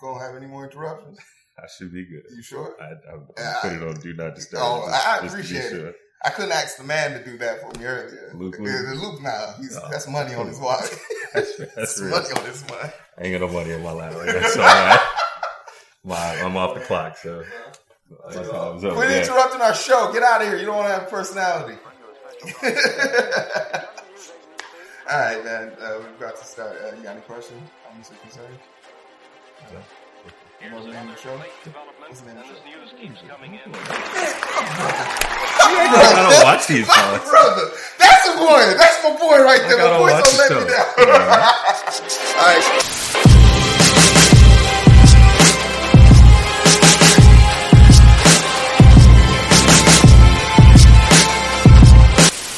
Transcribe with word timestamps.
gonna 0.00 0.20
have 0.24 0.36
any 0.36 0.46
more 0.46 0.64
interruptions? 0.64 1.18
I 1.58 1.66
should 1.78 1.92
be 1.92 2.04
good. 2.04 2.22
You 2.34 2.42
sure? 2.42 2.76
I, 2.80 2.84
I, 2.84 3.18
Yeah, 3.38 3.54
I 3.62 3.68
put 3.68 3.72
it 3.72 3.82
on 3.82 3.94
do 4.00 4.12
not 4.14 4.34
disturb. 4.34 4.60
Oh, 4.62 4.86
just- 4.86 5.06
I 5.08 5.26
appreciate 5.26 5.64
it. 5.64 5.70
sure. 5.70 5.92
I 6.24 6.30
couldn't 6.30 6.52
ask 6.52 6.78
the 6.78 6.84
man 6.84 7.12
to 7.12 7.24
do 7.24 7.36
that 7.38 7.60
for 7.60 7.78
me 7.78 7.84
earlier. 7.84 8.32
Luke, 8.34 8.58
Luke. 8.58 8.66
the 8.68 8.94
Luke 8.94 9.22
now. 9.22 9.54
He's, 9.58 9.76
Oh. 9.76 9.88
That's 9.90 10.08
money 10.08 10.34
on 10.34 10.48
his 10.48 10.58
watch. 10.58 10.84
That's, 11.34 11.56
that's 11.76 12.00
money 12.00 12.26
on 12.36 12.44
his 12.46 12.64
mind. 12.70 12.92
I 13.18 13.22
ain't 13.24 13.38
got 13.38 13.46
no 13.46 13.52
money 13.52 13.70
in 13.70 13.82
my 13.82 13.92
lap 13.92 14.14
right 14.14 14.26
now, 14.26 14.48
so 14.48 14.62
I, 14.62 14.98
my, 16.04 16.40
I'm 16.40 16.56
off 16.56 16.74
the 16.74 16.80
clock. 16.80 17.18
So 17.18 17.44
it's 18.28 18.36
up. 18.36 18.80
Quit 18.80 19.10
Yeah. 19.10 19.22
interrupting 19.22 19.60
our 19.60 19.74
show. 19.74 20.10
Get 20.12 20.22
out 20.22 20.40
of 20.40 20.48
here. 20.48 20.56
You 20.56 20.64
don't 20.66 20.76
want 20.76 20.88
to 20.88 20.94
have 20.94 21.02
a 21.02 21.10
personality. 21.10 21.76
All 25.10 25.18
right, 25.20 25.44
man. 25.44 25.72
Uh, 25.80 25.98
we're 26.00 26.26
about 26.26 26.36
to 26.38 26.44
start. 26.44 26.76
Uh, 26.82 26.96
you 26.96 27.02
got 27.02 27.12
any 27.12 27.20
questions? 27.22 27.60
Comments 27.86 28.10
or 29.56 29.64
concerns? 29.64 29.86
What's 30.72 30.86
the 30.86 30.92
name 30.92 31.08
of 31.08 31.14
the 31.14 31.20
show? 31.20 31.36
What's 31.36 32.20
the 32.20 32.26
name 32.26 32.38
of? 32.38 32.44
I 35.58 36.28
don't 36.30 36.44
watch 36.44 36.66
these 36.66 36.86
My 36.88 36.94
shows. 36.94 37.28
brother, 37.30 37.70
that's 37.98 38.28
a 38.28 38.36
boy. 38.36 38.74
That's 38.78 39.04
my 39.04 39.10
boy 39.18 39.42
right 39.44 39.60
there. 39.68 39.76
gotta 39.78 39.90
My 39.92 39.98
boy's 39.98 40.12
watch 40.12 40.24
gonna 40.36 40.48
the 40.48 40.54
let 40.54 40.66
me 40.66 40.70
show. 40.70 40.76
down. 40.76 40.86
All 42.36 42.46
right. 42.46 44.16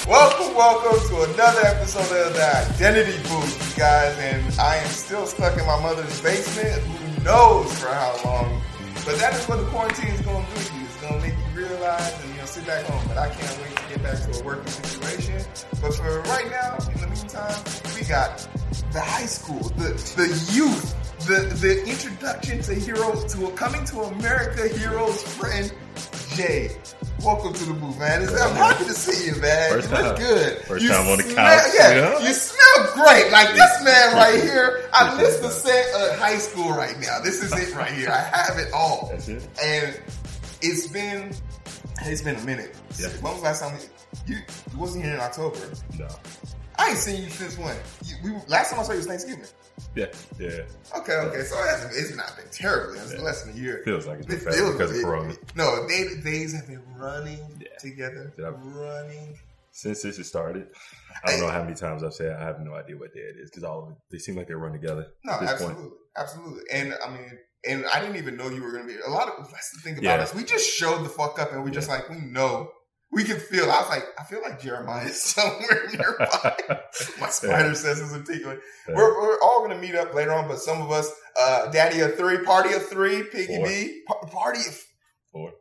Welcome, 0.07 0.55
welcome 0.57 0.99
to 1.11 1.23
another 1.35 1.61
episode 1.67 2.01
of 2.27 2.33
the 2.33 2.75
Identity 2.75 3.19
Booth, 3.29 3.53
you 3.58 3.58
guys. 3.79 4.19
And 4.19 4.61
I 4.61 4.77
am 4.77 4.89
still 4.89 5.27
stuck 5.27 5.57
in 5.57 5.65
my 5.65 5.81
mother's 5.81 6.21
basement. 6.21 6.83
Who 6.83 7.25
knows 7.25 7.79
for 7.79 7.89
how 7.89 8.21
long? 8.25 8.61
But 9.07 9.19
that 9.19 9.35
is 9.35 9.47
what 9.47 9.61
the 9.61 9.67
quarantine 9.67 10.09
is 10.09 10.21
going 10.23 10.45
to 10.45 10.55
do 10.55 10.61
to 10.61 10.75
you. 10.75 10.85
It's 10.85 11.01
going 11.01 11.15
to 11.15 11.29
make 11.29 11.35
you 11.39 11.67
realize 11.67 12.25
and 12.25 12.35
you 12.35 12.41
know 12.41 12.45
sit 12.45 12.67
back 12.67 12.85
home. 12.85 13.03
But 13.07 13.19
I 13.19 13.31
can't 13.31 13.63
wait 13.63 13.77
to 13.77 13.89
get 13.89 14.03
back 14.03 14.19
to 14.21 14.41
a 14.41 14.45
working 14.45 14.67
situation. 14.67 15.47
But 15.81 15.95
for 15.95 16.21
right 16.23 16.51
now, 16.51 16.77
in 16.93 17.01
the 17.01 17.07
meantime, 17.07 17.55
we 17.95 18.05
got 18.07 18.49
the 18.93 19.01
high 19.01 19.27
school, 19.27 19.63
the 19.79 19.95
the 20.17 20.29
youth, 20.53 20.95
the 21.27 21.55
the 21.55 21.87
introduction 21.87 22.61
to 22.63 22.75
heroes 22.75 23.33
to 23.33 23.47
a 23.47 23.53
coming 23.53 23.85
to 23.87 24.01
America 24.01 24.69
Heero's 24.77 25.23
friend 25.23 25.73
Jay. 26.35 26.77
Welcome 27.25 27.53
to 27.53 27.65
the 27.65 27.75
booth, 27.75 27.99
man. 27.99 28.23
It's, 28.23 28.33
I'm 28.41 28.55
happy 28.55 28.85
to 28.85 28.93
see 28.95 29.27
you, 29.27 29.41
man. 29.41 29.71
First 29.73 29.91
time. 29.91 30.17
good. 30.17 30.59
First 30.63 30.85
You 30.85 30.91
time 30.91 31.09
on 31.09 31.19
the 31.19 31.25
smell- 31.25 31.35
couch, 31.35 31.73
Yeah, 31.75 31.95
yeah. 32.21 32.27
you 32.29 32.33
smell 32.33 32.93
great. 32.95 33.33
Like 33.33 33.55
this 33.55 33.85
man 33.85 34.15
right 34.15 34.41
here. 34.41 34.89
I 34.95 35.17
missed 35.21 35.43
the 35.43 35.51
set 35.51 35.95
of 35.95 36.19
high 36.19 36.39
school 36.39 36.71
right 36.71 36.99
now. 37.01 37.19
This 37.21 37.43
is 37.43 37.53
it 37.53 37.75
right 37.75 37.91
here. 37.93 38.09
I 38.11 38.21
have 38.21 38.59
it 38.59 38.73
all. 38.73 39.09
That's 39.11 39.29
it. 39.29 39.47
And 39.63 40.01
it's 40.63 40.87
been 40.87 41.35
it's 42.03 42.23
been 42.23 42.37
a 42.37 42.45
minute. 42.45 42.77
Yeah. 42.99 43.09
When 43.21 43.33
was 43.33 43.43
the 43.43 43.45
last 43.49 43.63
time 43.63 43.77
you, 44.27 44.37
you 44.37 44.41
you 44.73 44.79
wasn't 44.79 45.05
here 45.05 45.15
in 45.15 45.21
October? 45.21 45.59
No. 45.99 46.09
I 46.79 46.91
ain't 46.91 46.99
seen 46.99 47.25
you 47.25 47.31
since 47.31 47.59
when? 47.59 47.77
You, 48.07 48.15
we 48.23 48.31
last 48.47 48.71
time 48.71 48.79
I 48.79 48.85
saw 48.85 48.93
you 48.93 48.99
was 48.99 49.07
Thanksgiving. 49.07 49.45
Yeah. 49.95 50.07
Yeah. 50.39 50.49
Okay, 50.97 51.13
okay. 51.15 51.43
So 51.43 51.57
it 51.59 51.69
hasn't, 51.69 51.93
it's 51.95 52.15
not 52.17 52.37
been 52.37 52.47
terribly. 52.53 52.99
It's 52.99 53.15
Yeah. 53.15 53.21
less 53.21 53.43
than 53.45 53.55
a 53.55 53.57
year. 53.59 53.83
Feels 53.85 54.07
like 54.07 54.19
it's 54.19 54.27
been 54.27 54.37
It 54.37 54.43
feels- 54.55 54.73
because 54.73 54.91
of 54.91 54.97
it- 54.97 55.05
Corona. 55.05 55.35
No, 55.55 55.87
they, 55.87 56.17
days 56.23 56.55
have 56.55 56.67
been 56.67 56.83
running 56.97 57.39
Yeah. 57.61 57.77
together. 57.79 58.33
Running. 58.39 59.39
Since 59.73 60.03
this 60.03 60.17
has 60.17 60.27
started, 60.27 60.67
I 61.25 61.31
don't 61.31 61.41
know 61.41 61.49
how 61.51 61.63
many 61.63 61.77
times 61.77 62.03
I've 62.03 62.15
said 62.15 62.37
I 62.37 62.43
have 62.45 62.59
no 62.61 62.75
idea 62.75 62.97
what 62.97 63.15
day 63.15 63.21
it 63.21 63.37
is 63.39 63.51
because 63.51 63.63
all 63.65 63.85
of 63.85 63.91
it, 63.91 63.97
they 64.11 64.19
seem 64.19 64.35
like 64.35 64.49
they 64.49 64.55
run 64.55 64.73
together. 64.73 65.07
No, 65.25 65.35
absolutely, 65.35 65.83
point. 65.85 65.95
absolutely. 66.17 66.63
And 66.73 66.95
I 67.05 67.11
mean, 67.11 67.39
and 67.65 67.87
I 67.87 68.01
didn't 68.01 68.17
even 68.17 68.37
know 68.37 68.49
you 68.49 68.63
were 68.63 68.73
going 68.73 68.89
to 68.89 68.93
be. 68.93 68.99
A 69.01 69.11
lot 69.11 69.29
of 69.29 69.49
that's 69.53 69.71
the 69.71 69.81
thing 69.81 69.95
about 69.95 70.03
Yeah. 70.19 70.23
us. 70.25 70.35
We 70.35 70.43
just 70.43 70.69
showed 70.69 71.05
the 71.05 71.09
fuck 71.09 71.39
up, 71.39 71.53
and 71.53 71.63
we 71.65 71.71
just 71.71 71.89
like 71.89 72.09
we 72.09 72.17
know. 72.17 72.73
We 73.11 73.25
can 73.25 73.39
feel. 73.39 73.65
I 73.65 73.81
was 73.81 73.89
like, 73.89 74.05
I 74.19 74.25
feel 74.25 74.43
like 74.43 74.61
Jeremiah 74.61 75.07
is 75.07 75.23
somewhere 75.35 75.89
nearby. 75.93 76.57
My 77.21 77.29
spider 77.31 77.75
senses 77.75 78.13
are 78.15 78.23
tingling. 78.23 78.61
Yeah. 78.89 78.95
We're, 78.95 79.21
we're 79.21 79.41
all 79.41 79.61
going 79.67 79.71
to 79.71 79.79
meet 79.81 79.95
up 79.95 80.13
later 80.15 80.33
on, 80.33 80.47
but 80.47 80.59
some 80.59 80.83
of 80.83 80.91
us, 80.91 81.11
uh, 81.41 81.71
Daddy 81.71 82.01
of 82.01 82.17
three, 82.17 82.39
Party 82.45 82.75
of 82.75 82.87
three, 82.87 83.23
Piggy 83.25 83.57
Four. 83.57 83.67
B, 83.67 84.03
pa- 84.07 84.27
Party 84.27 84.61
of. 84.61 84.79
Four. 85.33 85.53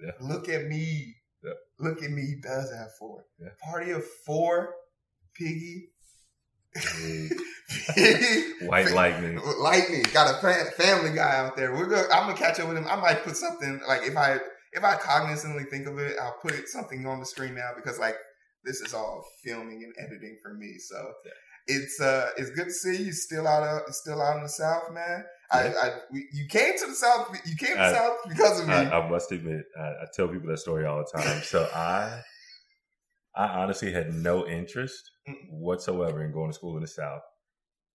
Yeah. 0.00 0.10
Look 0.20 0.48
at 0.50 0.66
me. 0.66 1.14
Yeah. 1.42 1.52
Look 1.80 2.02
at 2.02 2.10
me. 2.10 2.22
He 2.22 2.36
does 2.42 2.70
have 2.72 2.88
four. 2.98 3.24
Yeah. 3.40 3.48
Party 3.70 3.92
of 3.92 4.04
four, 4.26 4.74
Piggy. 5.34 5.88
Piggy. 6.74 7.30
White 8.66 8.92
lightning. 8.92 9.40
Lightning 9.58 10.04
got 10.12 10.34
a 10.34 10.40
fa- 10.40 10.70
family 10.76 11.14
guy 11.14 11.36
out 11.36 11.56
there. 11.56 11.72
We're 11.72 11.86
gonna. 11.86 12.06
I'm 12.12 12.26
gonna 12.28 12.36
catch 12.36 12.60
up 12.60 12.68
with 12.68 12.76
him. 12.76 12.86
I 12.86 12.96
might 12.96 13.24
put 13.24 13.36
something 13.36 13.80
like 13.88 14.02
if 14.02 14.16
I 14.16 14.38
if 14.76 14.84
I 14.84 14.94
cognizantly 14.96 15.64
think 15.64 15.86
of 15.86 15.98
it, 15.98 16.16
I'll 16.22 16.38
put 16.42 16.68
something 16.68 17.06
on 17.06 17.18
the 17.18 17.26
screen 17.26 17.54
now 17.54 17.70
because 17.74 17.98
like 17.98 18.16
this 18.64 18.80
is 18.80 18.94
all 18.94 19.24
filming 19.44 19.82
and 19.84 19.94
editing 19.98 20.38
for 20.42 20.54
me. 20.54 20.74
So 20.78 20.96
Yeah. 21.24 21.76
it's 21.76 22.00
uh 22.00 22.30
it's 22.36 22.50
good 22.50 22.66
to 22.66 22.72
see 22.72 22.96
you 23.04 23.12
still 23.12 23.46
out 23.48 23.62
of 23.62 23.94
still 23.94 24.20
out 24.22 24.36
in 24.36 24.42
the 24.42 24.48
south, 24.48 24.92
man. 24.92 25.24
I, 25.50 25.64
Yeah. 25.68 25.74
I 25.82 25.90
we, 26.12 26.28
you 26.32 26.46
came 26.48 26.76
to 26.78 26.86
the 26.86 26.94
south. 26.94 27.28
You 27.46 27.56
came 27.56 27.70
to 27.70 27.74
the 27.74 27.82
I- 27.82 27.92
south 27.92 28.16
because 28.28 28.60
of 28.60 28.68
me. 28.68 28.74
I, 28.74 29.00
I 29.00 29.08
must 29.10 29.32
admit, 29.32 29.64
I, 29.78 29.82
I 29.82 30.06
tell 30.14 30.28
people 30.28 30.48
that 30.48 30.58
story 30.58 30.84
all 30.84 30.98
the 31.04 31.22
time. 31.22 31.42
So 31.42 31.68
I, 31.74 32.22
I 33.34 33.46
honestly 33.62 33.92
had 33.92 34.12
no 34.12 34.46
interest 34.46 35.10
whatsoever 35.50 36.24
in 36.24 36.32
going 36.32 36.50
to 36.50 36.54
school 36.54 36.76
in 36.76 36.82
the 36.82 36.88
South, 36.88 37.20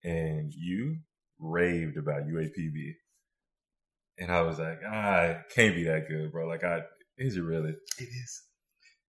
and 0.04 0.52
you 0.54 0.96
raved 1.38 1.96
about 1.96 2.22
UAPB, 2.28 2.92
and 4.22 4.30
I 4.30 4.42
was 4.42 4.60
like, 4.60 4.78
ah, 4.88 5.22
it 5.22 5.38
can't 5.52 5.74
be 5.74 5.82
that 5.84 6.06
good, 6.08 6.30
bro. 6.30 6.46
Like, 6.46 6.62
I 6.62 6.82
is 7.18 7.36
it 7.36 7.42
really? 7.42 7.70
it 7.70 8.02
is. 8.02 8.42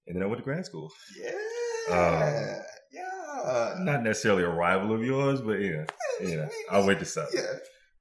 And 0.07 0.17
then 0.17 0.23
I 0.23 0.27
went 0.27 0.39
to 0.39 0.45
grad 0.45 0.65
school. 0.65 0.91
Yeah. 1.21 1.95
Um, 1.95 2.63
yeah. 2.91 3.75
Not 3.81 4.03
necessarily 4.03 4.43
a 4.43 4.49
rival 4.49 4.95
of 4.95 5.05
yours, 5.05 5.43
but 5.43 5.61
yeah, 5.61 5.85
yeah. 6.21 6.49
I 6.71 6.81
went 6.81 6.99
to 7.01 7.05
South. 7.05 7.29
Yeah. 7.35 7.43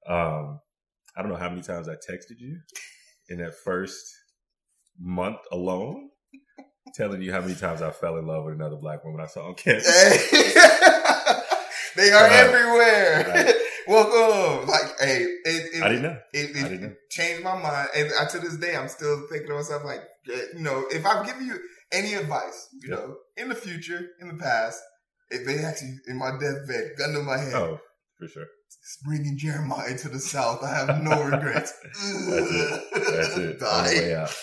Um, 0.07 0.59
I 1.15 1.21
don't 1.21 1.29
know 1.29 1.37
how 1.37 1.49
many 1.49 1.61
times 1.61 1.89
I 1.89 1.95
texted 1.95 2.39
you 2.39 2.59
in 3.29 3.39
that 3.39 3.55
first 3.55 4.03
month 4.97 5.39
alone, 5.51 6.09
telling 6.95 7.21
you 7.21 7.33
how 7.33 7.41
many 7.41 7.55
times 7.55 7.81
I 7.81 7.91
fell 7.91 8.17
in 8.17 8.25
love 8.25 8.45
with 8.45 8.55
another 8.55 8.77
black 8.77 9.03
woman 9.03 9.19
I 9.21 9.27
saw 9.27 9.47
on 9.47 9.55
campus. 9.55 10.31
Hey. 10.31 10.53
they 11.97 12.11
are 12.11 12.27
everywhere. 12.27 13.53
Welcome. 13.87 14.67
Like, 14.67 14.99
hey, 14.99 15.21
it, 15.45 15.75
it, 15.75 15.83
I 15.83 15.89
didn't 15.89 16.03
know. 16.03 16.17
It, 16.33 16.49
it, 16.51 16.53
didn't 16.53 16.81
know. 16.81 16.93
changed 17.09 17.43
my 17.43 17.59
mind, 17.61 17.89
and 17.95 18.09
I, 18.19 18.25
to 18.25 18.39
this 18.39 18.57
day, 18.57 18.75
I'm 18.75 18.87
still 18.87 19.25
thinking 19.29 19.47
to 19.49 19.55
myself, 19.55 19.83
like, 19.83 20.01
you 20.27 20.59
know, 20.59 20.85
if 20.91 21.05
I'm 21.05 21.25
giving 21.25 21.47
you 21.47 21.59
any 21.91 22.13
advice, 22.13 22.67
you 22.81 22.89
know, 22.89 23.15
in 23.37 23.49
the 23.49 23.55
future, 23.55 24.09
in 24.21 24.27
the 24.29 24.35
past, 24.35 24.79
if 25.29 25.45
they 25.45 25.59
actually 25.63 25.95
in 26.07 26.17
my 26.17 26.31
deathbed, 26.31 26.91
gun 26.97 27.13
to 27.13 27.21
my 27.21 27.37
head, 27.37 27.53
Oh, 27.53 27.79
for 28.17 28.27
sure. 28.27 28.45
bringing 29.05 29.37
Jeremiah 29.37 29.97
to 29.97 30.09
the 30.09 30.19
south, 30.19 30.63
I 30.63 30.73
have 30.75 31.01
no 31.01 31.23
regrets. 31.23 31.73
That's 31.83 32.51
it. 32.51 32.83
That's 32.93 33.37
it. 33.37 33.59
Die. 33.59 34.27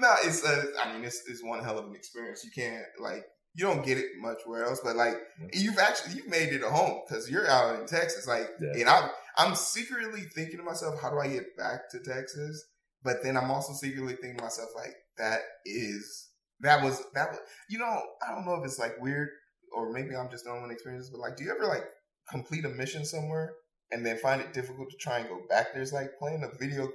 No, 0.00 0.14
it's 0.24 0.42
uh, 0.42 0.64
I 0.82 0.94
mean, 0.94 1.04
it's, 1.04 1.28
it's 1.28 1.44
one 1.44 1.62
hell 1.62 1.78
of 1.78 1.84
an 1.84 1.94
experience. 1.94 2.42
You 2.42 2.50
can't 2.50 2.86
like 2.98 3.22
you 3.54 3.64
don't 3.66 3.84
get 3.84 3.98
it 3.98 4.06
much 4.18 4.38
where 4.46 4.64
else, 4.64 4.80
but 4.82 4.96
like 4.96 5.14
Yeah. 5.40 5.48
you've 5.52 5.78
actually 5.78 6.14
you've 6.14 6.28
made 6.28 6.52
it 6.52 6.62
a 6.62 6.70
home 6.70 7.02
because 7.06 7.28
you're 7.30 7.48
out 7.48 7.78
in 7.80 7.86
Texas. 7.86 8.26
Like, 8.26 8.48
Yeah. 8.60 8.80
and 8.80 8.88
I'm 8.88 9.10
I'm 9.36 9.54
secretly 9.54 10.22
thinking 10.34 10.58
to 10.58 10.62
myself, 10.62 11.00
how 11.00 11.10
do 11.10 11.18
I 11.18 11.28
get 11.28 11.56
back 11.56 11.90
to 11.90 11.98
Texas? 12.00 12.64
But 13.02 13.22
then 13.22 13.36
I'm 13.36 13.50
also 13.50 13.72
secretly 13.72 14.14
thinking 14.14 14.36
to 14.38 14.44
myself, 14.44 14.68
like 14.76 14.94
that 15.18 15.40
is 15.64 16.28
that 16.60 16.82
was 16.84 17.02
that 17.14 17.30
was 17.30 17.40
you 17.68 17.78
know 17.78 18.02
I 18.26 18.32
don't 18.34 18.44
know 18.46 18.54
if 18.54 18.64
it's 18.64 18.78
like 18.78 19.00
weird 19.00 19.28
or 19.76 19.92
maybe 19.92 20.14
I'm 20.16 20.30
just 20.30 20.44
the 20.44 20.50
only 20.50 20.62
one 20.62 20.70
experiences, 20.70 21.10
but 21.10 21.20
like, 21.20 21.36
do 21.36 21.44
you 21.44 21.50
ever 21.50 21.66
like 21.66 21.84
complete 22.30 22.64
a 22.64 22.68
mission 22.68 23.04
somewhere? 23.04 23.52
And 23.92 24.06
then 24.06 24.18
find 24.18 24.40
it 24.40 24.52
difficult 24.52 24.88
to 24.90 24.96
try 24.98 25.18
and 25.18 25.28
go 25.28 25.40
back 25.48 25.74
There's 25.74 25.92
like 25.92 26.10
playing 26.16 26.44
a 26.44 26.56
video 26.58 26.88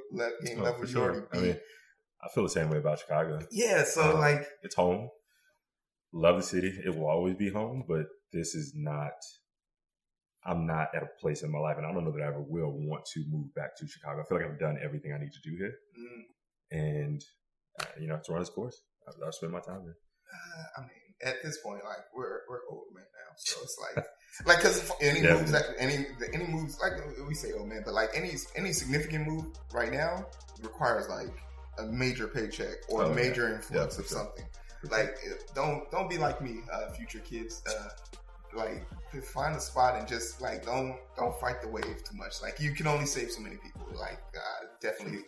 game 0.46 0.60
Oh, 0.60 0.64
level 0.64 0.80
for 0.82 0.88
you 0.88 0.98
already 0.98 1.20
sure. 1.20 1.28
I 1.34 1.38
mean, 1.42 1.60
I 2.24 2.30
feel 2.34 2.44
the 2.44 2.50
same 2.50 2.70
way 2.70 2.78
about 2.78 3.00
Chicago. 3.00 3.40
yeah, 3.52 3.84
so 3.84 4.16
Uh, 4.16 4.20
like 4.20 4.48
It's 4.64 4.76
home. 4.76 5.10
Love 6.14 6.38
the 6.38 6.44
city. 6.44 6.74
It 6.86 6.96
will 6.96 7.08
always 7.10 7.36
be 7.36 7.50
home, 7.50 7.84
but 7.88 8.06
this 8.32 8.56
is 8.56 8.74
not. 8.76 9.14
I'm 10.48 10.68
not 10.68 10.90
at 10.96 11.02
a 11.02 11.08
place 11.20 11.42
in 11.42 11.52
my 11.52 11.58
life, 11.58 11.78
and 11.78 11.86
I 11.86 11.92
don't 11.92 12.06
know 12.06 12.12
that 12.12 12.22
I 12.22 12.28
ever 12.28 12.42
will 12.42 12.72
want 12.72 13.06
to 13.14 13.24
move 13.30 13.54
back 13.56 13.76
to 13.78 13.88
Chicago. 13.88 14.22
I 14.22 14.26
feel 14.26 14.38
like 14.38 14.48
I've 14.48 14.60
done 14.60 14.78
everything 14.82 15.12
I 15.12 15.18
need 15.18 15.32
to 15.34 15.50
do 15.50 15.58
here. 15.58 15.74
mm, 16.00 16.24
and 16.72 17.24
uh, 17.82 17.86
you 18.00 18.08
know, 18.08 18.16
it's 18.16 18.30
run 18.30 18.42
its 18.42 18.50
course. 18.52 18.80
I, 19.08 19.28
I 19.28 19.32
spend 19.32 19.52
my 19.52 19.60
time 19.60 19.84
there. 19.84 19.98
Uh, 20.32 20.64
I 20.78 20.82
mean, 20.82 20.90
at 21.24 21.42
this 21.44 21.58
point, 21.62 21.84
like 21.84 22.06
we're 22.16 22.42
we're 22.48 22.60
old 22.70 22.84
men 22.94 23.04
now, 23.04 23.34
so 23.38 23.58
it's 23.64 23.78
like 23.82 24.06
like 24.46 24.58
because 24.60 24.92
any 25.02 25.22
Yeah. 25.22 25.34
moves 25.34 25.52
that 25.52 25.66
any 25.80 26.06
any 26.34 26.46
moves 26.46 26.80
like 26.80 26.94
we 27.28 27.34
say 27.34 27.52
old 27.54 27.68
man, 27.68 27.82
but 27.84 27.96
like 27.96 28.10
any 28.16 28.34
any 28.56 28.72
significant 28.72 29.28
move 29.28 29.46
right 29.74 29.92
now 29.92 30.28
requires 30.62 31.10
like 31.10 31.34
a 31.80 31.84
major 31.92 32.28
paycheck 32.28 32.76
or 32.90 33.02
Oh, 33.04 33.06
a 33.08 33.10
yeah. 33.10 33.16
major 33.16 33.54
influx 33.56 33.96
Yeah, 33.96 34.02
of 34.02 34.08
sure. 34.08 34.18
something. 34.20 34.46
Like 34.92 35.18
don't 35.54 35.90
don't 35.92 36.10
be 36.10 36.18
like 36.18 36.42
me, 36.42 36.60
uh, 36.72 36.92
future 36.92 37.20
kids. 37.20 37.64
Uh, 37.68 37.90
like 38.56 38.86
find 39.24 39.56
a 39.56 39.60
spot 39.60 39.98
and 39.98 40.08
just 40.08 40.42
like 40.42 40.66
don't 40.66 40.98
don't 41.18 41.38
fight 41.40 41.62
the 41.62 41.68
wave 41.68 42.04
too 42.04 42.16
much. 42.16 42.42
Like 42.42 42.60
you 42.60 42.72
can 42.72 42.88
only 42.88 43.06
save 43.06 43.32
so 43.32 43.42
many 43.42 43.58
people. 43.58 43.88
Like 43.98 44.20
uh, 44.36 44.68
definitely 44.82 45.22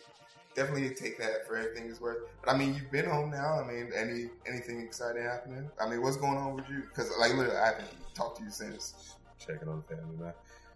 definitely 0.54 0.90
take 0.90 1.18
that 1.18 1.46
for 1.46 1.56
everything 1.56 1.88
it's 1.88 2.00
worth. 2.00 2.24
But 2.44 2.54
I 2.54 2.58
mean, 2.58 2.74
you've 2.74 2.90
been 2.90 3.06
home 3.06 3.30
now. 3.30 3.60
I 3.60 3.66
mean, 3.66 3.90
any 3.94 4.30
anything 4.46 4.80
exciting 4.80 5.22
happening? 5.22 5.70
I 5.80 5.88
mean, 5.88 6.02
what's 6.02 6.16
going 6.16 6.36
on 6.36 6.54
with 6.54 6.68
you? 6.68 6.82
Because 6.82 7.10
like 7.18 7.34
literally, 7.34 7.56
I 7.56 7.66
haven't 7.66 7.88
talked 8.14 8.38
to 8.38 8.44
you 8.44 8.50
since. 8.50 9.14
Checking 9.38 9.68
on 9.68 9.84
the 9.88 9.94
family, 9.96 10.16
man. 10.18 10.32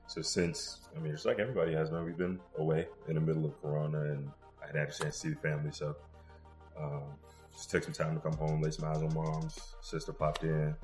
So 0.07 0.23
since 0.23 0.81
I 0.97 1.01
mean, 1.01 1.13
it's 1.13 1.25
like 1.25 1.39
everybody 1.39 1.73
has, 1.75 1.91
man. 1.91 2.05
We've 2.05 2.17
been 2.17 2.39
away 2.59 2.87
in 3.09 3.15
the 3.17 3.21
middle 3.21 3.45
of 3.45 3.61
Corona, 3.61 4.03
and 4.03 4.31
I 4.63 4.67
had 4.67 4.89
a 4.89 4.93
chance 4.93 4.99
to 4.99 5.13
see 5.13 5.29
the 5.31 5.37
family. 5.37 5.73
So 5.73 5.97
um, 6.79 7.03
just 7.53 7.71
took 7.71 7.85
some 7.85 7.93
time 7.93 8.15
to 8.15 8.21
come 8.21 8.37
home, 8.37 8.61
lay 8.61 8.71
some 8.71 8.89
eyes 8.89 9.03
on 9.03 9.13
mom's 9.15 9.59
sister 9.81 10.13
popped 10.13 10.45
in. 10.45 10.75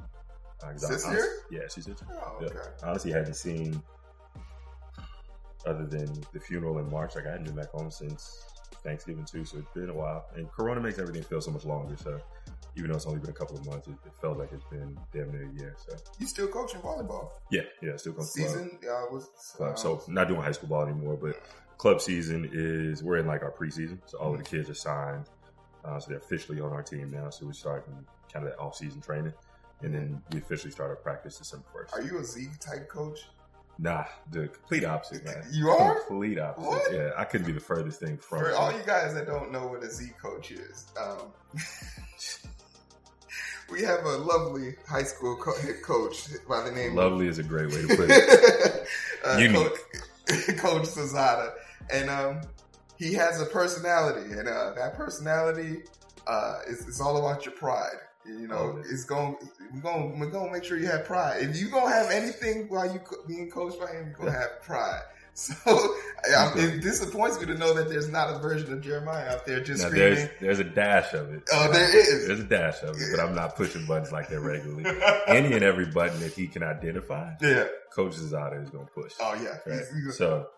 Uh, 0.62 0.76
sister? 0.76 1.08
Honestly, 1.08 1.28
yeah, 1.50 1.62
she's 1.62 1.84
sister. 1.84 2.06
Oh, 2.10 2.38
okay. 2.42 2.54
Yeah. 2.54 2.88
Honestly, 2.88 3.12
hadn't 3.12 3.34
seen 3.34 3.82
other 5.66 5.86
than 5.86 6.12
the 6.32 6.40
funeral 6.40 6.78
in 6.78 6.90
March. 6.90 7.14
Like 7.14 7.26
I 7.26 7.30
hadn't 7.30 7.44
been 7.44 7.54
back 7.54 7.70
home 7.70 7.90
since 7.90 8.44
Thanksgiving 8.82 9.24
too, 9.24 9.44
so 9.44 9.58
it's 9.58 9.70
been 9.70 9.90
a 9.90 9.94
while. 9.94 10.26
And 10.34 10.50
Corona 10.50 10.80
makes 10.80 10.98
everything 10.98 11.22
feel 11.22 11.40
so 11.40 11.50
much 11.50 11.64
longer. 11.64 11.96
So 11.96 12.20
even 12.76 12.90
though 12.90 12.96
it's 12.96 13.06
only 13.06 13.20
been 13.20 13.30
a 13.30 13.34
couple 13.34 13.56
of 13.56 13.66
months, 13.66 13.88
it, 13.88 13.94
it 14.04 14.12
felt 14.20 14.38
like 14.38 14.50
it's 14.52 14.64
been 14.64 14.98
damn 15.12 15.30
near 15.30 15.48
a 15.48 15.60
year. 15.60 15.76
So 15.78 15.96
you 16.18 16.26
still 16.26 16.48
coaching 16.48 16.80
volleyball? 16.80 17.30
Yeah, 17.50 17.62
yeah, 17.82 17.96
still 17.96 18.12
coaching. 18.12 18.26
Season, 18.26 18.78
yeah, 18.82 19.04
was 19.10 19.30
club. 19.56 19.72
Uh, 19.72 19.76
so 19.76 20.02
not 20.08 20.28
doing 20.28 20.40
high 20.40 20.52
school 20.52 20.68
ball 20.68 20.82
anymore, 20.84 21.16
but 21.20 21.40
club 21.76 22.00
season 22.00 22.48
is 22.52 23.02
we're 23.02 23.18
in 23.18 23.26
like 23.26 23.42
our 23.42 23.52
preseason. 23.52 23.98
So 24.06 24.18
all 24.18 24.32
mm-hmm. 24.32 24.40
of 24.40 24.44
the 24.44 24.56
kids 24.56 24.70
are 24.70 24.74
signed, 24.74 25.24
uh, 25.84 25.98
so 25.98 26.10
they're 26.10 26.18
officially 26.18 26.60
on 26.60 26.72
our 26.72 26.82
team 26.82 27.10
now. 27.10 27.30
So 27.30 27.46
we're 27.46 27.52
starting 27.52 27.94
kind 28.32 28.46
of 28.46 28.52
that 28.52 28.58
off 28.58 28.76
season 28.76 29.00
training, 29.00 29.32
and 29.82 29.94
then 29.94 30.22
we 30.32 30.38
officially 30.38 30.70
start 30.70 30.90
our 30.90 30.96
practice 30.96 31.38
December 31.38 31.66
first. 31.72 31.94
Are 31.94 32.02
you 32.02 32.18
a 32.18 32.24
Z 32.24 32.48
type 32.60 32.88
coach? 32.88 33.20
Nah, 33.78 34.04
the 34.32 34.48
complete 34.48 34.84
opposite, 34.84 35.24
man. 35.24 35.44
You 35.52 35.70
are 35.70 36.00
complete 36.00 36.38
opposite. 36.38 36.68
What? 36.68 36.92
Yeah, 36.92 37.10
I 37.16 37.24
couldn't 37.24 37.46
be 37.46 37.52
the 37.52 37.60
furthest 37.60 38.00
thing 38.00 38.16
from. 38.16 38.40
For 38.40 38.52
all 38.54 38.72
you 38.72 38.82
guys 38.84 39.14
that 39.14 39.26
don't 39.26 39.52
know 39.52 39.68
what 39.68 39.84
a 39.84 39.90
Z 39.90 40.10
coach 40.20 40.50
is, 40.50 40.86
um, 41.00 41.32
we 43.70 43.82
have 43.82 44.04
a 44.04 44.16
lovely 44.16 44.74
high 44.88 45.04
school 45.04 45.36
co- 45.36 45.56
head 45.60 45.82
coach 45.82 46.28
by 46.48 46.62
the 46.62 46.72
name. 46.72 46.96
Lovely 46.96 47.26
of, 47.26 47.32
is 47.32 47.38
a 47.38 47.44
great 47.44 47.68
way 47.68 47.82
to 47.82 47.96
put 47.96 48.10
it. 48.10 48.88
uh, 49.24 49.36
Unique. 49.38 49.56
Coach, 49.56 49.78
coach 50.56 50.82
Sazada, 50.82 51.52
and 51.92 52.10
um, 52.10 52.40
he 52.98 53.14
has 53.14 53.40
a 53.40 53.46
personality, 53.46 54.32
and 54.32 54.48
uh, 54.48 54.72
that 54.74 54.94
personality 54.94 55.82
uh, 56.26 56.58
is, 56.66 56.86
is 56.86 57.00
all 57.00 57.16
about 57.16 57.44
your 57.44 57.54
pride. 57.54 57.96
You 58.26 58.46
know, 58.46 58.76
oh, 58.76 58.82
it's 58.90 59.04
going. 59.04 59.36
We're 59.72 59.80
going. 59.80 60.18
We're 60.18 60.30
going 60.30 60.48
to 60.48 60.52
make 60.52 60.64
sure 60.64 60.76
you 60.76 60.86
have 60.86 61.04
pride. 61.04 61.42
If 61.42 61.56
you 61.56 61.70
gonna 61.70 61.90
have 61.90 62.10
anything 62.10 62.68
while 62.68 62.92
you 62.92 63.00
being 63.26 63.50
coached 63.50 63.80
by 63.80 63.86
him, 63.86 64.08
you're 64.08 64.18
gonna 64.18 64.32
have 64.32 64.62
pride. 64.62 65.02
So 65.38 65.94
it 66.56 66.82
disappoints 66.82 67.38
me 67.38 67.46
to 67.46 67.54
know 67.54 67.72
that 67.72 67.88
there's 67.88 68.08
not 68.08 68.34
a 68.34 68.40
version 68.40 68.72
of 68.72 68.80
Jeremiah 68.80 69.34
out 69.34 69.46
there 69.46 69.60
just 69.60 69.84
now, 69.84 69.88
screaming. 69.88 70.14
There's, 70.16 70.30
there's, 70.40 70.58
a 70.58 70.64
dash 70.64 71.14
of 71.14 71.32
it. 71.32 71.44
Oh, 71.52 71.70
there 71.70 71.96
is. 71.96 72.26
There's 72.26 72.40
a 72.40 72.44
dash 72.44 72.82
of 72.82 72.96
it, 72.96 73.14
but 73.14 73.20
I'm 73.20 73.36
not 73.36 73.54
pushing 73.54 73.86
buttons 73.86 74.10
like 74.10 74.28
that 74.30 74.40
regularly. 74.40 74.84
Any 75.28 75.52
and 75.52 75.62
every 75.62 75.86
button 75.86 76.18
that 76.20 76.32
he 76.32 76.48
can 76.48 76.64
identify, 76.64 77.34
yeah, 77.40 77.68
coaches 77.94 78.34
out 78.34 78.52
is 78.54 78.68
going 78.68 78.86
to 78.86 78.92
push. 78.92 79.12
Oh 79.20 79.34
yeah. 79.40 79.58
Right? 79.64 79.84
so 80.10 80.48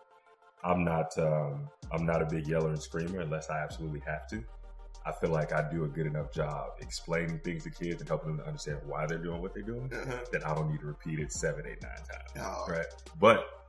I'm 0.63 0.83
not. 0.83 1.17
Um, 1.17 1.67
I'm 1.91 2.05
not 2.05 2.21
a 2.21 2.25
big 2.25 2.47
yeller 2.47 2.69
and 2.69 2.81
screamer 2.81 3.19
unless 3.19 3.49
I 3.49 3.61
absolutely 3.61 4.01
have 4.05 4.27
to. 4.29 4.43
I 5.05 5.11
feel 5.11 5.31
like 5.31 5.51
I 5.51 5.67
do 5.69 5.83
a 5.83 5.87
good 5.87 6.05
enough 6.05 6.31
job 6.31 6.73
explaining 6.79 7.39
things 7.39 7.63
to 7.63 7.71
kids 7.71 8.01
and 8.01 8.07
helping 8.07 8.29
them 8.29 8.39
to 8.39 8.45
understand 8.45 8.79
why 8.85 9.07
they're 9.07 9.17
doing 9.17 9.41
what 9.41 9.53
they're 9.53 9.63
doing 9.63 9.91
uh-huh. 9.91 10.19
that 10.31 10.45
I 10.45 10.53
don't 10.53 10.69
need 10.69 10.79
to 10.81 10.85
repeat 10.85 11.19
it 11.19 11.31
seven, 11.31 11.65
eight, 11.65 11.81
nine 11.81 11.91
times. 11.95 12.31
Oh. 12.39 12.71
Right. 12.71 12.85
But 13.19 13.65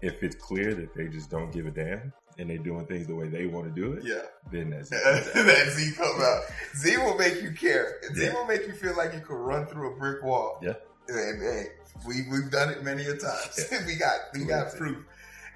if 0.00 0.22
it's 0.22 0.36
clear 0.36 0.74
that 0.74 0.94
they 0.94 1.08
just 1.08 1.30
don't 1.30 1.52
give 1.52 1.66
a 1.66 1.70
damn 1.70 2.12
and 2.38 2.50
they're 2.50 2.58
doing 2.58 2.86
things 2.86 3.06
the 3.06 3.14
way 3.14 3.28
they 3.28 3.46
want 3.46 3.66
to 3.66 3.80
do 3.80 3.92
it, 3.92 4.04
yeah, 4.04 4.22
then 4.50 4.70
that's 4.70 4.90
that 4.90 5.68
Z 5.70 5.92
comes 5.96 6.22
out. 6.22 6.42
Z 6.76 6.96
will 6.98 7.16
make 7.16 7.42
you 7.42 7.52
care. 7.52 8.00
Z 8.14 8.24
yeah. 8.24 8.34
will 8.34 8.46
make 8.46 8.66
you 8.66 8.72
feel 8.72 8.96
like 8.96 9.12
you 9.14 9.20
could 9.20 9.36
run 9.36 9.66
through 9.66 9.94
a 9.94 9.98
brick 9.98 10.22
wall. 10.22 10.58
Yeah. 10.62 10.74
And 11.08 11.42
hey, 11.42 11.66
we 12.06 12.22
we've 12.30 12.50
done 12.50 12.70
it 12.70 12.82
many 12.82 13.04
a 13.04 13.16
times. 13.16 13.68
Yeah. 13.70 13.78
we 13.86 13.96
got 13.96 14.18
we 14.34 14.44
got 14.44 14.74
proof. 14.74 14.98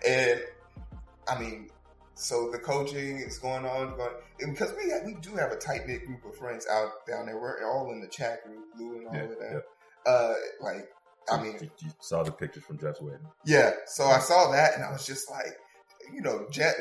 And 0.07 0.41
I 1.29 1.39
mean, 1.39 1.71
so 2.15 2.51
the 2.51 2.59
coaching 2.59 3.19
is 3.19 3.39
going 3.39 3.65
on, 3.65 3.97
going 3.97 4.11
because 4.39 4.75
we 4.77 4.91
have, 4.91 5.03
we 5.05 5.15
do 5.21 5.35
have 5.37 5.53
a 5.53 5.57
tight 5.57 5.87
knit 5.87 6.07
group 6.07 6.25
of 6.25 6.37
friends 6.37 6.67
out 6.71 7.07
down 7.07 7.27
there. 7.27 7.39
We're 7.39 7.65
all 7.71 7.93
in 7.93 8.01
the 8.01 8.09
chat 8.09 8.45
group, 8.45 8.65
Lou 8.79 8.99
and 8.99 9.07
all 9.07 9.15
yeah, 9.15 9.23
of 9.23 9.39
that. 9.39 9.63
Yeah. 10.07 10.13
Uh, 10.13 10.35
like, 10.61 10.89
I 11.31 11.43
mean, 11.43 11.57
you, 11.61 11.71
you, 11.81 11.91
saw 12.01 12.23
the 12.23 12.33
pictures 12.33 12.65
from 12.65 12.79
Jeff's 12.79 13.01
wedding. 13.01 13.21
Yeah, 13.45 13.73
so 13.87 14.05
I 14.05 14.19
saw 14.19 14.51
that, 14.53 14.75
and 14.75 14.85
I 14.85 14.91
was 14.91 15.07
just 15.07 15.31
like, 15.31 15.57
you 16.13 16.23
know, 16.23 16.47
Jeff, 16.51 16.75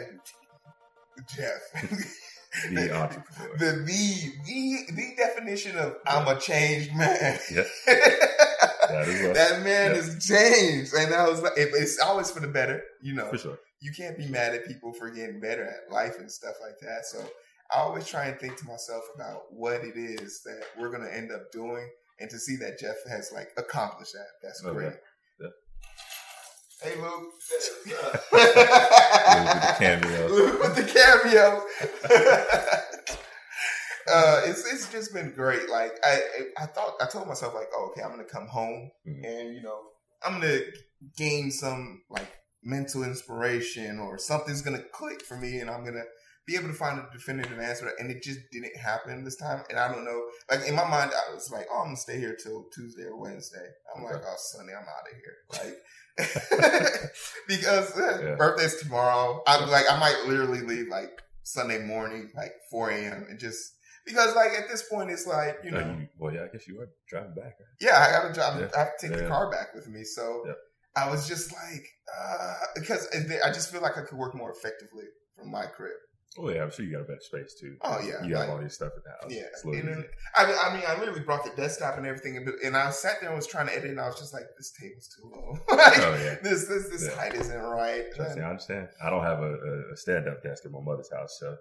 Jeff. 1.27 1.61
the 2.71 2.95
entrepreneur. 2.95 3.57
The, 3.57 3.65
the 3.85 4.31
the 4.45 4.93
the 4.93 5.15
definition 5.17 5.77
of 5.77 5.97
I'm 6.05 6.27
a 6.27 6.39
changed 6.39 6.95
man. 6.95 7.39
Yeah. 7.51 7.63
that, 8.89 9.33
that 9.35 9.63
man 9.63 9.91
is 9.91 10.25
changed, 10.25 10.93
and 10.93 11.13
I 11.13 11.29
was 11.29 11.41
like, 11.41 11.53
it's 11.55 11.99
always 11.99 12.29
for 12.31 12.39
the 12.39 12.47
better, 12.47 12.83
you 13.01 13.13
know. 13.13 13.29
For 13.29 13.37
sure 13.37 13.59
you 13.81 13.91
can't 13.91 14.17
be 14.17 14.27
mad 14.27 14.53
at 14.53 14.65
people 14.65 14.93
for 14.93 15.09
getting 15.09 15.39
better 15.39 15.63
at 15.63 15.91
life 15.91 16.15
and 16.19 16.31
stuff 16.31 16.55
like 16.61 16.79
that. 16.81 17.05
So 17.05 17.19
I 17.73 17.79
always 17.79 18.05
try 18.07 18.25
and 18.25 18.39
think 18.39 18.57
to 18.57 18.65
myself 18.65 19.03
about 19.15 19.43
what 19.51 19.81
it 19.81 19.95
is 19.95 20.41
that 20.43 20.63
we're 20.77 20.89
going 20.89 21.03
to 21.03 21.15
end 21.15 21.31
up 21.31 21.51
doing 21.51 21.89
and 22.19 22.29
to 22.29 22.37
see 22.37 22.57
that 22.57 22.79
Jeff 22.79 22.97
has 23.09 23.31
like 23.33 23.49
accomplished 23.57 24.13
that. 24.13 24.27
That's 24.43 24.61
oh, 24.65 24.69
okay. 24.69 24.77
great. 24.77 24.93
Yeah. 25.39 25.47
Hey 26.81 26.95
Luke. 27.01 27.33
with 28.31 28.53
the 28.55 29.75
cameo. 29.77 30.27
Luke 30.29 30.61
with 30.61 30.75
the 30.75 30.83
cameo. 30.83 31.63
uh, 34.11 34.41
it's 34.45 34.71
it's 34.71 34.91
just 34.91 35.13
been 35.13 35.33
great. 35.33 35.69
Like 35.69 35.93
I 36.03 36.21
I 36.57 36.65
thought 36.65 36.93
I 37.01 37.07
told 37.07 37.27
myself 37.27 37.53
like, 37.53 37.67
oh, 37.73 37.91
okay, 37.91 38.01
I'm 38.01 38.11
gonna 38.11 38.23
come 38.23 38.47
home 38.47 38.91
mm-hmm. 39.07 39.25
and 39.25 39.55
you 39.55 39.61
know 39.61 39.79
I'm 40.23 40.39
gonna 40.39 40.59
gain 41.17 41.51
some 41.51 42.01
like 42.09 42.31
mental 42.63 43.03
inspiration 43.03 43.99
or 43.99 44.17
something's 44.17 44.61
gonna 44.61 44.83
click 44.91 45.23
for 45.23 45.37
me 45.37 45.59
and 45.59 45.69
I'm 45.69 45.85
gonna 45.85 46.03
be 46.49 46.55
able 46.55 46.67
to 46.67 46.73
find 46.73 46.99
a 46.99 47.07
definitive 47.13 47.59
answer. 47.59 47.91
And 47.99 48.09
it 48.09 48.23
just 48.23 48.39
didn't 48.51 48.75
happen 48.75 49.23
this 49.23 49.35
time. 49.35 49.63
And 49.69 49.77
I 49.77 49.91
don't 49.91 50.03
know. 50.03 50.19
Like 50.49 50.67
in 50.67 50.75
my 50.75 50.87
mind, 50.89 51.11
I 51.13 51.33
was 51.33 51.51
like, 51.51 51.67
oh, 51.71 51.79
I'm 51.79 51.87
gonna 51.87 51.97
stay 51.97 52.17
here 52.19 52.35
till 52.41 52.65
Tuesday 52.73 53.03
or 53.03 53.19
Wednesday. 53.19 53.67
I'm 53.95 54.03
okay. 54.03 54.15
like, 54.15 54.23
oh, 54.25 54.35
Sunday, 54.37 54.73
I'm 54.73 54.81
out 54.81 55.07
of 55.09 55.15
here. 55.15 55.35
Like. 55.63 55.77
because 57.47 57.97
uh, 57.97 58.21
yeah. 58.21 58.35
birthday's 58.35 58.75
tomorrow. 58.81 59.41
I'm 59.47 59.69
like, 59.69 59.89
I 59.89 59.97
might 59.99 60.27
literally 60.27 60.59
leave 60.61 60.89
like 60.89 61.11
Sunday 61.43 61.85
morning, 61.85 62.29
like 62.35 62.51
4 62.71 62.89
a.m. 62.89 63.25
and 63.29 63.39
just 63.39 63.73
because 64.09 64.35
like 64.35 64.51
at 64.51 64.67
this 64.69 64.83
point 64.89 65.11
it's 65.11 65.27
like 65.27 65.59
you 65.63 65.71
know. 65.71 65.79
you, 65.79 66.07
well, 66.17 66.33
yeah, 66.33 66.43
I 66.43 66.47
guess 66.47 66.67
you 66.67 66.79
are 66.81 66.89
driving 67.07 67.35
back. 67.35 67.55
Right? 67.59 67.77
Yeah, 67.79 67.97
I 67.99 68.11
got 68.11 68.27
to 68.27 68.33
drive. 68.33 68.59
Yeah. 68.59 68.67
I 68.75 68.79
have 68.79 68.97
to 68.97 69.07
take 69.07 69.15
yeah. 69.15 69.23
the 69.23 69.29
car 69.29 69.49
back 69.51 69.73
with 69.75 69.87
me. 69.87 70.03
So 70.03 70.43
I 70.95 71.09
was 71.09 71.27
just 71.27 71.53
like, 71.53 71.85
uh, 72.17 72.53
because 72.75 73.07
I 73.13 73.51
just 73.51 73.71
feel 73.71 73.81
like 73.81 73.97
I 73.97 74.01
could 74.01 74.17
work 74.17 74.35
more 74.35 74.51
effectively 74.51 75.05
from 75.37 75.51
my 75.51 75.65
crib. 75.65 75.93
Oh 76.37 76.49
yeah, 76.49 76.61
I'm 76.61 76.69
sure 76.69 76.85
you 76.85 76.91
got 76.91 77.01
a 77.01 77.05
better 77.05 77.19
space 77.21 77.55
too. 77.59 77.75
Oh 77.81 77.99
yeah, 77.99 78.23
you 78.23 78.35
have 78.35 78.49
all 78.49 78.59
your 78.59 78.69
stuff 78.69 78.91
in 78.95 79.01
the 79.03 79.09
house. 79.09 79.31
Yeah, 79.33 79.81
then, 79.81 80.05
I, 80.35 80.45
mean, 80.45 80.55
I 80.63 80.73
mean, 80.73 80.83
I 80.87 80.99
literally 80.99 81.21
brought 81.21 81.43
the 81.43 81.51
desktop 81.59 81.97
and 81.97 82.05
everything, 82.05 82.37
and, 82.37 82.47
and 82.63 82.77
I 82.77 82.91
sat 82.91 83.19
there 83.19 83.29
and 83.29 83.35
was 83.35 83.47
trying 83.47 83.65
to 83.65 83.75
edit, 83.75 83.89
and 83.89 83.99
I 83.99 84.05
was 84.05 84.19
just 84.19 84.33
like, 84.33 84.43
this 84.55 84.71
table's 84.79 85.09
too 85.09 85.27
low. 85.27 85.53
like, 85.75 85.97
oh 85.97 86.19
yeah, 86.23 86.35
this 86.43 86.67
this 86.67 86.87
this 86.89 87.09
yeah. 87.09 87.15
height 87.15 87.33
isn't 87.33 87.59
right. 87.59 88.05
Trust 88.15 88.37
me, 88.37 88.43
I 88.43 88.49
understand. 88.49 88.89
I 89.03 89.09
don't 89.09 89.23
have 89.23 89.39
a, 89.39 89.53
a 89.91 89.97
stand 89.97 90.27
up 90.27 90.43
desk 90.43 90.65
at 90.65 90.71
my 90.71 90.81
mother's 90.81 91.11
house, 91.11 91.35
so 91.39 91.55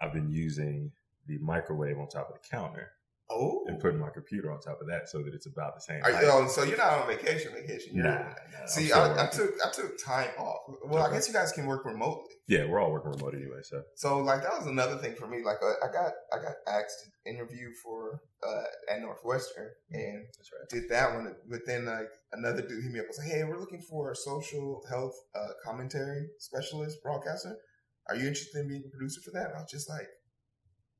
I've 0.00 0.12
been 0.12 0.30
using 0.30 0.92
the 1.26 1.38
microwave 1.38 1.98
on 1.98 2.08
top 2.08 2.28
of 2.28 2.40
the 2.40 2.48
counter 2.48 2.92
Oh. 3.30 3.64
And 3.66 3.80
putting 3.80 3.98
my 3.98 4.10
computer 4.10 4.52
on 4.52 4.60
top 4.60 4.82
of 4.82 4.86
that 4.88 5.08
so 5.08 5.22
that 5.22 5.34
it's 5.34 5.46
about 5.46 5.74
the 5.74 5.80
same. 5.80 6.02
Are 6.04 6.10
you, 6.10 6.28
oh, 6.30 6.46
so 6.46 6.62
you're 6.62 6.76
not 6.76 7.00
on 7.00 7.06
vacation, 7.06 7.52
vacation. 7.54 7.96
You're, 7.96 8.04
nah, 8.04 8.18
nah, 8.18 8.66
See, 8.66 8.92
I, 8.92 9.24
I, 9.24 9.26
took 9.28 9.50
I 9.64 9.70
took 9.70 9.98
time 9.98 10.28
off. 10.38 10.58
Well, 10.84 11.02
okay. 11.02 11.10
I 11.10 11.14
guess 11.14 11.26
you 11.26 11.32
guys 11.32 11.50
can 11.50 11.64
work 11.66 11.86
remotely. 11.86 12.34
Yeah, 12.48 12.66
we're 12.66 12.80
all 12.80 12.92
working 12.92 13.12
remote 13.12 13.34
anyway. 13.34 13.60
So, 13.62 13.82
so 13.94 14.18
like 14.18 14.42
that 14.42 14.52
was 14.58 14.66
another 14.66 14.98
thing 14.98 15.14
for 15.14 15.26
me. 15.26 15.42
Like 15.42 15.56
uh, 15.62 15.72
I 15.82 15.90
got 15.90 16.12
I 16.34 16.36
got 16.36 16.54
asked 16.68 17.04
to 17.04 17.30
interview 17.30 17.70
for 17.82 18.20
uh, 18.46 18.92
at 18.92 19.00
Northwestern 19.00 19.70
mm-hmm. 19.92 19.94
and 19.98 20.18
right. 20.18 20.68
did 20.68 20.90
that 20.90 21.14
one. 21.14 21.34
But 21.48 21.60
then 21.66 21.86
like 21.86 22.10
another 22.32 22.60
dude 22.60 22.84
hit 22.84 22.92
me 22.92 23.00
up. 23.00 23.06
I 23.06 23.08
was 23.08 23.18
like, 23.18 23.28
hey, 23.28 23.44
we're 23.44 23.58
looking 23.58 23.80
for 23.80 24.12
a 24.12 24.16
social 24.16 24.82
health 24.90 25.14
uh, 25.34 25.48
commentary 25.64 26.26
specialist 26.38 27.02
broadcaster. 27.02 27.56
Are 28.10 28.16
you 28.16 28.28
interested 28.28 28.60
in 28.60 28.68
being 28.68 28.84
a 28.86 28.90
producer 28.90 29.22
for 29.22 29.30
that? 29.30 29.46
And 29.46 29.56
I 29.56 29.62
was 29.62 29.70
just 29.70 29.88
like, 29.88 30.06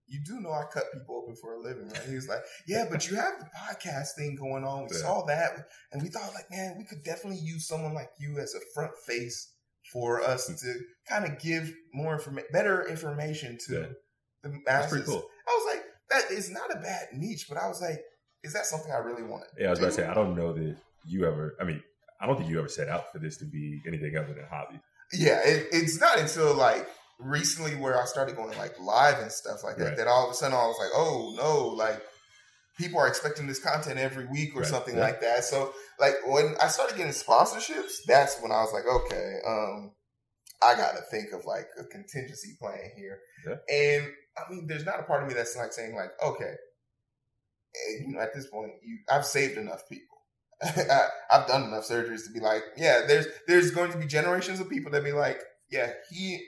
you 0.07 0.21
do 0.25 0.41
know 0.41 0.51
I 0.51 0.65
cut 0.73 0.93
people 0.93 1.17
open 1.17 1.35
for 1.37 1.55
a 1.55 1.61
living, 1.61 1.89
right? 1.89 2.03
He 2.09 2.15
was 2.15 2.29
like, 2.29 2.43
yeah, 2.67 2.85
but 2.91 3.11
you 3.11 3.17
have 3.17 3.39
the 3.39 3.47
podcast 3.47 4.15
thing 4.17 4.37
going 4.37 4.65
on. 4.65 4.83
We 4.83 4.97
yeah. 4.97 5.03
saw 5.03 5.25
that. 5.27 5.67
And 5.93 6.03
we 6.03 6.09
thought 6.09 6.35
like, 6.35 6.51
man, 6.51 6.77
we 6.79 6.85
could 6.85 7.03
definitely 7.03 7.41
use 7.41 7.67
someone 7.67 7.95
like 7.95 8.11
you 8.19 8.39
as 8.39 8.55
a 8.55 8.61
front 8.75 8.93
face 9.07 9.53
for 9.93 10.23
us 10.23 10.49
hmm. 10.49 10.55
to 10.55 10.81
kind 11.09 11.25
of 11.25 11.41
give 11.41 11.73
more 11.93 12.15
information, 12.15 12.49
better 12.53 12.87
information 12.89 13.59
to 13.67 13.75
yeah. 13.75 13.87
the 14.43 14.61
masses. 14.67 14.91
Pretty 14.91 15.07
Cool. 15.07 15.25
I 15.49 15.51
was 15.51 15.75
like, 15.75 15.85
that 16.11 16.31
is 16.31 16.51
not 16.51 16.71
a 16.71 16.81
bad 16.81 17.09
niche, 17.15 17.47
but 17.49 17.59
I 17.59 17.67
was 17.67 17.81
like, 17.81 18.01
is 18.43 18.53
that 18.53 18.67
something 18.67 18.93
I 18.93 18.99
really 18.99 19.23
want? 19.23 19.45
Yeah, 19.59 19.69
I 19.69 19.71
was 19.71 19.79
about 19.79 19.89
to 19.89 19.93
say 19.95 20.07
I 20.07 20.15
don't 20.15 20.37
know 20.37 20.53
that 20.53 20.77
you 21.07 21.27
ever. 21.27 21.57
I 21.61 21.65
mean, 21.65 21.83
I 22.21 22.27
don't 22.27 22.37
think 22.37 22.51
you 22.51 22.59
ever 22.59 22.69
set 22.69 22.89
out 22.89 23.11
for 23.11 23.19
this 23.19 23.39
to 23.39 23.47
be 23.47 23.81
anything 23.87 24.17
other 24.17 24.35
than 24.35 24.45
a 24.45 24.49
hobby. 24.49 24.81
Yeah, 25.13 25.41
it, 25.45 25.69
it's 25.73 25.99
not 25.99 26.19
until 26.19 26.55
like 26.55 26.87
recently 27.19 27.77
where 27.77 28.01
I 28.01 28.05
started 28.05 28.37
going 28.37 28.57
like 28.59 28.79
live 28.81 29.21
and 29.21 29.31
stuff 29.31 29.63
like 29.63 29.77
that 29.77 29.85
right. 29.85 29.97
that 29.97 30.09
all 30.09 30.27
of 30.27 30.33
a 30.33 30.35
sudden 30.35 30.57
I 30.57 30.67
was 30.67 30.77
like, 30.79 30.91
oh 30.95 31.35
no, 31.37 31.69
like 31.69 32.03
people 32.77 32.99
are 32.99 33.09
expecting 33.09 33.47
this 33.47 33.61
content 33.61 33.99
every 33.99 34.27
week 34.27 34.55
or 34.55 34.61
right. 34.61 34.69
something 34.69 34.97
yeah. 34.97 35.03
like 35.03 35.21
that. 35.21 35.45
So 35.45 35.73
like 35.99 36.15
when 36.27 36.57
I 36.61 36.69
started 36.69 36.97
getting 36.97 37.13
sponsorships, 37.13 37.99
that's 38.07 38.41
when 38.41 38.53
I 38.53 38.61
was 38.63 38.73
like, 38.73 38.85
okay, 38.87 39.39
um, 39.47 39.93
I 40.63 40.75
got 40.77 40.93
to 40.93 41.03
think 41.11 41.33
of 41.33 41.45
like 41.45 41.67
a 41.79 41.85
contingency 41.85 42.57
plan 42.61 42.91
here. 42.97 43.21
Yeah. 43.47 43.75
And 43.75 44.13
I 44.37 44.51
mean, 44.51 44.67
there's 44.67 44.87
not 44.87 45.01
a 45.01 45.05
part 45.05 45.23
of 45.23 45.29
me 45.29 45.35
that's 45.35 45.57
like 45.57 45.73
saying 45.73 45.95
like, 45.95 46.11
okay, 46.25 46.55
eh, 47.75 48.05
you 48.07 48.15
know, 48.15 48.21
at 48.21 48.35
this 48.35 48.49
point, 48.49 48.73
you 48.83 48.99
I've 49.11 49.27
saved 49.27 49.59
enough 49.59 49.83
people. 49.89 50.09
I, 50.63 51.09
have 51.31 51.47
done 51.47 51.65
enough 51.65 51.89
surgeries 51.89 52.25
to 52.27 52.33
be 52.33 52.41
like, 52.41 52.63
yeah, 52.77 53.03
there's 53.07 53.27
there's 53.47 53.71
going 53.71 53.93
to 53.93 53.99
be 53.99 54.07
generations 54.07 54.61
of 54.61 54.71
people 54.71 54.91
that 54.93 55.05
be 55.05 55.13
like, 55.13 55.41
yeah, 55.71 55.91
he 56.11 56.41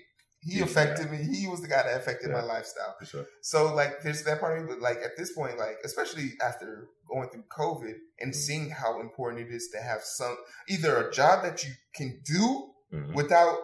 he 0.47 0.61
affected 0.61 1.11
me. 1.11 1.19
He 1.19 1.49
was 1.49 1.61
the 1.61 1.69
guy 1.69 1.83
that 1.83 1.97
affected 1.97 2.31
yeah, 2.31 2.37
my 2.37 2.43
lifestyle. 2.43 2.95
Sure. 3.05 3.27
So 3.41 3.75
like, 3.75 4.03
there's 4.03 4.23
that 4.25 4.41
part 4.41 4.59
of 4.59 4.65
me, 4.65 4.73
but 4.73 4.81
like 4.81 4.99
at 4.99 5.17
this 5.17 5.33
point, 5.33 5.59
like 5.59 5.79
especially 5.85 6.33
after 6.43 6.89
going 7.09 7.29
through 7.31 7.45
COVID 7.51 7.95
and 8.21 8.31
mm-hmm. 8.31 8.39
seeing 8.39 8.71
how 8.71 9.01
important 9.01 9.49
it 9.49 9.53
is 9.53 9.69
to 9.75 9.79
have 9.79 10.03
some 10.03 10.37
either 10.69 10.97
a 10.97 11.13
job 11.13 11.43
that 11.43 11.65
you 11.65 11.71
can 11.95 12.21
do 12.25 12.71
mm-hmm. 12.93 13.13
without 13.15 13.59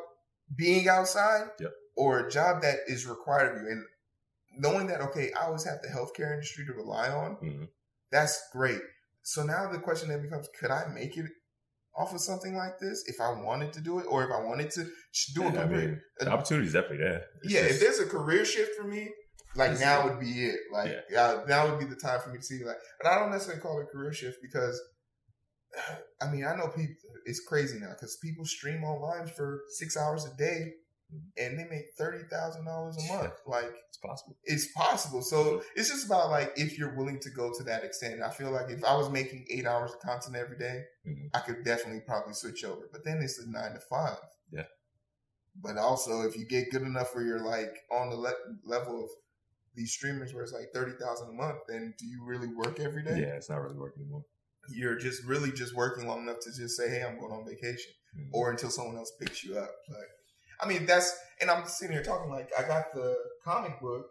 being 0.56 0.88
outside, 0.88 1.48
yep. 1.60 1.70
or 1.96 2.26
a 2.26 2.30
job 2.30 2.62
that 2.62 2.78
is 2.86 3.06
required 3.06 3.56
of 3.56 3.62
you, 3.62 3.68
and 3.68 3.84
knowing 4.58 4.86
that 4.88 5.00
okay, 5.00 5.30
I 5.40 5.46
always 5.46 5.64
have 5.64 5.80
the 5.82 5.88
healthcare 5.88 6.32
industry 6.32 6.66
to 6.66 6.72
rely 6.72 7.08
on. 7.08 7.36
Mm-hmm. 7.36 7.64
That's 8.10 8.42
great. 8.52 8.80
So 9.22 9.44
now 9.44 9.70
the 9.70 9.78
question 9.78 10.08
then 10.08 10.22
becomes: 10.22 10.48
Could 10.58 10.70
I 10.70 10.86
make 10.92 11.16
it 11.16 11.26
off 11.96 12.14
of 12.14 12.20
something 12.20 12.56
like 12.56 12.78
this 12.80 13.04
if 13.06 13.20
I 13.20 13.30
wanted 13.42 13.72
to 13.74 13.80
do 13.80 13.98
it, 13.98 14.06
or 14.08 14.24
if 14.24 14.30
I 14.30 14.40
wanted 14.40 14.70
to 14.72 14.84
do 15.34 15.42
yeah, 15.42 15.48
a 15.48 15.52
career. 15.52 15.64
I 15.64 15.66
mean, 15.66 16.00
the 16.20 16.30
opportunity 16.30 16.66
is 16.66 16.72
definitely 16.72 16.98
there. 16.98 17.24
It's 17.42 17.52
yeah, 17.52 17.62
just, 17.62 17.74
if 17.74 17.80
there's 17.80 18.00
a 18.00 18.06
career 18.06 18.44
shift 18.44 18.72
for 18.76 18.86
me, 18.86 19.10
like 19.54 19.78
now 19.78 20.08
would 20.08 20.20
be 20.20 20.46
it. 20.46 20.60
Like 20.72 20.92
yeah. 21.10 21.20
uh, 21.20 21.44
now 21.48 21.70
would 21.70 21.78
be 21.78 21.84
the 21.84 21.96
time 21.96 22.20
for 22.20 22.30
me 22.30 22.38
to 22.38 22.44
see 22.44 22.64
like. 22.64 22.76
But 23.02 23.10
I 23.10 23.18
don't 23.18 23.30
necessarily 23.30 23.60
call 23.60 23.80
it 23.80 23.84
a 23.84 23.86
career 23.86 24.12
shift 24.12 24.38
because, 24.42 24.80
I 26.22 26.30
mean, 26.30 26.44
I 26.44 26.56
know 26.56 26.68
people. 26.68 26.96
It's 27.24 27.40
crazy 27.46 27.78
now 27.78 27.90
because 27.90 28.16
people 28.16 28.44
stream 28.44 28.82
online 28.82 29.28
for 29.28 29.62
six 29.68 29.96
hours 29.96 30.26
a 30.26 30.36
day 30.36 30.72
and 31.36 31.58
they 31.58 31.64
make 31.64 31.86
thirty 31.98 32.24
thousand 32.30 32.64
dollars 32.64 32.96
a 32.96 33.12
month. 33.12 33.34
Like 33.46 33.72
it's 33.88 33.98
possible. 33.98 34.36
It's 34.44 34.72
possible. 34.72 35.22
So 35.22 35.62
it's 35.76 35.90
just 35.90 36.06
about 36.06 36.30
like 36.30 36.52
if 36.56 36.78
you're 36.78 36.96
willing 36.96 37.20
to 37.20 37.30
go 37.30 37.52
to 37.56 37.64
that 37.64 37.84
extent. 37.84 38.22
I 38.22 38.30
feel 38.30 38.50
like 38.50 38.70
if 38.70 38.84
I 38.84 38.96
was 38.96 39.10
making 39.10 39.46
eight 39.50 39.66
hours 39.66 39.92
of 39.92 40.00
content 40.00 40.36
every 40.36 40.58
day, 40.58 40.82
mm-hmm. 41.06 41.28
I 41.34 41.40
could 41.40 41.64
definitely 41.64 42.00
probably 42.06 42.34
switch 42.34 42.64
over. 42.64 42.88
But 42.90 43.04
then 43.04 43.20
it's 43.22 43.38
a 43.38 43.50
nine 43.50 43.72
to 43.74 43.80
five. 43.80 44.18
Yeah. 44.50 44.64
But 45.60 45.76
also, 45.76 46.22
if 46.22 46.36
you 46.36 46.46
get 46.46 46.70
good 46.70 46.82
enough 46.82 47.14
where 47.14 47.24
you're 47.24 47.44
like 47.44 47.74
on 47.90 48.10
the 48.10 48.16
le- 48.16 48.34
level 48.64 49.04
of 49.04 49.10
these 49.74 49.92
streamers 49.92 50.32
where 50.32 50.42
it's 50.42 50.52
like 50.52 50.72
thirty 50.74 50.92
thousand 51.00 51.28
a 51.28 51.32
month, 51.32 51.58
then 51.68 51.94
do 51.98 52.06
you 52.06 52.24
really 52.24 52.48
work 52.48 52.80
every 52.80 53.02
day? 53.02 53.20
Yeah, 53.20 53.36
it's 53.36 53.50
not 53.50 53.60
really 53.60 53.78
working 53.78 54.02
anymore. 54.02 54.24
You're 54.68 54.96
just 54.96 55.24
really 55.24 55.50
just 55.50 55.74
working 55.74 56.06
long 56.06 56.22
enough 56.22 56.38
to 56.42 56.52
just 56.56 56.76
say, 56.76 56.88
"Hey, 56.88 57.02
I'm 57.02 57.18
going 57.18 57.32
on 57.32 57.44
vacation," 57.44 57.92
mm-hmm. 58.16 58.30
or 58.32 58.50
until 58.50 58.70
someone 58.70 58.96
else 58.96 59.12
picks 59.20 59.44
you 59.44 59.58
up. 59.58 59.70
Like 59.88 60.08
I 60.60 60.66
mean, 60.66 60.86
that's 60.86 61.16
and 61.40 61.50
I'm 61.50 61.66
sitting 61.66 61.94
here 61.94 62.04
talking 62.04 62.30
like 62.30 62.50
I 62.58 62.62
got 62.66 62.94
the 62.94 63.16
comic 63.44 63.80
book 63.80 64.06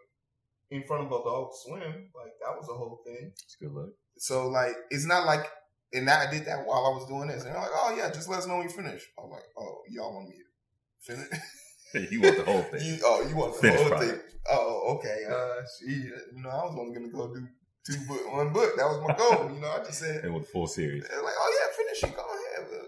in 0.70 0.84
front 0.84 1.04
of 1.04 1.08
Adult 1.08 1.54
Swim. 1.56 1.80
Like 2.14 2.32
that 2.40 2.56
was 2.56 2.68
a 2.70 2.74
whole 2.74 3.00
thing. 3.04 3.32
It's 3.44 3.56
good 3.56 3.72
look. 3.72 3.94
So 4.18 4.48
like, 4.48 4.74
it's 4.90 5.06
not 5.06 5.26
like, 5.26 5.46
and 5.92 6.08
I 6.08 6.30
did 6.30 6.46
that 6.46 6.66
while 6.66 6.86
I 6.86 6.90
was 6.90 7.06
doing 7.08 7.28
this, 7.28 7.44
and 7.44 7.54
they're 7.54 7.60
like, 7.60 7.70
oh 7.74 7.94
yeah, 7.96 8.10
just 8.10 8.28
let 8.28 8.38
us 8.40 8.46
know 8.46 8.56
when 8.58 8.68
you 8.68 8.74
finish. 8.74 9.02
I'm 9.22 9.30
like, 9.30 9.42
oh, 9.58 9.78
y'all 9.90 10.14
want 10.14 10.28
me 10.28 10.36
to 10.36 11.14
finish? 11.14 11.28
you 12.12 12.20
want 12.20 12.36
the 12.36 12.44
whole 12.44 12.62
thing? 12.62 12.80
You, 12.86 12.98
oh, 13.04 13.28
you 13.28 13.36
want 13.36 13.54
the 13.54 13.60
Finish 13.60 13.80
whole 13.80 13.88
product. 13.90 14.10
thing? 14.10 14.20
Oh, 14.50 14.96
okay. 14.98 15.24
Uh, 15.30 15.62
she, 15.78 15.92
you 15.92 16.42
know, 16.42 16.48
I 16.48 16.64
was 16.64 16.76
only 16.78 16.94
gonna 16.94 17.12
go 17.12 17.34
do 17.34 17.46
two 17.86 17.98
book, 18.06 18.32
one 18.32 18.52
book. 18.52 18.76
That 18.76 18.86
was 18.86 19.02
my 19.06 19.14
goal. 19.14 19.50
you 19.54 19.60
know, 19.60 19.68
I 19.70 19.78
just 19.78 19.98
said 19.98 20.24
it 20.24 20.32
was 20.32 20.48
full 20.48 20.66
series. 20.66 21.02
Like, 21.02 21.12
oh 21.38 21.52
yeah, 21.58 21.76
finish 21.76 22.12
it. 22.12 22.16
Go 22.16 22.22
ahead. 22.22 22.82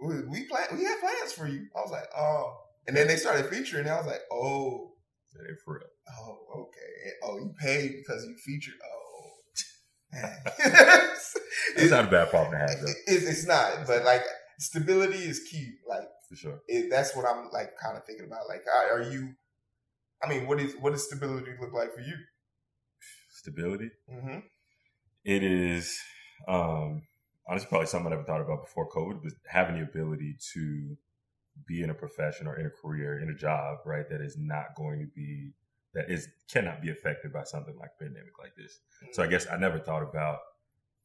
We, 0.00 0.40
we 0.40 0.44
plan. 0.46 0.66
We 0.78 0.84
have 0.84 1.00
plans 1.00 1.32
for 1.32 1.46
you. 1.46 1.66
I 1.76 1.80
was 1.80 1.90
like, 1.90 2.08
oh. 2.16 2.56
And 2.86 2.96
then 2.96 3.06
they 3.06 3.16
started 3.16 3.46
featuring. 3.46 3.86
And 3.86 3.90
I 3.90 3.98
was 3.98 4.06
like, 4.06 4.22
oh, 4.32 4.92
yeah, 5.34 5.54
for 5.64 5.74
real. 5.74 5.88
Oh, 6.18 6.62
okay. 6.62 7.12
Oh, 7.22 7.38
you 7.38 7.54
paid 7.58 7.92
because 7.98 8.24
you 8.26 8.34
featured. 8.36 8.74
Oh, 8.84 9.00
it's 11.76 11.90
not 11.90 12.06
a 12.06 12.10
bad 12.10 12.30
problem 12.30 12.52
to 12.52 12.58
have. 12.58 12.70
Though. 12.80 12.90
It, 13.06 13.22
it's 13.22 13.46
not, 13.46 13.86
but 13.86 14.04
like 14.04 14.22
stability 14.58 15.18
is 15.18 15.40
key. 15.50 15.74
Like 15.88 16.08
for 16.28 16.36
sure, 16.36 16.60
it, 16.68 16.90
that's 16.90 17.14
what 17.14 17.26
I'm 17.26 17.50
like 17.52 17.70
kind 17.82 17.96
of 17.96 18.04
thinking 18.04 18.26
about. 18.26 18.48
Like, 18.48 18.62
are 18.92 19.02
you? 19.02 19.34
I 20.22 20.28
mean, 20.28 20.46
what 20.46 20.60
is 20.60 20.74
what 20.80 20.92
does 20.92 21.06
stability 21.06 21.52
look 21.60 21.72
like 21.72 21.94
for 21.94 22.00
you? 22.00 22.14
Stability. 23.30 23.90
Mm-hmm. 24.12 24.38
It 25.24 25.42
is 25.42 25.98
um, 26.48 27.02
honestly 27.48 27.68
probably 27.68 27.86
something 27.86 28.12
I 28.12 28.16
never 28.16 28.24
thought 28.24 28.40
about 28.40 28.64
before 28.64 28.90
COVID, 28.90 29.22
but 29.22 29.32
having 29.48 29.76
the 29.76 29.82
ability 29.82 30.36
to 30.54 30.96
be 31.66 31.82
in 31.82 31.90
a 31.90 31.94
profession 31.94 32.46
or 32.46 32.58
in 32.58 32.66
a 32.66 32.70
career, 32.70 33.20
in 33.20 33.30
a 33.30 33.34
job, 33.34 33.78
right, 33.84 34.08
that 34.08 34.20
is 34.20 34.36
not 34.38 34.74
going 34.76 35.00
to 35.00 35.06
be 35.14 35.52
that 35.92 36.08
is 36.08 36.28
cannot 36.52 36.80
be 36.80 36.90
affected 36.90 37.32
by 37.32 37.42
something 37.42 37.76
like 37.76 37.90
pandemic 37.98 38.38
like 38.38 38.54
this. 38.56 38.78
So 39.12 39.22
I 39.22 39.26
guess 39.26 39.46
I 39.50 39.56
never 39.56 39.78
thought 39.78 40.02
about 40.02 40.38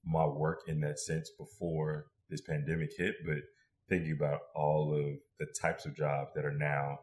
my 0.03 0.25
work 0.25 0.61
in 0.67 0.79
that 0.81 0.99
sense 0.99 1.31
before 1.39 2.05
this 2.29 2.41
pandemic 2.41 2.91
hit, 2.95 3.15
but 3.25 3.37
thinking 3.89 4.11
about 4.11 4.41
all 4.55 4.93
of 4.93 5.17
the 5.39 5.47
types 5.59 5.85
of 5.85 5.95
jobs 5.95 6.31
that 6.35 6.45
are 6.45 6.53
now 6.53 6.99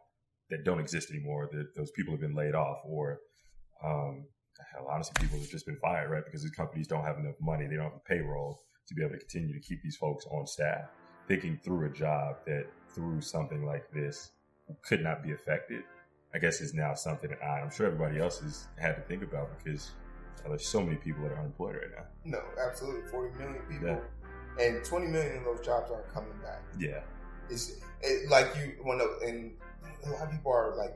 that 0.49 0.63
don't 0.63 0.79
exist 0.79 1.11
anymore, 1.11 1.49
that 1.51 1.75
those 1.75 1.91
people 1.91 2.13
have 2.13 2.21
been 2.21 2.35
laid 2.35 2.55
off 2.55 2.77
or 2.85 3.19
um, 3.83 4.25
hell, 4.71 4.87
honestly, 4.89 5.13
people 5.19 5.39
have 5.39 5.49
just 5.49 5.65
been 5.65 5.77
fired, 5.77 6.09
right? 6.09 6.23
Because 6.23 6.41
these 6.41 6.51
companies 6.51 6.87
don't 6.87 7.03
have 7.03 7.17
enough 7.17 7.35
money, 7.41 7.67
they 7.67 7.75
don't 7.75 7.85
have 7.85 7.93
a 7.93 8.07
payroll 8.07 8.59
to 8.87 8.95
be 8.95 9.01
able 9.01 9.13
to 9.13 9.19
continue 9.19 9.53
to 9.53 9.65
keep 9.65 9.81
these 9.81 9.97
folks 9.97 10.25
on 10.31 10.45
staff. 10.45 10.85
Thinking 11.27 11.59
through 11.63 11.85
a 11.85 11.89
job 11.89 12.37
that 12.45 12.65
through 12.89 13.21
something 13.21 13.65
like 13.65 13.89
this 13.91 14.31
could 14.83 15.01
not 15.01 15.23
be 15.23 15.31
affected, 15.31 15.83
I 16.33 16.39
guess 16.39 16.61
is 16.61 16.73
now 16.73 16.93
something 16.93 17.29
that 17.29 17.43
I, 17.43 17.61
I'm 17.61 17.71
sure 17.71 17.87
everybody 17.87 18.19
else 18.19 18.39
has 18.39 18.67
had 18.77 18.95
to 18.95 19.01
think 19.03 19.23
about 19.23 19.49
because 19.57 19.91
uh, 20.45 20.49
there's 20.49 20.67
so 20.67 20.81
many 20.81 20.97
people 20.97 21.23
that 21.23 21.31
are 21.31 21.39
unemployed 21.39 21.75
right 21.75 21.91
now. 21.95 22.05
No, 22.25 22.41
absolutely. 22.65 23.09
40 23.09 23.37
million 23.37 23.61
people. 23.69 23.87
Yeah. 23.87 24.65
And 24.65 24.83
20 24.83 25.07
million 25.07 25.37
of 25.37 25.43
those 25.45 25.65
jobs 25.65 25.91
aren't 25.91 26.11
coming 26.13 26.33
back. 26.43 26.61
Yeah. 26.77 27.01
It's 27.49 27.79
it, 28.01 28.29
like 28.29 28.53
you, 28.55 28.75
when 28.83 28.99
and 29.25 29.53
a 30.05 30.09
lot 30.09 30.23
of 30.23 30.31
people 30.31 30.51
are 30.51 30.75
like, 30.75 30.93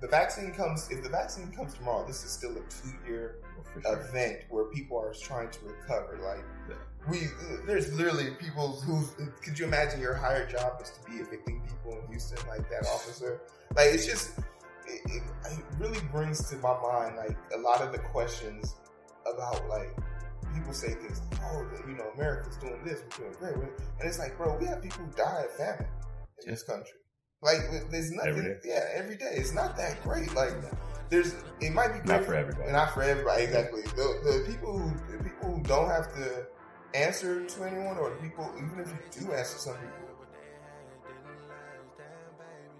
the 0.00 0.08
vaccine 0.08 0.52
comes, 0.52 0.88
if 0.90 1.02
the 1.02 1.08
vaccine 1.08 1.50
comes 1.52 1.74
tomorrow, 1.74 2.06
this 2.06 2.24
is 2.24 2.30
still 2.30 2.52
a 2.52 2.60
two 2.70 2.94
year 3.06 3.36
oh, 3.58 3.80
sure. 3.82 4.00
event 4.00 4.38
where 4.48 4.64
people 4.64 4.98
are 4.98 5.12
trying 5.12 5.50
to 5.50 5.58
recover. 5.64 6.18
Like, 6.22 6.44
yeah 6.68 6.76
we 7.08 7.28
there's 7.66 7.92
literally 7.94 8.30
people 8.38 8.80
who 8.80 9.02
could 9.42 9.58
you 9.58 9.64
imagine 9.64 10.00
your 10.00 10.14
higher 10.14 10.46
job 10.46 10.80
is 10.82 10.90
to 10.90 11.10
be 11.10 11.18
evicting 11.18 11.62
people 11.62 11.98
in 11.98 12.08
Houston 12.08 12.38
like 12.48 12.68
that 12.70 12.86
officer 12.86 13.40
like 13.76 13.88
it's 13.88 14.06
just 14.06 14.38
it, 14.86 15.00
it, 15.06 15.22
it, 15.50 15.64
really 15.78 16.00
brings 16.12 16.48
to 16.50 16.56
my 16.56 16.76
mind 16.80 17.16
like 17.16 17.36
a 17.54 17.58
lot 17.58 17.80
of 17.80 17.92
the 17.92 17.98
questions 17.98 18.76
about 19.22 19.68
like 19.68 19.96
people 20.54 20.72
say 20.72 20.94
things 20.94 21.20
oh 21.42 21.66
you 21.86 21.94
know 21.94 22.10
America's 22.14 22.56
doing 22.56 22.80
this 22.84 23.02
we're 23.18 23.30
doing 23.30 23.36
great 23.38 23.54
and 23.54 24.08
it's 24.08 24.18
like 24.18 24.36
bro 24.36 24.56
we 24.58 24.66
have 24.66 24.82
people 24.82 25.04
who 25.04 25.12
die 25.12 25.44
of 25.44 25.50
famine 25.56 25.86
in 26.44 26.50
this 26.50 26.62
country 26.62 26.98
like 27.42 27.58
there's 27.90 28.10
nothing 28.12 28.30
every 28.30 28.56
yeah 28.64 28.84
every 28.94 29.16
day 29.16 29.32
it's 29.32 29.52
not 29.52 29.76
that 29.76 30.02
great 30.02 30.32
like 30.34 30.52
there's 31.10 31.34
it 31.60 31.72
might 31.72 31.88
be 31.88 31.98
great 32.00 32.08
not 32.08 32.24
for 32.24 32.34
everybody 32.34 32.72
not 32.72 32.92
for 32.92 33.02
everybody 33.02 33.44
exactly 33.44 33.82
the, 33.82 34.20
the 34.24 34.44
people 34.50 34.78
who 34.78 34.90
the 35.16 35.22
people 35.22 35.54
who 35.54 35.62
don't 35.62 35.88
have 35.88 36.12
to 36.14 36.46
answer 36.94 37.44
to 37.44 37.64
anyone, 37.64 37.98
or 37.98 38.10
people, 38.16 38.50
even 38.56 38.80
if 38.80 38.88
you 38.88 39.26
do 39.26 39.32
answer 39.32 39.58
some 39.58 39.74
people, 39.74 39.92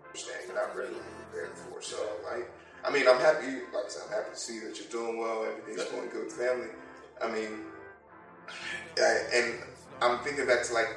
understand 0.07 0.39
you're 0.47 0.57
not 0.57 0.77
ready 0.77 0.95
prepared 1.31 1.57
for. 1.57 1.83
So, 1.83 1.97
like, 2.25 2.51
I 2.85 2.91
mean, 2.91 3.07
I'm 3.09 3.21
happy. 3.21 3.47
Like 3.73 3.87
I 3.87 3.89
said, 3.89 4.03
I'm 4.07 4.13
happy 4.13 4.31
to 4.33 4.39
see 4.39 4.61
that 4.61 4.79
you're 4.79 4.91
doing 4.91 5.19
well. 5.19 5.45
Everything's 5.45 5.91
going 5.91 6.09
good 6.09 6.25
with 6.25 6.33
family. 6.33 6.69
I 7.23 7.31
mean, 7.31 7.51
and 9.35 9.55
I'm 10.01 10.19
thinking 10.21 10.47
back 10.47 10.65
to 10.65 10.75
like, 10.75 10.89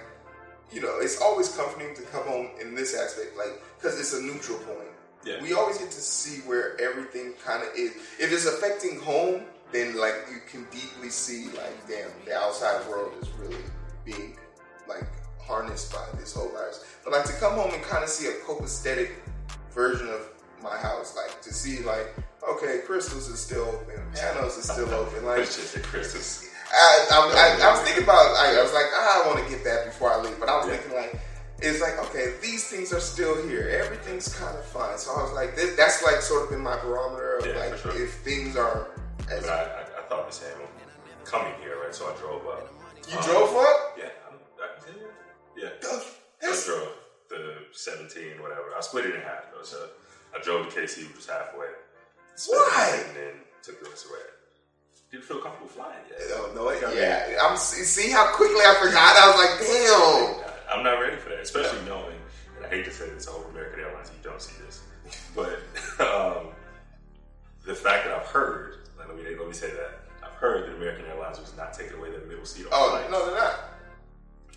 you 0.72 0.82
know, 0.82 1.00
it's 1.00 1.22
always 1.22 1.56
comforting 1.56 1.96
to 1.96 2.02
come 2.04 2.24
home 2.24 2.50
in 2.62 2.76
this 2.76 2.96
aspect, 2.96 3.38
like, 3.38 3.62
because 3.78 4.00
it's 4.00 4.14
a 4.14 4.22
neutral 4.22 4.58
point. 4.60 4.88
Yeah. 5.26 5.42
We 5.42 5.54
always 5.54 5.78
get 5.78 5.92
to 5.92 6.02
see 6.02 6.42
where 6.42 6.80
everything 6.82 7.34
kind 7.46 7.62
of 7.62 7.70
is. 7.76 7.92
If 8.20 8.32
it's 8.32 8.46
affecting 8.46 9.00
home, 9.00 9.44
then 9.72 9.98
like 9.98 10.16
you 10.30 10.40
can 10.50 10.66
deeply 10.72 11.10
see 11.10 11.46
like 11.46 11.88
damn 11.88 12.10
the 12.26 12.36
outside 12.36 12.88
world 12.90 13.14
is 13.22 13.30
really 13.40 13.64
being 14.04 14.38
like 14.88 15.06
harnessed 15.40 15.94
by 15.94 16.06
this 16.18 16.34
whole 16.34 16.50
virus. 16.50 16.84
But 17.04 17.14
like 17.14 17.26
to 17.26 17.34
come 17.34 17.54
home 17.54 17.72
and 17.74 17.84
kind 17.84 18.04
of 18.04 18.10
see 18.10 18.28
a 18.28 18.34
copacetic 18.46 19.12
version 19.72 20.10
of 20.10 20.22
my 20.64 20.76
house, 20.78 21.16
like 21.16 21.42
to 21.44 21.54
see 21.54 21.84
like 21.84 22.14
okay, 22.50 22.80
crystals 22.86 23.28
is 23.28 23.40
still 23.40 23.64
open, 23.66 24.02
pianos 24.14 24.58
is 24.58 24.66
still 24.70 24.90
open, 24.94 25.26
like 25.26 25.46
crystals. 25.84 26.48
I, 26.74 27.08
I, 27.12 27.18
I, 27.18 27.68
I 27.68 27.72
was 27.72 27.82
thinking 27.82 28.04
about. 28.04 28.36
I, 28.38 28.58
I 28.58 28.64
was 28.64 28.74
like, 28.74 28.86
ah, 28.96 29.24
I 29.24 29.28
want 29.28 29.44
to 29.44 29.50
get 29.50 29.64
that 29.66 29.86
before 29.86 30.12
I 30.14 30.22
leave, 30.22 30.40
but 30.40 30.48
I 30.50 30.58
was 30.58 30.68
Yeah. 30.68 30.78
thinking 30.78 30.96
like, 30.98 31.20
it's 31.62 31.82
like 31.82 32.00
okay, 32.10 32.36
these 32.42 32.70
things 32.70 32.94
are 32.94 33.00
still 33.02 33.36
here. 33.48 33.68
Everything's 33.84 34.34
kind 34.36 34.58
of 34.58 34.66
fine. 34.66 34.98
So 34.98 35.12
I 35.12 35.22
was 35.24 35.34
like, 35.34 35.56
this, 35.56 35.76
that's 35.76 36.02
like 36.04 36.22
sort 36.22 36.44
of 36.46 36.50
been 36.50 36.62
my 36.62 36.78
barometer 36.80 37.38
of 37.38 37.46
Yeah, 37.46 37.58
like 37.60 37.78
sure. 37.78 37.92
if 38.02 38.14
things 38.24 38.56
are. 38.56 38.88
As, 39.30 39.44
But 39.44 39.50
I, 39.52 40.00
I, 40.00 40.04
thought 40.10 40.28
the 40.28 40.34
same 40.36 40.58
coming 41.24 41.54
here, 41.62 41.78
right? 41.84 41.94
So 41.94 42.06
I 42.12 42.16
drove 42.18 42.46
up. 42.48 42.68
you 43.08 43.18
Um, 43.18 43.24
drove 43.24 43.56
up. 43.56 43.96
Yeah, 43.98 44.10
I'm, 44.28 44.36
I 44.60 44.68
can 44.82 44.94
tell. 44.96 45.08
Yeah, 45.56 45.70
Ugh, 45.92 46.04
I 46.42 46.64
drove 46.66 46.90
the 47.30 47.56
17, 47.72 48.42
whatever. 48.42 48.74
I 48.76 48.82
split 48.82 49.06
it 49.06 49.16
in 49.16 49.22
half 49.22 49.52
though. 49.54 49.64
So 49.64 49.88
I 50.36 50.42
drove 50.42 50.68
to 50.74 50.80
KC, 50.82 51.08
which 51.08 51.18
was 51.18 51.28
halfway. 51.28 51.68
Why? 52.48 53.04
And 53.08 53.16
then 53.16 53.34
took 53.64 53.84
the 53.84 53.90
rest 53.90 54.08
away. 54.08 54.20
Didn't 55.12 55.26
feel 55.26 55.40
comfortable 55.40 55.68
flying 55.68 56.00
yet. 56.10 56.20
no, 56.30 56.54
no, 56.56 56.72
mean, 56.72 56.98
yeah. 56.98 57.38
I'm 57.44 57.58
see 57.58 58.12
how 58.12 58.32
quickly 58.34 58.64
I 58.64 58.76
forgot. 58.80 59.18
I 59.18 59.28
was 59.28 59.38
like, 59.44 59.56
damn. 59.60 60.52
I'm 60.72 60.84
not 60.86 61.02
ready 61.02 61.18
for 61.18 61.30
that, 61.30 61.40
especially 61.42 61.84
knowing, 61.86 62.16
and 62.56 62.66
I 62.66 62.70
hate 62.70 62.86
to 62.86 62.92
say 62.92 63.10
this, 63.10 63.26
hope 63.26 63.50
American 63.52 63.82
Airlines, 63.82 64.10
you 64.16 64.24
don't 64.24 64.42
see 64.42 64.54
this, 64.66 64.84
but 65.36 65.60
um, 66.00 66.48
the 67.66 67.76
fact 67.76 68.06
that 68.06 68.16
I've 68.16 68.28
heard, 68.28 68.88
like, 68.98 69.10
let 69.10 69.18
me 69.18 69.24
let 69.38 69.48
me 69.48 69.54
say 69.54 69.70
that, 69.72 70.00
I've 70.24 70.32
heard 70.40 70.70
that 70.70 70.78
American 70.78 71.06
Airlines 71.08 71.42
was 71.42 71.56
not 71.58 71.74
taking 71.74 71.98
away 71.98 72.12
the 72.12 72.26
middle 72.26 72.46
seat 72.46 72.66
on 72.68 72.72
Oh 72.72 72.90
flights. 72.92 73.12
no, 73.12 73.26
they're 73.26 73.36
not. 73.36 73.60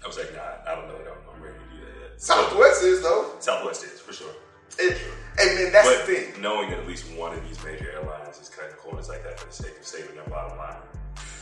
I 0.04 0.06
was 0.06 0.16
like, 0.16 0.32
nah, 0.36 0.70
I 0.70 0.76
don't 0.76 0.86
know 0.86 0.94
I'm, 0.94 1.34
I'm 1.34 1.42
ready 1.42 1.56
to 1.58 1.76
do 1.76 1.84
that 1.84 2.10
yet. 2.12 2.22
Southwest 2.22 2.84
is 2.84 3.02
though. 3.02 3.34
Southwest 3.40 3.82
is 3.82 4.00
for 4.00 4.12
sure. 4.12 4.34
It, 4.78 4.98
and 5.38 5.58
then 5.58 5.72
that's 5.72 5.86
but 5.88 6.06
the 6.06 6.14
thing. 6.14 6.40
knowing 6.42 6.70
that 6.70 6.78
at 6.80 6.86
least 6.86 7.10
one 7.16 7.32
of 7.36 7.42
these 7.46 7.62
major 7.64 7.90
airlines 7.92 8.38
is 8.40 8.48
cutting 8.48 8.74
corners 8.76 9.08
like 9.08 9.22
that 9.24 9.38
for 9.40 9.46
the 9.46 9.52
sake 9.52 9.76
of 9.78 9.84
saving 9.86 10.14
their 10.16 10.24
bottom 10.26 10.56
line 10.58 10.76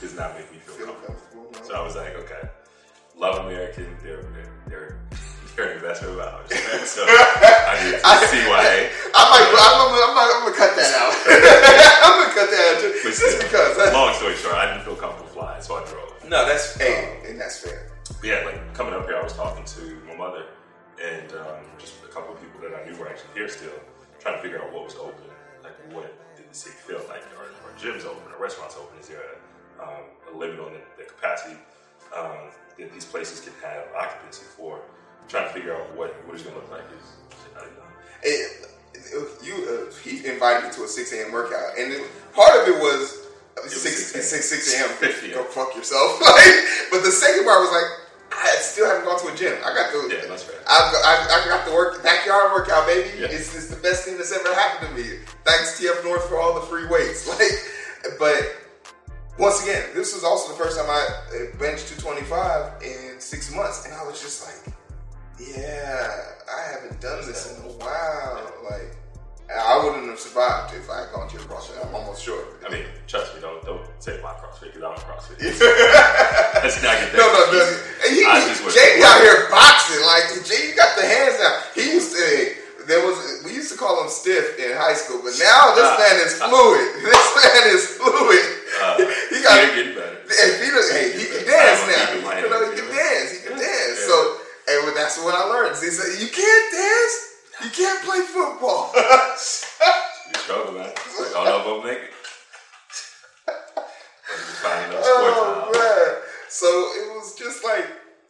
does 0.01 0.15
not 0.17 0.35
make 0.37 0.51
me 0.53 0.59
feel 0.59 0.75
Feel 0.75 0.87
comfortable. 0.87 1.45
comfortable. 1.45 1.65
So 1.69 1.75
I 1.75 1.83
was 1.85 1.97
like, 1.97 2.15
okay, 2.15 2.49
love 3.17 3.45
American, 3.47 3.97
they're 4.03 4.25
they're 4.69 4.99
they're 5.57 5.69
an 5.69 5.77
investment 5.77 6.15
of 6.15 6.21
ours. 6.21 6.49
So 6.89 7.05
I 7.09 7.77
need 7.85 8.01
to 8.01 8.07
I- 8.07 8.25
see 8.33 8.43
why. 8.49 8.89
I 9.15 9.21
might, 9.29 9.49
I'm, 9.53 9.77
I'm, 9.77 9.93
I'm, 9.93 10.17
I'm 10.17 10.43
gonna 10.49 10.57
cut 10.57 10.73
that 10.77 10.93
out. 10.97 11.12
I'm 12.05 12.15
gonna 12.25 12.35
cut 12.35 12.49
that 12.51 12.62
out 12.77 12.81
just, 13.05 13.21
just 13.21 13.43
because. 13.43 13.77
That's, 13.77 13.93
Long 13.93 14.15
story 14.15 14.35
short, 14.37 14.55
I 14.57 14.73
didn't 14.73 14.85
feel 14.85 14.97
comfortable 14.97 15.29
flying, 15.29 15.61
so 15.62 15.77
I 15.77 15.85
drove. 15.85 16.25
no, 16.29 16.47
that's 16.49 16.77
hey, 16.81 17.21
and 17.29 17.39
that's 17.41 17.61
fair. 17.61 17.89
But 18.09 18.25
yeah, 18.25 18.43
like 18.45 18.73
coming 18.75 18.95
up 18.95 19.05
here, 19.07 19.17
I 19.17 19.23
was 19.23 19.35
talking 19.35 19.65
to 19.65 19.83
my 20.09 20.17
mother 20.17 20.45
and 21.03 21.31
um, 21.33 21.61
just 21.79 21.95
a 22.02 22.02
couple 22.12 22.35
of 22.35 22.40
people 22.40 22.61
that 22.62 22.76
I 22.76 22.85
knew 22.88 22.97
were 22.97 23.09
actually 23.09 23.35
here 23.35 23.49
still, 23.49 23.75
trying 24.21 24.37
to 24.37 24.42
figure 24.42 24.62
out 24.62 24.73
what 24.73 24.85
was 24.85 24.97
open. 24.97 25.25
Like, 25.62 25.75
what 25.92 26.07
did 26.37 26.49
the 26.49 26.54
city 26.54 26.76
feel 26.76 27.00
like? 27.09 27.23
Are, 27.38 27.49
are 27.49 27.75
gyms 27.78 28.04
open? 28.04 28.33
Are 28.33 28.40
restaurants 28.40 28.76
open? 28.76 28.99
Is 29.00 29.09
there 29.09 29.23
a, 29.23 29.83
um, 29.83 30.04
a 30.33 30.37
limit 30.37 30.61
on 30.61 30.73
the, 30.73 30.81
the 30.97 31.09
capacity 31.09 31.57
um, 32.14 32.52
that 32.78 32.92
these 32.92 33.04
places 33.04 33.40
can 33.40 33.52
have 33.62 33.85
occupancy 33.97 34.45
for? 34.57 34.81
trying 35.28 35.49
to 35.49 35.54
figure 35.54 35.75
out 35.75 35.95
what, 35.97 36.12
what 36.26 36.35
it's 36.35 36.42
going 36.42 36.54
to 36.54 36.61
look 36.61 36.71
like. 36.71 36.85
Is, 36.92 37.09
I 37.57 37.61
don't 37.61 37.76
know. 37.76 37.88
It, 38.23 38.69
it, 38.95 39.28
you, 39.42 39.54
uh, 39.64 39.95
he 40.04 40.26
invited 40.26 40.69
me 40.69 40.75
to 40.75 40.85
a 40.85 40.88
6 40.88 41.12
a.m. 41.12 41.33
workout, 41.33 41.78
and 41.78 41.92
it, 41.92 42.02
part 42.35 42.52
of 42.61 42.69
it 42.69 42.78
was 42.81 43.28
was 43.62 43.83
6, 43.83 44.12
6 44.12 44.28
6, 44.28 44.49
6 44.49 44.75
a.m. 44.75 45.33
Go 45.33 45.45
fuck 45.45 45.75
yourself. 45.76 46.21
like, 46.21 46.54
but 46.90 47.04
the 47.04 47.12
second 47.12 47.45
part 47.45 47.61
was 47.61 47.71
like, 47.71 48.02
still 48.62 48.87
haven't 48.87 49.04
gone 49.04 49.21
to 49.21 49.33
a 49.33 49.37
gym. 49.37 49.59
I 49.64 49.75
got 49.75 49.90
to. 49.92 50.09
Yeah, 50.09 50.26
that's 50.28 50.42
fair. 50.42 50.61
I, 50.66 50.78
I, 51.04 51.42
I 51.42 51.49
got 51.49 51.66
the 51.66 51.73
work 51.73 52.02
backyard 52.02 52.52
workout, 52.52 52.87
baby. 52.87 53.11
Yeah. 53.19 53.26
It's, 53.26 53.54
it's 53.54 53.69
the 53.69 53.81
best 53.83 54.04
thing 54.04 54.16
that's 54.16 54.33
ever 54.33 54.54
happened 54.54 54.97
to 54.97 55.02
me. 55.02 55.19
Thanks 55.45 55.81
TF 55.81 56.04
North 56.04 56.28
for 56.28 56.40
all 56.40 56.54
the 56.54 56.66
free 56.66 56.87
weights. 56.87 57.28
Like, 58.04 58.19
but 58.19 58.57
once 59.38 59.62
again, 59.62 59.85
this 59.95 60.12
was 60.14 60.25
also 60.25 60.52
the 60.52 60.59
first 60.59 60.76
time 60.76 60.90
I 60.90 61.07
uh, 61.31 61.57
benched 61.59 61.88
225 62.00 62.83
in 62.83 63.21
six 63.21 63.54
months, 63.54 63.85
and 63.85 63.95
I 63.95 64.04
was 64.04 64.21
just 64.21 64.45
like, 64.45 64.75
yeah, 65.38 66.11
I 66.50 66.73
haven't 66.73 67.00
done 67.00 67.25
this 67.26 67.57
in 67.57 67.64
a 67.64 67.69
while. 67.75 68.52
Like, 68.69 68.97
I 69.51 69.77
wouldn't 69.85 70.09
have 70.09 70.19
survived 70.21 70.75
if 70.75 70.88
I 70.88 71.05
had 71.05 71.12
gone 71.12 71.29
to 71.29 71.35
your 71.37 71.45
CrossFit. 71.45 71.77
I'm 71.85 71.95
almost 71.95 72.23
sure. 72.25 72.40
I 72.64 72.71
mean, 72.73 72.85
trust 73.07 73.35
me, 73.35 73.40
don't 73.40 73.61
don't 73.64 73.85
say 73.99 74.16
my 74.23 74.33
CrossFit 74.38 74.73
because 74.73 74.83
I'm 74.83 74.97
a 74.97 75.03
CrossFit. 75.05 75.37
no, 75.43 76.62
Let's 76.64 76.81
not 76.81 76.97
get 76.97 77.12
that. 77.12 77.21
no, 77.21 77.29
no. 77.29 77.62
And 78.07 78.11
he, 78.16 78.25
I 78.25 78.40
just 78.49 78.64
Jay 78.73 79.03
out 79.05 79.21
here 79.21 79.51
boxing. 79.53 80.01
Like, 80.09 80.25
Jay, 80.49 80.71
you 80.71 80.75
got 80.77 80.97
the 80.97 81.05
hands 81.05 81.37
down. 81.37 81.55
He 81.75 81.85
used 81.93 82.16
to. 82.16 82.25
There 82.88 83.05
was 83.07 83.45
we 83.45 83.53
used 83.55 83.71
to 83.71 83.79
call 83.79 84.03
him 84.03 84.09
stiff 84.11 84.59
in 84.59 84.73
high 84.75 84.95
school, 84.97 85.21
but 85.23 85.37
now 85.38 85.77
this 85.77 85.87
Ah. 85.87 86.01
man 86.03 86.16
is 86.25 86.33
fluid. 86.40 86.88
This 87.07 87.27
man 87.38 87.62
is 87.77 87.85
fluid. 88.01 88.47
Uh, 88.83 88.99
he 89.31 89.38
got 89.45 89.55
getting 89.77 89.95
better. 89.95 90.16
And 90.19 90.51
Peter, 90.59 90.81
hey, 90.90 91.12
he 91.14 91.25
can 91.29 91.45
dance 91.47 91.81
now. 91.87 92.09
You 92.40 92.49
know, 92.51 92.61
he 92.73 92.75
can 92.81 92.88
dance. 92.88 93.29
He 93.37 93.38
can 93.47 93.55
dance. 93.61 93.99
So, 94.09 94.16
and 94.66 94.97
that's 94.97 95.21
what 95.23 95.35
I 95.37 95.45
learned. 95.47 95.77
He 95.79 95.93
said, 95.93 96.19
"You 96.19 96.27
can't 96.33 96.66
dance. 96.73 97.14
You 97.62 97.71
can't 97.71 98.03
play 98.03 98.21
football." 98.27 98.90
You 98.97 100.38
struggle, 100.43 100.73
man. 100.75 100.90
It's 100.90 101.21
like, 101.21 101.37
I 101.37 101.45
don't 101.45 101.47
know 101.47 101.61
if 101.61 101.66
I'll 101.69 101.85
make 101.87 101.99
it. 102.03 102.11
Find 104.62 104.90
another 104.90 105.03
sport 105.05 105.35
oh 105.37 105.71
now. 105.73 105.79
man! 105.79 106.23
So 106.49 106.66
it 106.66 107.14
was 107.14 107.35
just 107.38 107.62
like 107.64 107.87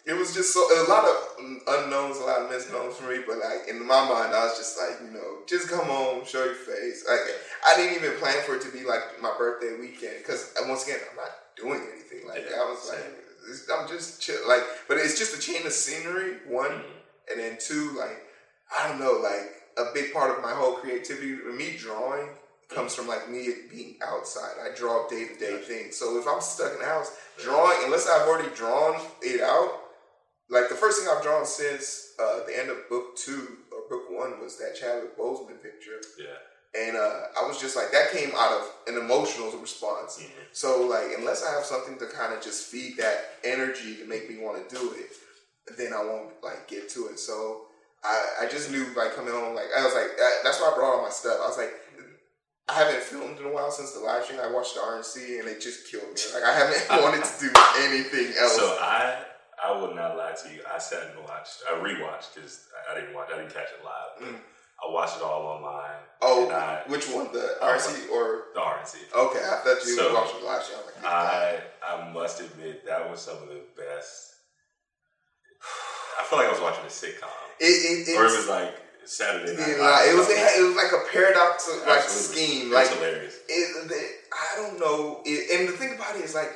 it 0.06 0.14
was 0.14 0.31
just 0.42 0.54
so 0.54 0.60
a 0.60 0.90
lot 0.90 1.04
of 1.04 1.16
unknowns, 1.66 2.18
a 2.18 2.24
lot 2.24 2.42
of 2.42 2.50
misnowns 2.50 2.94
for 2.94 3.10
me. 3.10 3.22
But 3.26 3.38
like 3.38 3.68
in 3.68 3.78
my 3.86 4.02
mind, 4.08 4.34
I 4.34 4.44
was 4.44 4.58
just 4.58 4.76
like, 4.78 4.98
you 5.06 5.12
know, 5.16 5.38
just 5.46 5.68
come 5.68 5.86
home, 5.86 6.24
show 6.26 6.44
your 6.44 6.54
face. 6.54 7.04
Like 7.08 7.20
I 7.66 7.76
didn't 7.76 7.96
even 7.96 8.18
plan 8.18 8.42
for 8.44 8.56
it 8.56 8.62
to 8.62 8.72
be 8.72 8.84
like 8.84 9.22
my 9.22 9.32
birthday 9.38 9.78
weekend 9.78 10.18
because 10.18 10.52
once 10.66 10.84
again, 10.84 10.98
I'm 11.10 11.16
not 11.16 11.30
doing 11.56 11.80
anything 11.92 12.26
like 12.26 12.48
that. 12.48 12.58
I 12.58 12.64
was 12.64 12.88
like, 12.88 13.78
I'm 13.78 13.88
just 13.88 14.20
chill. 14.20 14.38
Like, 14.48 14.62
but 14.88 14.96
it's 14.96 15.18
just 15.18 15.36
a 15.36 15.40
change 15.40 15.64
of 15.64 15.72
scenery. 15.72 16.38
One, 16.48 16.70
Mhm. 16.70 17.30
and 17.30 17.40
then 17.40 17.58
two, 17.60 17.92
like 17.96 18.26
I 18.76 18.88
don't 18.88 18.98
know, 19.00 19.12
like 19.22 19.62
a 19.78 19.92
big 19.94 20.12
part 20.12 20.36
of 20.36 20.42
my 20.42 20.52
whole 20.52 20.74
creativity, 20.74 21.34
with 21.34 21.54
me 21.54 21.76
drawing 21.78 22.28
comes 22.68 22.94
from 22.94 23.06
like 23.06 23.28
me 23.28 23.48
being 23.70 23.98
outside. 24.02 24.56
I 24.62 24.74
draw 24.74 25.06
day 25.06 25.28
to 25.28 25.34
day 25.38 25.58
things. 25.58 25.96
So 25.96 26.18
if 26.18 26.26
I'm 26.26 26.40
stuck 26.40 26.72
in 26.72 26.78
the 26.78 26.86
house 26.86 27.12
drawing, 27.38 27.76
unless 27.84 28.08
I've 28.08 28.26
already 28.26 28.48
drawn 28.56 28.98
it 29.20 29.42
out, 29.42 29.81
like 30.52 30.68
the 30.68 30.76
first 30.76 31.00
thing 31.00 31.08
I've 31.10 31.22
drawn 31.22 31.44
since 31.46 32.12
uh, 32.22 32.44
the 32.46 32.54
end 32.58 32.68
of 32.70 32.88
book 32.88 33.16
two 33.16 33.56
or 33.72 33.88
book 33.88 34.04
one 34.10 34.38
was 34.40 34.58
that 34.58 34.76
Chadwick 34.78 35.16
Boseman 35.18 35.60
picture, 35.62 35.98
Yeah. 36.18 36.36
and 36.80 36.96
uh, 36.96 37.40
I 37.40 37.48
was 37.48 37.58
just 37.60 37.74
like 37.74 37.90
that 37.92 38.12
came 38.12 38.30
out 38.36 38.52
of 38.52 38.62
an 38.86 38.96
emotional 39.00 39.50
response. 39.58 40.20
Mhm. 40.22 40.30
So 40.52 40.82
like 40.86 41.16
unless 41.18 41.42
I 41.44 41.50
have 41.56 41.64
something 41.64 41.98
to 41.98 42.06
kind 42.06 42.32
of 42.34 42.40
just 42.42 42.66
feed 42.70 42.96
that 42.98 43.16
energy 43.44 43.96
to 43.96 44.04
make 44.06 44.28
me 44.30 44.36
want 44.44 44.56
to 44.68 44.76
do 44.76 44.92
it, 44.92 45.10
then 45.78 45.92
I 45.92 46.02
won't 46.04 46.30
like 46.42 46.68
get 46.68 46.88
to 46.90 47.06
it. 47.08 47.18
So 47.18 47.66
I, 48.04 48.16
I 48.42 48.46
just 48.48 48.70
knew 48.70 48.84
like 48.96 49.14
coming 49.16 49.32
home 49.32 49.54
like 49.54 49.70
I 49.76 49.84
was 49.84 49.94
like 49.94 50.16
that, 50.18 50.32
that's 50.44 50.60
why 50.60 50.70
I 50.72 50.74
brought 50.76 50.96
all 50.96 51.02
my 51.02 51.10
stuff. 51.10 51.38
I 51.42 51.48
was 51.48 51.56
like 51.58 51.72
I 52.68 52.74
haven't 52.74 53.02
filmed 53.02 53.38
in 53.40 53.46
a 53.46 53.52
while 53.52 53.70
since 53.72 53.92
the 53.92 54.00
live 54.00 54.24
stream. 54.24 54.38
I 54.42 54.50
watched 54.50 54.74
the 54.74 54.80
RNC 54.80 55.40
and 55.40 55.48
it 55.48 55.60
just 55.60 55.90
killed 55.90 56.04
me. 56.04 56.20
Like 56.34 56.44
I 56.44 56.52
haven't 56.54 56.82
wanted 57.02 57.24
to 57.24 57.34
do 57.40 57.50
anything 57.80 58.32
else. 58.38 58.56
So 58.56 58.78
I 58.80 59.24
I 59.64 59.70
will 59.72 59.94
not 59.94 60.16
lie 60.16 60.32
to 60.42 60.48
you. 60.54 60.60
I 60.72 60.78
sat 60.78 61.02
and 61.14 61.22
watched. 61.28 61.62
I 61.70 61.74
rewatched 61.78 62.34
because 62.34 62.66
I 62.90 62.94
didn't 62.98 63.14
watch. 63.14 63.28
I 63.32 63.36
didn't 63.38 63.54
catch 63.54 63.68
it 63.70 63.84
live. 63.84 64.28
Mm. 64.34 64.38
I 64.84 64.92
watched 64.92 65.16
it 65.18 65.22
all 65.22 65.42
online. 65.46 66.00
oh, 66.22 66.50
I, 66.50 66.82
which 66.90 67.06
one? 67.08 67.32
The 67.32 67.56
RNC 67.62 68.10
or 68.10 68.46
the 68.54 68.60
RNC. 68.60 68.96
okay? 69.14 69.38
I 69.38 69.56
thought 69.62 69.78
you 69.86 69.94
So, 69.96 70.12
watched 70.14 70.40
the 70.40 70.44
live 70.44 70.62
stream. 70.64 70.80
I 71.04 71.52
like, 71.54 71.62
I 71.86 72.08
I 72.08 72.12
must 72.12 72.40
admit 72.40 72.84
that 72.86 73.08
was 73.08 73.20
some 73.20 73.36
of 73.36 73.48
the 73.48 73.60
best. 73.76 74.30
I 76.20 76.24
feel 76.24 76.38
like 76.38 76.48
I 76.48 76.50
was 76.52 76.60
watching 76.60 76.84
a 76.84 76.88
sitcom, 76.88 77.28
it, 77.60 78.08
it, 78.08 78.16
or 78.18 78.26
it 78.26 78.36
was 78.36 78.48
like 78.48 78.74
Saturday 79.04 79.54
Night. 79.56 79.78
Live. 79.78 80.08
it 80.10 80.16
was 80.18 80.28
it, 80.30 80.38
had- 80.38 80.58
it 80.58 80.66
was 80.66 80.76
like 80.76 80.92
a 80.92 81.04
paradox 81.12 81.70
like 81.86 81.98
Absolutely. 81.98 82.42
scheme. 82.46 82.72
It 82.72 82.74
Like 82.74 82.88
hilarious. 82.88 83.36
it, 83.48 84.20
I 84.32 84.56
don't 84.56 84.78
know. 84.80 85.20
It, 85.24 85.58
and 85.60 85.68
the 85.68 85.72
thing 85.72 85.94
about 85.94 86.16
it 86.16 86.24
is 86.24 86.34
like 86.34 86.50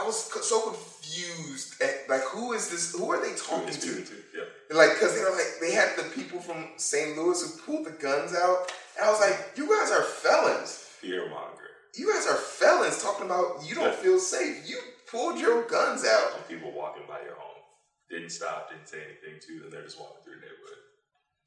I 0.00 0.04
was 0.06 0.30
so 0.46 0.70
confused 0.70 1.80
at 1.82 2.08
like 2.08 2.22
who 2.22 2.52
is 2.52 2.68
this? 2.70 2.92
Who 2.94 3.10
are 3.10 3.20
they 3.20 3.34
talking 3.36 3.74
to? 3.74 4.04
yeah. 4.36 4.44
Like 4.76 4.94
because 4.94 5.14
they 5.14 5.22
were 5.22 5.30
like 5.30 5.58
they 5.60 5.72
had 5.72 5.96
the 5.96 6.04
people 6.14 6.40
from 6.40 6.68
St. 6.76 7.16
Louis 7.16 7.40
who 7.42 7.62
pulled 7.62 7.86
the 7.86 7.90
guns 7.92 8.34
out, 8.34 8.70
and 8.98 9.06
I 9.06 9.10
was 9.10 9.20
like, 9.20 9.36
you 9.56 9.66
guys 9.68 9.90
are 9.90 10.02
felons. 10.02 10.72
Fear 11.00 11.28
monger. 11.30 11.64
You 11.96 12.12
guys 12.12 12.26
are 12.26 12.34
felons 12.36 13.02
talking 13.02 13.26
about 13.26 13.64
you 13.66 13.74
don't 13.74 13.84
Yeah. 13.86 13.92
feel 13.92 14.18
safe. 14.20 14.68
You 14.68 14.78
pulled 15.10 15.38
your 15.40 15.62
guns 15.64 16.04
out. 16.04 16.34
And 16.36 16.46
people 16.48 16.70
walking 16.72 17.04
by 17.08 17.20
your 17.22 17.34
home 17.34 17.62
didn't 18.10 18.30
stop, 18.30 18.70
didn't 18.70 18.88
say 18.88 18.98
anything 18.98 19.40
to 19.46 19.60
them. 19.62 19.70
They're 19.70 19.82
just 19.84 19.98
walking 19.98 20.22
through 20.24 20.34
the 20.34 20.40
neighborhood. 20.40 20.78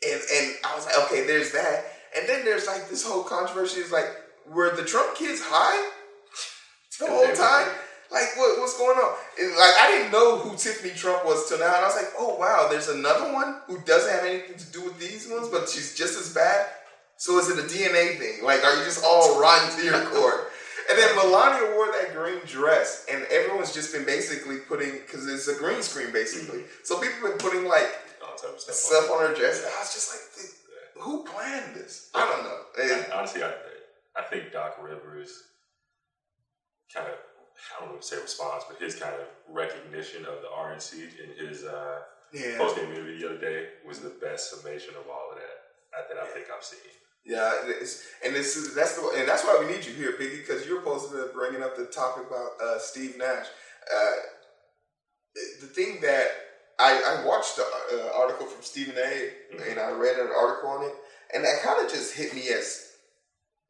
And 0.04 0.22
and 0.36 0.56
I 0.66 0.76
was 0.76 0.86
like, 0.86 0.98
okay, 1.06 1.26
there's 1.28 1.52
that. 1.52 1.86
And 2.18 2.28
then 2.28 2.44
there's 2.44 2.68
like 2.68 2.90
this 2.90 3.06
whole 3.06 3.24
controversy 3.24 3.80
is 3.82 3.92
like, 3.92 4.10
were 4.48 4.76
the 4.76 4.84
Trump 4.84 5.16
kids 5.16 5.40
high 5.44 5.92
the 7.00 7.08
whole 7.08 7.32
time? 7.34 7.68
Like 8.12 8.36
what, 8.36 8.60
what's 8.60 8.78
going 8.78 8.98
on? 8.98 9.16
And 9.40 9.52
like 9.56 9.74
I 9.80 9.92
didn't 9.92 10.12
know 10.12 10.38
who 10.38 10.58
Tiffany 10.58 10.94
Trump 10.94 11.26
was 11.26 11.48
till 11.48 11.60
now, 11.60 11.74
and 11.74 11.86
I 11.86 11.88
was 11.88 11.96
like, 11.96 12.12
oh 12.20 12.36
wow, 12.36 12.68
there's 12.70 12.90
another 12.90 13.32
one 13.32 13.62
who 13.68 13.80
doesn't 13.86 14.12
have 14.12 14.26
anything 14.26 14.58
to 14.58 14.72
do 14.72 14.84
with 14.84 15.00
these 15.00 15.30
ones, 15.30 15.48
but 15.48 15.70
she's 15.70 15.96
just 15.96 16.20
as 16.20 16.34
bad. 16.34 16.68
So 17.18 17.40
is 17.40 17.50
it 17.50 17.60
a 17.60 17.68
DNA 17.68 18.18
thing? 18.18 18.44
Like, 18.44 18.64
are 18.64 18.76
you 18.76 18.84
just 18.84 19.06
all 19.06 19.40
rotten 19.42 19.78
to 19.78 19.86
your 19.86 20.04
core? 20.08 20.48
And 20.90 21.00
then 21.00 21.16
Melania 21.16 21.76
wore 21.76 21.88
that 21.94 22.14
green 22.14 22.42
dress, 22.46 23.06
and 23.10 23.24
everyone's 23.32 23.74
just 23.74 23.94
been 23.94 24.06
basically 24.06 24.58
putting 24.58 24.92
because 24.92 25.28
it's 25.28 25.48
a 25.48 25.56
green 25.56 25.82
screen 25.82 26.12
basically. 26.12 26.60
Mm-hmm. 26.60 26.84
So 26.84 27.00
people 27.00 27.30
have 27.30 27.40
been 27.40 27.50
putting 27.50 27.68
like 27.68 27.88
stuff, 28.38 28.76
stuff 28.76 29.12
on 29.12 29.28
her 29.28 29.34
dress. 29.34 29.64
And 29.64 29.72
I 29.74 29.80
was 29.80 29.94
just 29.94 30.12
like, 30.12 31.04
who 31.04 31.24
planned 31.24 31.76
this? 31.76 32.10
I 32.14 32.26
don't 32.26 32.44
know. 32.44 33.16
Honestly, 33.16 33.44
I, 33.44 33.54
I 34.18 34.24
think 34.24 34.52
Doc 34.52 34.78
Rivers 34.82 35.32
kind 36.94 37.08
of 37.08 37.16
I 37.78 37.82
don't 37.82 37.94
know 37.94 37.98
if 37.98 38.04
say 38.04 38.18
response, 38.18 38.64
but 38.68 38.82
his 38.82 38.96
kind 38.96 39.14
of 39.16 39.28
recognition 39.54 40.26
of 40.26 40.42
the 40.42 40.50
RNC 40.50 40.94
in 40.94 41.48
his 41.48 41.64
uh, 41.64 42.00
yeah. 42.34 42.58
post 42.58 42.76
game 42.76 42.92
interview 42.92 43.20
the 43.20 43.26
other 43.30 43.42
day 43.42 43.68
was 43.88 44.00
the 44.00 44.10
best 44.22 44.52
summation 44.52 44.96
of 44.96 45.08
all 45.10 45.32
of 45.32 45.38
that 45.38 45.62
that 46.10 46.18
I 46.22 46.26
think 46.28 46.48
I've 46.56 46.64
seen. 46.64 46.80
Yeah, 47.26 47.54
and 48.26 48.34
this 48.36 48.56
is 48.56 48.74
that's 48.74 48.96
the 48.96 49.08
and 49.16 49.28
that's 49.28 49.44
why 49.44 49.58
we 49.60 49.72
need 49.72 49.86
you 49.86 49.94
here, 49.94 50.14
Piggy, 50.14 50.38
because 50.38 50.66
you're 50.66 50.82
supposed 50.82 51.12
to 51.12 51.18
be 51.18 51.24
bringing 51.34 51.62
up 51.62 51.78
the 51.78 51.86
topic 51.86 52.26
about 52.28 52.50
uh, 52.64 52.80
Steve 52.80 53.16
Nash. 53.18 53.46
Uh, 53.94 54.12
the 55.62 55.68
thing 55.68 56.02
that 56.02 56.28
I, 56.80 57.20
I 57.22 57.26
watched 57.26 57.58
the 57.58 57.64
uh, 57.64 58.18
article 58.18 58.48
from 58.48 58.64
Stephen 58.64 58.96
A. 58.98 59.00
Mm-hmm. 59.00 59.70
and 59.70 59.80
I 59.80 59.92
read 59.92 60.18
an 60.18 60.30
article 60.36 60.70
on 60.70 60.84
it, 60.86 60.94
and 61.34 61.44
that 61.44 61.62
kind 61.62 61.84
of 61.84 61.92
just 61.92 62.16
hit 62.16 62.34
me 62.34 62.50
as 62.50 62.91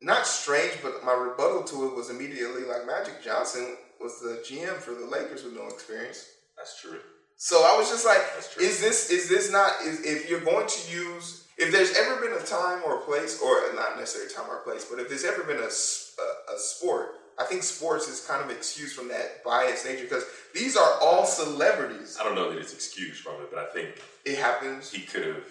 not 0.01 0.25
strange, 0.25 0.73
but 0.81 1.03
my 1.05 1.13
rebuttal 1.13 1.63
to 1.63 1.87
it 1.87 1.95
was 1.95 2.09
immediately 2.09 2.63
like 2.63 2.87
Magic 2.87 3.23
Johnson 3.23 3.77
was 3.99 4.19
the 4.19 4.43
GM 4.47 4.75
for 4.77 4.93
the 4.93 5.05
Lakers 5.05 5.43
with 5.43 5.53
no 5.53 5.67
experience. 5.67 6.25
That's 6.57 6.81
true. 6.81 6.99
So 7.37 7.57
I 7.57 7.77
was 7.77 7.89
just 7.89 8.05
like, 8.05 8.21
is 8.59 8.81
this 8.81 9.09
is 9.09 9.29
this 9.29 9.51
not 9.51 9.71
is 9.83 10.01
if 10.05 10.29
you're 10.29 10.41
going 10.41 10.67
to 10.67 10.91
use 10.91 11.41
if 11.57 11.71
there's 11.71 11.95
ever 11.95 12.15
been 12.19 12.33
a 12.33 12.43
time 12.43 12.81
or 12.85 12.97
a 12.97 13.01
place 13.01 13.39
or 13.41 13.73
not 13.75 13.97
necessarily 13.97 14.33
time 14.33 14.49
or 14.49 14.63
place, 14.63 14.85
but 14.85 14.99
if 14.99 15.09
there's 15.09 15.25
ever 15.25 15.43
been 15.43 15.57
a, 15.57 15.69
a, 15.69 16.55
a 16.55 16.57
sport, 16.57 17.09
I 17.39 17.45
think 17.45 17.61
sports 17.61 18.07
is 18.07 18.25
kind 18.25 18.43
of 18.43 18.49
excused 18.49 18.95
from 18.95 19.09
that 19.09 19.43
biased 19.43 19.85
nature 19.85 20.03
because 20.03 20.23
these 20.55 20.75
are 20.75 20.99
all 21.01 21.25
celebrities. 21.25 22.17
I 22.19 22.23
don't 22.23 22.35
know 22.35 22.51
that 22.51 22.59
it's 22.59 22.73
excused 22.73 23.21
from 23.21 23.35
it, 23.41 23.49
but 23.51 23.59
I 23.59 23.71
think 23.73 24.01
it 24.25 24.37
happens. 24.37 24.91
He 24.91 25.01
could 25.01 25.25
have 25.25 25.43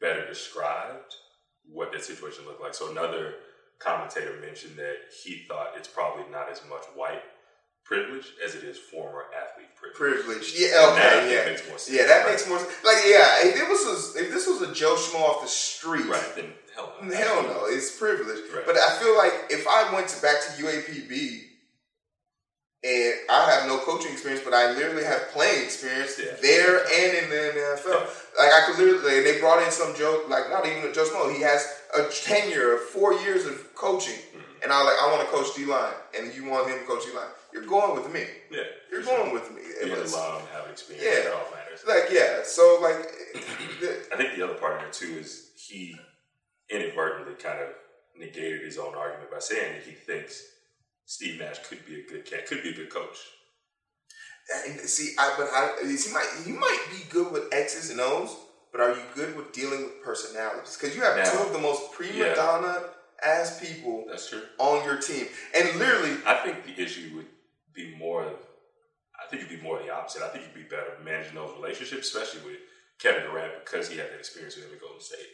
better 0.00 0.26
described 0.26 1.14
what 1.68 1.92
that 1.92 2.04
situation 2.04 2.44
looked 2.46 2.60
like. 2.60 2.74
So 2.74 2.90
another 2.90 3.34
commentator 3.78 4.38
mentioned 4.40 4.76
that 4.76 4.96
he 5.22 5.44
thought 5.48 5.74
it's 5.76 5.88
probably 5.88 6.24
not 6.30 6.50
as 6.50 6.60
much 6.68 6.82
white 6.94 7.22
privilege 7.84 8.26
as 8.44 8.54
it 8.54 8.64
is 8.64 8.76
former 8.78 9.26
athlete 9.30 9.70
privilege. 9.76 10.24
Privilege, 10.24 10.54
yeah, 10.58 10.90
okay, 10.92 11.34
yeah, 11.34 11.50
makes 11.50 11.66
more 11.68 11.78
sense. 11.78 11.96
Yeah, 11.96 12.06
that 12.06 12.24
right? 12.24 12.30
makes 12.32 12.48
more 12.48 12.58
sense. 12.58 12.72
Like, 12.84 12.98
yeah, 13.06 13.46
if 13.46 13.54
it 13.54 13.68
was 13.68 13.86
a, 13.86 14.24
if 14.24 14.32
this 14.32 14.46
was 14.46 14.68
a 14.68 14.74
Joe 14.74 14.96
Schmo 14.96 15.20
off 15.20 15.42
the 15.42 15.48
street, 15.48 16.06
right? 16.06 16.32
Then 16.34 16.52
hell 16.74 16.92
no, 17.02 17.14
hell 17.14 17.42
no, 17.44 17.62
it's 17.66 17.96
privilege. 17.96 18.42
Right. 18.52 18.66
But 18.66 18.76
I 18.76 18.98
feel 18.98 19.16
like 19.16 19.32
if 19.50 19.66
I 19.68 19.92
went 19.94 20.08
to, 20.08 20.20
back 20.20 20.36
to 20.42 20.62
UAPB 20.62 21.42
and 22.82 23.14
I 23.30 23.50
have 23.50 23.68
no 23.68 23.78
coaching 23.78 24.12
experience, 24.12 24.42
but 24.44 24.52
I 24.52 24.72
literally 24.72 25.04
have 25.04 25.30
playing 25.30 25.64
experience 25.64 26.18
yeah. 26.18 26.34
there 26.42 26.78
and 26.80 27.24
in 27.24 27.30
the 27.30 27.36
NFL. 27.54 28.02
Yeah. 28.02 28.42
Like 28.42 28.52
I 28.52 28.66
could 28.66 28.78
literally, 28.78 29.18
and 29.18 29.26
they 29.26 29.40
brought 29.40 29.62
in 29.62 29.70
some 29.70 29.94
Joe, 29.94 30.24
like 30.28 30.50
not 30.50 30.66
even 30.66 30.90
a 30.90 30.92
Joe 30.92 31.04
Schmo. 31.04 31.32
He 31.32 31.42
has 31.42 31.75
a 31.94 32.08
tenure 32.10 32.74
of 32.74 32.80
four 32.82 33.14
years 33.14 33.46
of 33.46 33.74
coaching, 33.74 34.14
mm-hmm. 34.14 34.62
and 34.62 34.72
I 34.72 34.82
like, 34.82 34.96
I 35.02 35.12
want 35.12 35.28
to 35.28 35.34
coach 35.34 35.54
D 35.54 35.64
line, 35.64 35.94
and 36.18 36.34
you 36.34 36.44
want 36.44 36.68
him 36.70 36.78
to 36.78 36.84
coach 36.84 37.04
D 37.04 37.14
line. 37.14 37.28
You're 37.52 37.66
going 37.66 37.94
with 37.94 38.12
me. 38.12 38.24
Yeah, 38.50 38.62
you're 38.90 39.02
going 39.02 39.30
sure. 39.30 39.32
with 39.32 39.54
me. 39.54 39.62
You 39.80 39.94
allow 39.94 40.38
him 40.38 40.46
to 40.46 40.52
have 40.52 40.70
experience. 40.70 41.06
Yeah, 41.06 41.30
all 41.30 41.50
matters. 41.54 41.84
Like 41.86 42.10
yeah, 42.10 42.40
so 42.44 42.78
like, 42.82 42.96
I 44.12 44.16
think 44.16 44.36
the 44.36 44.42
other 44.44 44.54
part 44.54 44.80
of 44.80 44.88
it 44.88 44.92
too 44.92 45.18
is 45.18 45.50
he 45.56 45.96
inadvertently 46.70 47.34
kind 47.34 47.60
of 47.60 47.68
negated 48.18 48.62
his 48.62 48.78
own 48.78 48.94
argument 48.94 49.30
by 49.30 49.38
saying 49.38 49.74
that 49.74 49.82
he 49.82 49.92
thinks 49.92 50.42
Steve 51.04 51.40
Nash 51.40 51.58
could 51.68 51.84
be 51.86 52.00
a 52.00 52.06
good 52.10 52.24
cat, 52.24 52.46
could 52.46 52.62
be 52.62 52.70
a 52.70 52.74
good 52.74 52.90
coach. 52.90 53.16
And 54.66 54.78
see, 54.80 55.14
I 55.18 55.34
but 55.36 55.48
I, 55.52 55.74
he 55.82 56.12
might 56.12 56.28
he 56.44 56.52
might 56.52 56.86
be 56.90 57.04
good 57.10 57.32
with 57.32 57.52
X's 57.52 57.90
and 57.90 58.00
O's, 58.00 58.34
but 58.76 58.90
are 58.90 58.94
you 58.94 59.02
good 59.14 59.34
with 59.36 59.52
dealing 59.52 59.84
with 59.84 60.02
personalities? 60.02 60.76
Because 60.78 60.94
you 60.94 61.02
have 61.02 61.16
now, 61.16 61.24
two 61.24 61.38
of 61.38 61.52
the 61.52 61.58
most 61.58 61.92
prima 61.92 62.34
donna 62.34 62.82
as 63.24 63.58
people 63.58 64.04
that's 64.06 64.28
true 64.28 64.42
on 64.58 64.84
your 64.84 64.98
team, 64.98 65.26
and 65.56 65.78
literally, 65.78 66.16
I 66.26 66.34
think 66.44 66.64
the 66.66 66.82
issue 66.82 67.16
would 67.16 67.26
be 67.72 67.94
more. 67.96 68.22
I 68.22 69.28
think 69.30 69.42
it'd 69.42 69.58
be 69.58 69.64
more 69.64 69.78
the 69.78 69.90
opposite. 69.90 70.22
I 70.22 70.28
think 70.28 70.44
you'd 70.44 70.62
be 70.62 70.68
better 70.68 70.92
managing 71.02 71.36
those 71.36 71.56
relationships, 71.56 72.08
especially 72.08 72.50
with 72.50 72.60
Kevin 72.98 73.22
Durant 73.22 73.64
because 73.64 73.88
he 73.88 73.96
had 73.96 74.10
that 74.10 74.18
experience 74.18 74.56
with 74.56 74.66
him 74.66 74.74
at 74.74 74.80
Golden 74.80 75.00
State. 75.00 75.32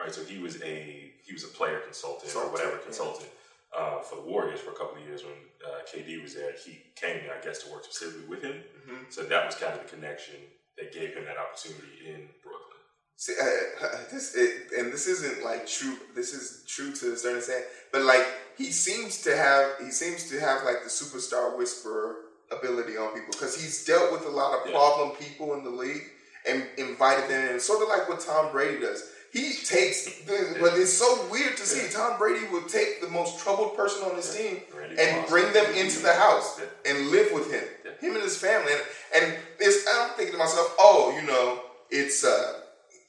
Right, 0.00 0.12
so 0.12 0.24
he 0.24 0.38
was 0.38 0.60
a 0.62 1.12
he 1.22 1.32
was 1.34 1.44
a 1.44 1.48
player 1.48 1.80
consultant 1.80 2.34
or 2.34 2.50
whatever 2.50 2.78
consultant 2.78 3.28
uh, 3.76 4.00
for 4.00 4.16
the 4.16 4.22
Warriors 4.22 4.60
for 4.60 4.70
a 4.70 4.74
couple 4.74 4.96
of 4.96 5.06
years 5.06 5.22
when 5.24 5.34
uh, 5.60 5.84
KD 5.84 6.22
was 6.22 6.34
there. 6.34 6.52
He 6.64 6.80
came, 6.96 7.20
I 7.28 7.44
guess, 7.44 7.62
to 7.64 7.70
work 7.70 7.84
specifically 7.84 8.26
with 8.28 8.42
him. 8.42 8.54
Mm-hmm. 8.54 9.04
So 9.10 9.24
that 9.24 9.44
was 9.44 9.56
kind 9.56 9.74
of 9.74 9.82
the 9.84 9.94
connection 9.94 10.36
that 10.82 10.92
gave 10.92 11.14
him 11.14 11.24
that 11.24 11.36
opportunity 11.38 12.06
in 12.06 12.28
Brooklyn. 12.42 12.82
See, 13.16 13.34
uh, 13.40 13.98
this 14.10 14.34
it, 14.34 14.78
and 14.78 14.92
this 14.92 15.06
isn't 15.06 15.44
like 15.44 15.66
true. 15.66 15.96
This 16.14 16.34
is 16.34 16.64
true 16.66 16.92
to 16.92 17.12
a 17.12 17.16
certain 17.16 17.38
extent, 17.38 17.64
but 17.92 18.02
like 18.02 18.26
he 18.58 18.64
seems 18.64 19.22
to 19.22 19.36
have, 19.36 19.70
he 19.80 19.90
seems 19.90 20.28
to 20.30 20.40
have 20.40 20.64
like 20.64 20.82
the 20.82 20.90
superstar 20.90 21.56
whisperer 21.56 22.16
ability 22.50 22.96
on 22.96 23.14
people 23.14 23.32
because 23.32 23.60
he's 23.60 23.84
dealt 23.84 24.12
with 24.12 24.26
a 24.26 24.28
lot 24.28 24.54
of 24.54 24.70
problem 24.70 25.12
yeah. 25.12 25.26
people 25.26 25.54
in 25.54 25.64
the 25.64 25.70
league 25.70 26.02
and 26.48 26.66
invited 26.76 27.30
them 27.30 27.54
in, 27.54 27.60
sort 27.60 27.82
of 27.82 27.88
like 27.88 28.08
what 28.08 28.20
Tom 28.20 28.50
Brady 28.52 28.80
does 28.80 29.02
he 29.32 29.54
takes, 29.64 30.20
but 30.26 30.74
it's 30.74 30.92
so 30.92 31.26
weird 31.30 31.56
to 31.56 31.64
see 31.64 31.90
Tom 31.90 32.18
Brady 32.18 32.46
will 32.52 32.68
take 32.68 33.00
the 33.00 33.08
most 33.08 33.38
troubled 33.40 33.74
person 33.74 34.04
on 34.04 34.14
his 34.14 34.36
team 34.36 34.58
and 34.98 35.26
bring 35.26 35.50
them 35.54 35.64
into 35.74 36.00
the 36.00 36.12
house 36.12 36.60
and 36.84 37.08
live 37.08 37.32
with 37.32 37.50
him, 37.50 37.64
him 38.00 38.14
and 38.14 38.22
his 38.22 38.36
family. 38.36 38.72
And, 39.14 39.24
and 39.24 39.38
it's, 39.58 39.88
I'm 39.90 40.10
thinking 40.10 40.34
to 40.34 40.38
myself, 40.38 40.76
oh, 40.78 41.18
you 41.18 41.26
know, 41.26 41.62
it's 41.88 42.24
uh, 42.24 42.60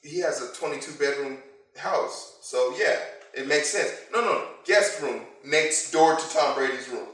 he 0.01 0.19
has 0.19 0.41
a 0.41 0.53
22 0.55 0.93
bedroom 0.93 1.39
house, 1.75 2.38
so 2.41 2.73
yeah, 2.79 2.99
it 3.33 3.45
makes 3.45 3.69
sense. 3.69 3.91
No, 4.13 4.21
no, 4.21 4.45
guest 4.63 5.01
room 5.01 5.23
next 5.43 5.91
door 5.91 6.15
to 6.15 6.29
Tom 6.33 6.55
Brady's 6.55 6.88
room. 6.88 7.07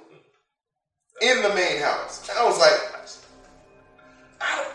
In 1.24 1.41
the 1.41 1.50
main 1.50 1.82
house. 1.82 2.30
And 2.30 2.38
I 2.38 2.45
was 2.45 2.60
like, 2.60 2.72
I, 4.39 4.67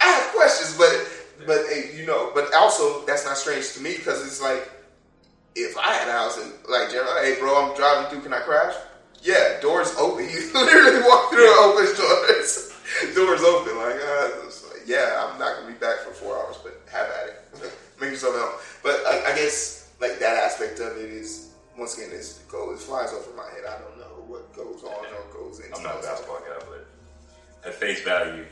I 0.00 0.04
have 0.04 0.34
questions, 0.34 0.76
but 0.76 1.17
but 1.46 1.60
you 1.94 2.06
know, 2.06 2.30
but 2.34 2.52
also 2.54 3.04
that's 3.06 3.24
not 3.24 3.36
strange 3.36 3.72
to 3.74 3.80
me 3.80 3.96
because 3.96 4.26
it's 4.26 4.42
like 4.42 4.70
if 5.54 5.76
I 5.76 5.92
had 5.92 6.08
a 6.08 6.12
house 6.12 6.38
and 6.40 6.52
like, 6.68 6.90
hey, 6.90 7.36
bro, 7.40 7.70
I'm 7.70 7.76
driving 7.76 8.10
through, 8.10 8.22
can 8.22 8.32
I 8.32 8.40
crash? 8.40 8.74
Yeah, 9.22 9.60
doors 9.60 9.94
open. 9.98 10.28
He 10.28 10.38
literally 10.54 11.02
walked 11.02 11.32
through 11.32 11.44
yeah. 11.44 11.66
open 11.66 11.86
doors. 11.96 12.72
doors 13.14 13.42
open. 13.42 13.76
Like, 13.76 13.96
uh, 13.96 14.30
like, 14.70 14.86
yeah, 14.86 15.26
I'm 15.26 15.38
not 15.38 15.58
gonna 15.58 15.72
be 15.72 15.78
back 15.78 15.98
for 15.98 16.12
four 16.12 16.38
hours, 16.38 16.56
but 16.62 16.80
have 16.90 17.06
at 17.06 17.28
it. 17.28 17.72
Make 18.00 18.10
yourself 18.10 18.34
at 18.36 18.40
home. 18.40 18.60
But 18.82 19.02
I, 19.06 19.32
I, 19.32 19.36
guess 19.36 19.90
like 20.00 20.20
that 20.20 20.36
aspect 20.44 20.78
of 20.78 20.96
it 20.96 21.10
is 21.10 21.50
once 21.76 21.98
again, 21.98 22.10
it's 22.12 22.38
goes 22.50 22.80
it 22.80 22.84
flies 22.84 23.12
over 23.12 23.34
my 23.36 23.48
head. 23.50 23.64
I 23.66 23.78
don't 23.78 23.98
know 23.98 24.22
what 24.26 24.54
goes 24.54 24.82
on 24.84 25.04
or 25.06 25.32
goes 25.32 25.60
into. 25.60 25.76
I'm 25.76 25.82
not 25.82 25.98
a 25.98 26.02
basketball 26.02 26.40
guy, 26.40 26.64
but 26.68 26.86
at 27.66 27.74
face 27.74 28.02
value, 28.02 28.46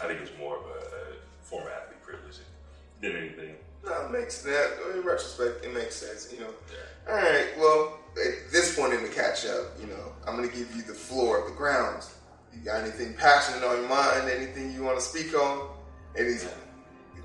I 0.00 0.06
think 0.06 0.20
it's 0.20 0.30
more 0.38 0.56
of 0.58 0.62
a, 0.62 1.13
format 1.54 1.84
than 3.04 3.16
anything. 3.16 3.54
No, 3.84 4.06
it 4.06 4.12
makes 4.12 4.42
that 4.42 4.78
in 4.94 5.02
retrospect, 5.02 5.64
it 5.64 5.74
makes 5.74 5.94
sense. 5.94 6.32
You 6.32 6.40
know. 6.40 6.50
Yeah. 7.06 7.12
All 7.12 7.18
right. 7.18 7.46
Well, 7.58 7.98
at 8.16 8.50
this 8.50 8.76
point 8.76 8.94
in 8.94 9.02
the 9.02 9.08
catch 9.08 9.46
up, 9.46 9.72
you 9.80 9.86
know, 9.86 10.12
I'm 10.26 10.36
going 10.36 10.48
to 10.48 10.56
give 10.56 10.74
you 10.74 10.82
the 10.82 10.94
floor 10.94 11.40
of 11.40 11.46
the 11.46 11.56
grounds. 11.56 12.14
You 12.54 12.60
got 12.60 12.80
anything 12.80 13.14
passionate 13.14 13.62
on 13.64 13.80
your 13.80 13.88
mind? 13.88 14.30
Anything 14.30 14.72
you 14.72 14.84
want 14.84 14.98
to 14.98 15.04
speak 15.04 15.34
on? 15.34 15.68
Any, 16.16 16.34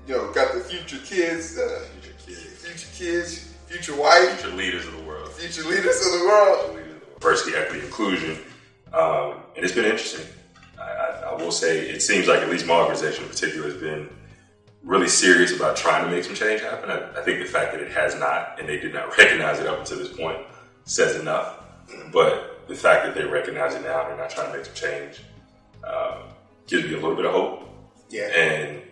you 0.06 0.16
know, 0.16 0.30
got 0.32 0.52
the 0.52 0.60
future 0.60 0.98
kids, 0.98 1.56
uh, 1.56 1.86
future 2.00 2.16
kids, 2.26 2.64
future 2.64 2.88
kids, 2.94 3.54
future 3.66 3.96
wife, 3.96 4.40
future 4.40 4.56
leaders 4.56 4.86
of 4.86 4.96
the 4.96 5.02
world, 5.04 5.30
future 5.32 5.68
leaders 5.68 6.04
of 6.04 6.20
the 6.20 6.26
world. 6.26 6.78
Diversity, 7.20 7.56
equity, 7.56 7.84
inclusion, 7.84 8.38
um, 8.94 9.34
and 9.54 9.64
it's 9.64 9.74
been 9.74 9.84
interesting. 9.84 10.26
I, 10.78 10.82
I, 10.82 11.30
I 11.30 11.34
will 11.34 11.52
say, 11.52 11.80
it 11.80 12.00
seems 12.00 12.26
like 12.26 12.40
at 12.40 12.48
least 12.48 12.66
my 12.66 12.80
organization 12.80 13.24
in 13.24 13.30
particular 13.30 13.68
has 13.68 13.76
been 13.76 14.08
really 14.82 15.08
serious 15.08 15.54
about 15.54 15.76
trying 15.76 16.04
to 16.04 16.10
make 16.10 16.24
some 16.24 16.34
change 16.34 16.62
happen. 16.62 16.90
I, 16.90 17.18
I, 17.18 17.22
think 17.22 17.40
the 17.40 17.50
fact 17.50 17.72
that 17.72 17.80
it 17.80 17.90
has 17.92 18.18
not, 18.18 18.58
and 18.58 18.68
they 18.68 18.78
did 18.78 18.94
not 18.94 19.08
recognize 19.18 19.60
it 19.60 19.66
up 19.66 19.78
until 19.78 19.98
this 19.98 20.12
point, 20.12 20.38
says 20.84 21.20
enough. 21.20 21.58
But 22.12 22.66
the 22.68 22.74
fact 22.74 23.04
that 23.04 23.14
they 23.14 23.24
recognize 23.24 23.74
it 23.74 23.82
now, 23.82 24.02
and 24.02 24.10
they're 24.10 24.16
not 24.16 24.30
trying 24.30 24.50
to 24.50 24.56
make 24.56 24.66
some 24.66 24.74
change, 24.74 25.20
um, 25.84 26.22
gives 26.66 26.84
me 26.84 26.94
a 26.94 26.96
little 26.96 27.16
bit 27.16 27.26
of 27.26 27.32
hope. 27.32 27.68
Yeah. 28.08 28.28
And 28.28 28.82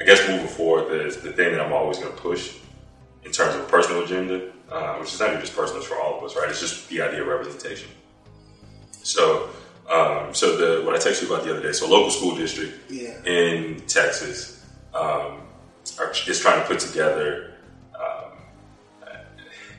I 0.00 0.04
guess 0.04 0.26
moving 0.28 0.48
forward, 0.48 0.90
the, 0.90 1.20
the 1.20 1.32
thing 1.32 1.52
that 1.52 1.60
I'm 1.60 1.72
always 1.72 1.98
going 1.98 2.12
to 2.14 2.20
push 2.20 2.56
in 3.24 3.32
terms 3.32 3.54
of 3.54 3.62
a 3.62 3.64
personal 3.64 4.02
agenda, 4.02 4.50
uh, 4.70 4.96
which 4.96 5.12
is 5.12 5.20
not 5.20 5.30
even 5.30 5.40
just 5.40 5.54
personal, 5.54 5.80
it's 5.80 5.88
for 5.88 6.00
all 6.00 6.18
of 6.18 6.24
us, 6.24 6.36
right? 6.36 6.48
It's 6.48 6.60
just 6.60 6.88
the 6.88 7.02
idea 7.02 7.22
of 7.22 7.28
representation. 7.28 7.88
So, 9.02 9.50
um, 9.90 10.34
so 10.34 10.56
the 10.56 10.84
what 10.84 10.94
I 10.94 10.98
texted 10.98 11.22
you 11.22 11.32
about 11.32 11.44
the 11.44 11.52
other 11.52 11.62
day, 11.62 11.72
so 11.72 11.88
local 11.88 12.10
school 12.10 12.36
district 12.36 12.90
yeah. 12.90 13.22
in 13.24 13.80
Texas 13.86 14.61
um, 14.94 15.40
are 15.98 16.12
just 16.12 16.42
trying 16.42 16.60
to 16.60 16.66
put 16.66 16.80
together 16.80 17.54
um, 17.94 18.32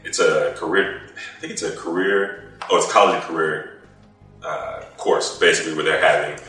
it's 0.04 0.20
a 0.20 0.54
career. 0.58 1.02
I 1.38 1.40
think 1.40 1.54
it's 1.54 1.64
a 1.64 1.76
career. 1.76 2.54
Oh, 2.70 2.78
it's 2.78 2.88
a 2.88 2.92
college 2.92 3.16
and 3.16 3.24
career 3.24 3.82
uh, 4.44 4.82
course, 4.98 5.38
basically, 5.38 5.74
where 5.74 5.84
they're 5.84 6.02
having 6.02 6.44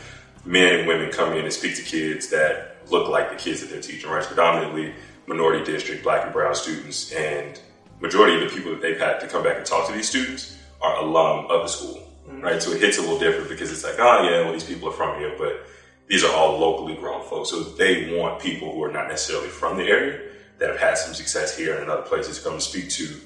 men 0.45 0.79
and 0.79 0.87
women 0.87 1.11
come 1.11 1.33
in 1.33 1.43
and 1.43 1.53
speak 1.53 1.75
to 1.75 1.81
kids 1.81 2.29
that 2.29 2.77
look 2.89 3.09
like 3.09 3.29
the 3.29 3.35
kids 3.35 3.61
that 3.61 3.69
they're 3.69 3.81
teaching. 3.81 4.09
Right, 4.09 4.19
it's 4.19 4.27
predominantly 4.27 4.93
minority 5.27 5.63
district, 5.63 6.03
black 6.03 6.23
and 6.23 6.33
brown 6.33 6.55
students, 6.55 7.11
and 7.11 7.59
majority 7.99 8.35
of 8.35 8.49
the 8.49 8.55
people 8.55 8.71
that 8.71 8.81
they've 8.81 8.99
had 8.99 9.19
to 9.19 9.27
come 9.27 9.43
back 9.43 9.57
and 9.57 9.65
talk 9.65 9.87
to 9.87 9.93
these 9.93 10.09
students 10.09 10.57
are 10.81 10.97
alum 10.97 11.45
of 11.49 11.63
the 11.63 11.67
school. 11.67 12.01
Mm-hmm. 12.27 12.41
Right, 12.41 12.61
so 12.61 12.71
it 12.71 12.81
hits 12.81 12.97
a 12.97 13.01
little 13.01 13.19
different 13.19 13.49
because 13.49 13.71
it's 13.71 13.83
like, 13.83 13.95
oh 13.99 14.29
yeah, 14.29 14.41
well 14.41 14.53
these 14.53 14.63
people 14.63 14.89
are 14.89 14.93
from 14.93 15.19
here, 15.19 15.35
but 15.37 15.65
these 16.07 16.23
are 16.23 16.33
all 16.33 16.59
locally 16.59 16.95
grown 16.95 17.23
folks. 17.23 17.49
So 17.49 17.63
they 17.63 18.17
want 18.17 18.41
people 18.41 18.73
who 18.73 18.83
are 18.83 18.91
not 18.91 19.07
necessarily 19.07 19.49
from 19.49 19.77
the 19.77 19.83
area 19.83 20.31
that 20.59 20.69
have 20.69 20.79
had 20.79 20.97
some 20.97 21.13
success 21.13 21.57
here 21.57 21.73
and 21.73 21.83
in 21.83 21.89
other 21.89 22.03
places 22.03 22.37
to 22.37 22.43
come 22.43 22.53
and 22.53 22.61
speak 22.61 22.89
to 22.89 23.19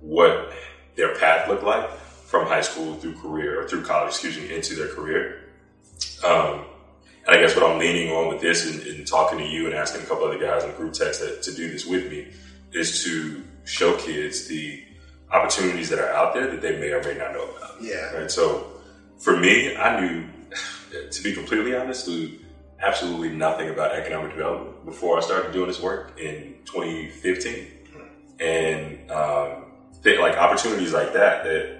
what 0.00 0.52
their 0.94 1.14
path 1.16 1.48
looked 1.48 1.64
like 1.64 1.90
from 2.26 2.46
high 2.46 2.60
school 2.60 2.94
through 2.96 3.14
career 3.14 3.60
or 3.62 3.68
through 3.68 3.84
college, 3.84 4.10
excuse 4.10 4.36
me, 4.36 4.54
into 4.54 4.74
their 4.74 4.88
career. 4.88 5.44
Um, 6.24 6.64
and 7.26 7.36
I 7.36 7.40
guess 7.40 7.56
what 7.56 7.68
I'm 7.68 7.78
leaning 7.78 8.12
on 8.12 8.28
with 8.28 8.40
this 8.40 8.70
and, 8.70 8.86
and, 8.86 9.06
talking 9.06 9.38
to 9.38 9.44
you 9.44 9.66
and 9.66 9.74
asking 9.74 10.02
a 10.02 10.04
couple 10.04 10.24
other 10.24 10.38
guys 10.38 10.62
in 10.62 10.70
the 10.70 10.76
group 10.76 10.92
text 10.92 11.20
that, 11.20 11.42
to 11.42 11.54
do 11.54 11.70
this 11.70 11.86
with 11.86 12.10
me 12.10 12.28
is 12.72 13.04
to 13.04 13.42
show 13.64 13.96
kids 13.96 14.46
the 14.46 14.82
opportunities 15.32 15.88
that 15.88 15.98
are 15.98 16.12
out 16.12 16.34
there 16.34 16.48
that 16.50 16.60
they 16.60 16.78
may 16.78 16.92
or 16.92 17.02
may 17.02 17.14
not 17.14 17.32
know 17.32 17.48
about. 17.56 17.82
Yeah. 17.82 18.12
Right. 18.12 18.30
So 18.30 18.80
for 19.18 19.36
me, 19.36 19.76
I 19.76 20.00
knew, 20.00 20.24
to 21.10 21.22
be 21.22 21.32
completely 21.32 21.74
honest, 21.74 22.08
knew 22.08 22.38
absolutely 22.80 23.30
nothing 23.30 23.70
about 23.70 23.92
economic 23.92 24.32
development 24.32 24.84
before 24.84 25.18
I 25.18 25.20
started 25.20 25.52
doing 25.52 25.68
this 25.68 25.80
work 25.80 26.18
in 26.18 26.56
2015. 26.66 27.68
And 28.38 29.10
um, 29.10 29.64
they, 30.02 30.18
like 30.18 30.36
opportunities 30.36 30.92
like 30.92 31.12
that 31.14 31.44
that 31.44 31.78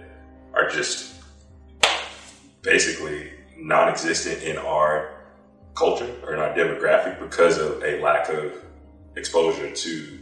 are 0.55 0.69
just 0.71 1.15
basically 2.63 3.31
non-existent 3.57 4.43
in 4.43 4.57
our 4.57 5.25
culture 5.75 6.11
or 6.25 6.33
in 6.35 6.41
our 6.41 6.55
demographic 6.55 7.21
because 7.21 7.59
of 7.59 7.83
a 7.83 8.01
lack 8.01 8.29
of 8.31 8.53
exposure 9.17 9.71
to 9.71 10.19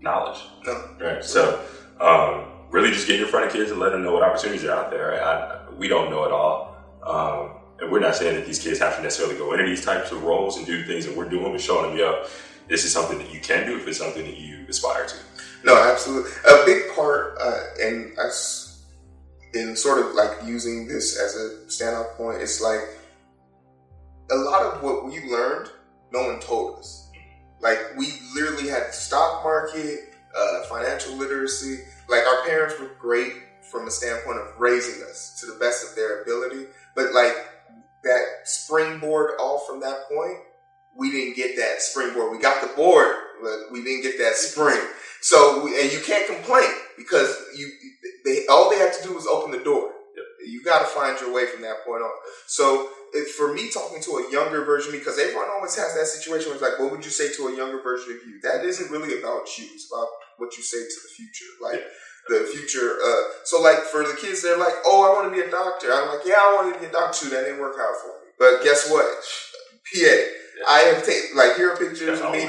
knowledge. 0.00 0.40
No. 0.66 0.90
Right. 0.98 1.24
So, 1.24 1.62
um, 2.00 2.46
really 2.70 2.90
just 2.90 3.06
getting 3.06 3.22
in 3.22 3.28
front 3.28 3.46
of 3.46 3.52
kids 3.52 3.70
and 3.70 3.78
let 3.78 3.90
them 3.92 4.02
know 4.02 4.12
what 4.12 4.22
opportunities 4.22 4.64
are 4.64 4.72
out 4.72 4.90
there. 4.90 5.22
I, 5.22 5.68
we 5.72 5.88
don't 5.88 6.10
know 6.10 6.24
it 6.24 6.32
all. 6.32 6.76
Um, 7.02 7.59
and 7.80 7.90
we're 7.90 8.00
not 8.00 8.14
saying 8.14 8.36
that 8.36 8.46
these 8.46 8.58
kids 8.58 8.78
have 8.78 8.96
to 8.96 9.02
necessarily 9.02 9.36
go 9.36 9.52
into 9.52 9.64
these 9.64 9.84
types 9.84 10.12
of 10.12 10.22
roles 10.22 10.56
and 10.56 10.66
do 10.66 10.78
the 10.78 10.84
things 10.84 11.06
that 11.06 11.16
we're 11.16 11.28
doing, 11.28 11.52
but 11.52 11.60
showing 11.60 11.90
them, 11.90 11.98
yo, 11.98 12.26
this 12.68 12.84
is 12.84 12.92
something 12.92 13.18
that 13.18 13.32
you 13.32 13.40
can 13.40 13.66
do 13.66 13.76
if 13.76 13.86
it's 13.88 13.98
something 13.98 14.24
that 14.24 14.36
you 14.36 14.64
aspire 14.68 15.06
to. 15.06 15.16
No, 15.64 15.76
absolutely. 15.76 16.30
A 16.48 16.64
big 16.64 16.94
part, 16.94 17.36
uh, 17.40 17.60
and 17.82 18.18
us 18.18 18.86
in 19.54 19.74
sort 19.74 20.04
of 20.04 20.14
like 20.14 20.30
using 20.44 20.86
this 20.86 21.18
as 21.18 21.34
a 21.36 21.66
standout 21.66 22.16
point, 22.16 22.40
it's 22.40 22.60
like 22.60 22.80
a 24.30 24.36
lot 24.36 24.62
of 24.62 24.82
what 24.82 25.04
we 25.04 25.20
learned, 25.30 25.70
no 26.12 26.24
one 26.24 26.40
told 26.40 26.78
us. 26.78 27.10
Like 27.60 27.78
we 27.96 28.12
literally 28.34 28.68
had 28.68 28.94
stock 28.94 29.42
market, 29.42 30.14
uh, 30.36 30.64
financial 30.64 31.16
literacy. 31.16 31.80
Like 32.08 32.24
our 32.24 32.44
parents 32.46 32.78
were 32.80 32.90
great 32.98 33.32
from 33.70 33.86
a 33.86 33.90
standpoint 33.90 34.38
of 34.38 34.58
raising 34.58 35.02
us 35.04 35.38
to 35.40 35.46
the 35.46 35.58
best 35.58 35.88
of 35.88 35.94
their 35.94 36.22
ability, 36.22 36.66
but 36.94 37.12
like 37.12 37.49
that 38.04 38.24
springboard 38.44 39.32
off 39.40 39.66
from 39.66 39.80
that 39.80 40.08
point, 40.08 40.38
we 40.96 41.10
didn't 41.10 41.36
get 41.36 41.56
that 41.56 41.82
springboard. 41.82 42.32
We 42.32 42.38
got 42.38 42.60
the 42.60 42.74
board, 42.74 43.14
but 43.42 43.72
we 43.72 43.82
didn't 43.82 44.02
get 44.02 44.18
that 44.18 44.34
spring. 44.34 44.80
So, 45.20 45.64
we, 45.64 45.80
and 45.80 45.92
you 45.92 46.00
can't 46.00 46.26
complain 46.26 46.68
because 46.96 47.36
you, 47.56 47.70
they, 48.24 48.46
all 48.48 48.70
they 48.70 48.78
had 48.78 48.92
to 48.94 49.02
do 49.02 49.14
was 49.14 49.26
open 49.26 49.50
the 49.50 49.62
door. 49.62 49.92
You 50.46 50.64
got 50.64 50.80
to 50.80 50.86
find 50.86 51.20
your 51.20 51.32
way 51.32 51.46
from 51.46 51.62
that 51.62 51.84
point 51.84 52.02
on. 52.02 52.10
So, 52.46 52.88
for 53.36 53.52
me 53.52 53.70
talking 53.70 54.02
to 54.02 54.10
a 54.18 54.32
younger 54.32 54.64
version, 54.64 54.92
because 54.92 55.18
everyone 55.18 55.48
always 55.54 55.76
has 55.76 55.94
that 55.94 56.06
situation 56.06 56.48
where 56.48 56.54
it's 56.54 56.62
like, 56.62 56.78
what 56.78 56.90
would 56.90 57.04
you 57.04 57.10
say 57.10 57.32
to 57.34 57.48
a 57.48 57.56
younger 57.56 57.82
version 57.82 58.12
of 58.12 58.26
you? 58.26 58.40
That 58.42 58.64
isn't 58.64 58.90
really 58.90 59.18
about 59.20 59.46
you. 59.58 59.66
It's 59.74 59.90
about 59.92 60.08
what 60.38 60.56
you 60.56 60.62
say 60.62 60.78
to 60.78 60.84
the 61.02 61.12
future. 61.14 61.50
Like, 61.60 61.84
the 62.28 62.48
future. 62.52 62.98
Uh, 63.02 63.22
so 63.44 63.60
like 63.62 63.78
for 63.90 64.04
the 64.04 64.16
kids, 64.20 64.42
they're 64.42 64.58
like, 64.58 64.74
"Oh, 64.84 65.06
I 65.06 65.14
want 65.14 65.32
to 65.32 65.34
be 65.34 65.46
a 65.46 65.50
doctor." 65.50 65.92
I'm 65.92 66.08
like, 66.08 66.26
"Yeah, 66.26 66.38
I 66.38 66.56
wanted 66.56 66.74
to 66.74 66.80
be 66.80 66.86
a 66.86 66.92
doctor 66.92 67.24
too. 67.24 67.30
That 67.30 67.44
didn't 67.44 67.60
work 67.60 67.76
out 67.80 67.96
for 68.00 68.08
me." 68.20 68.30
But 68.38 68.62
guess 68.62 68.90
what? 68.90 69.04
PA. 69.04 70.00
Yeah. 70.00 70.16
I 70.68 70.78
have 70.92 71.04
taken 71.04 71.36
like 71.36 71.56
here 71.56 71.72
are 71.72 71.76
pictures 71.76 72.20
of 72.20 72.32
me. 72.32 72.44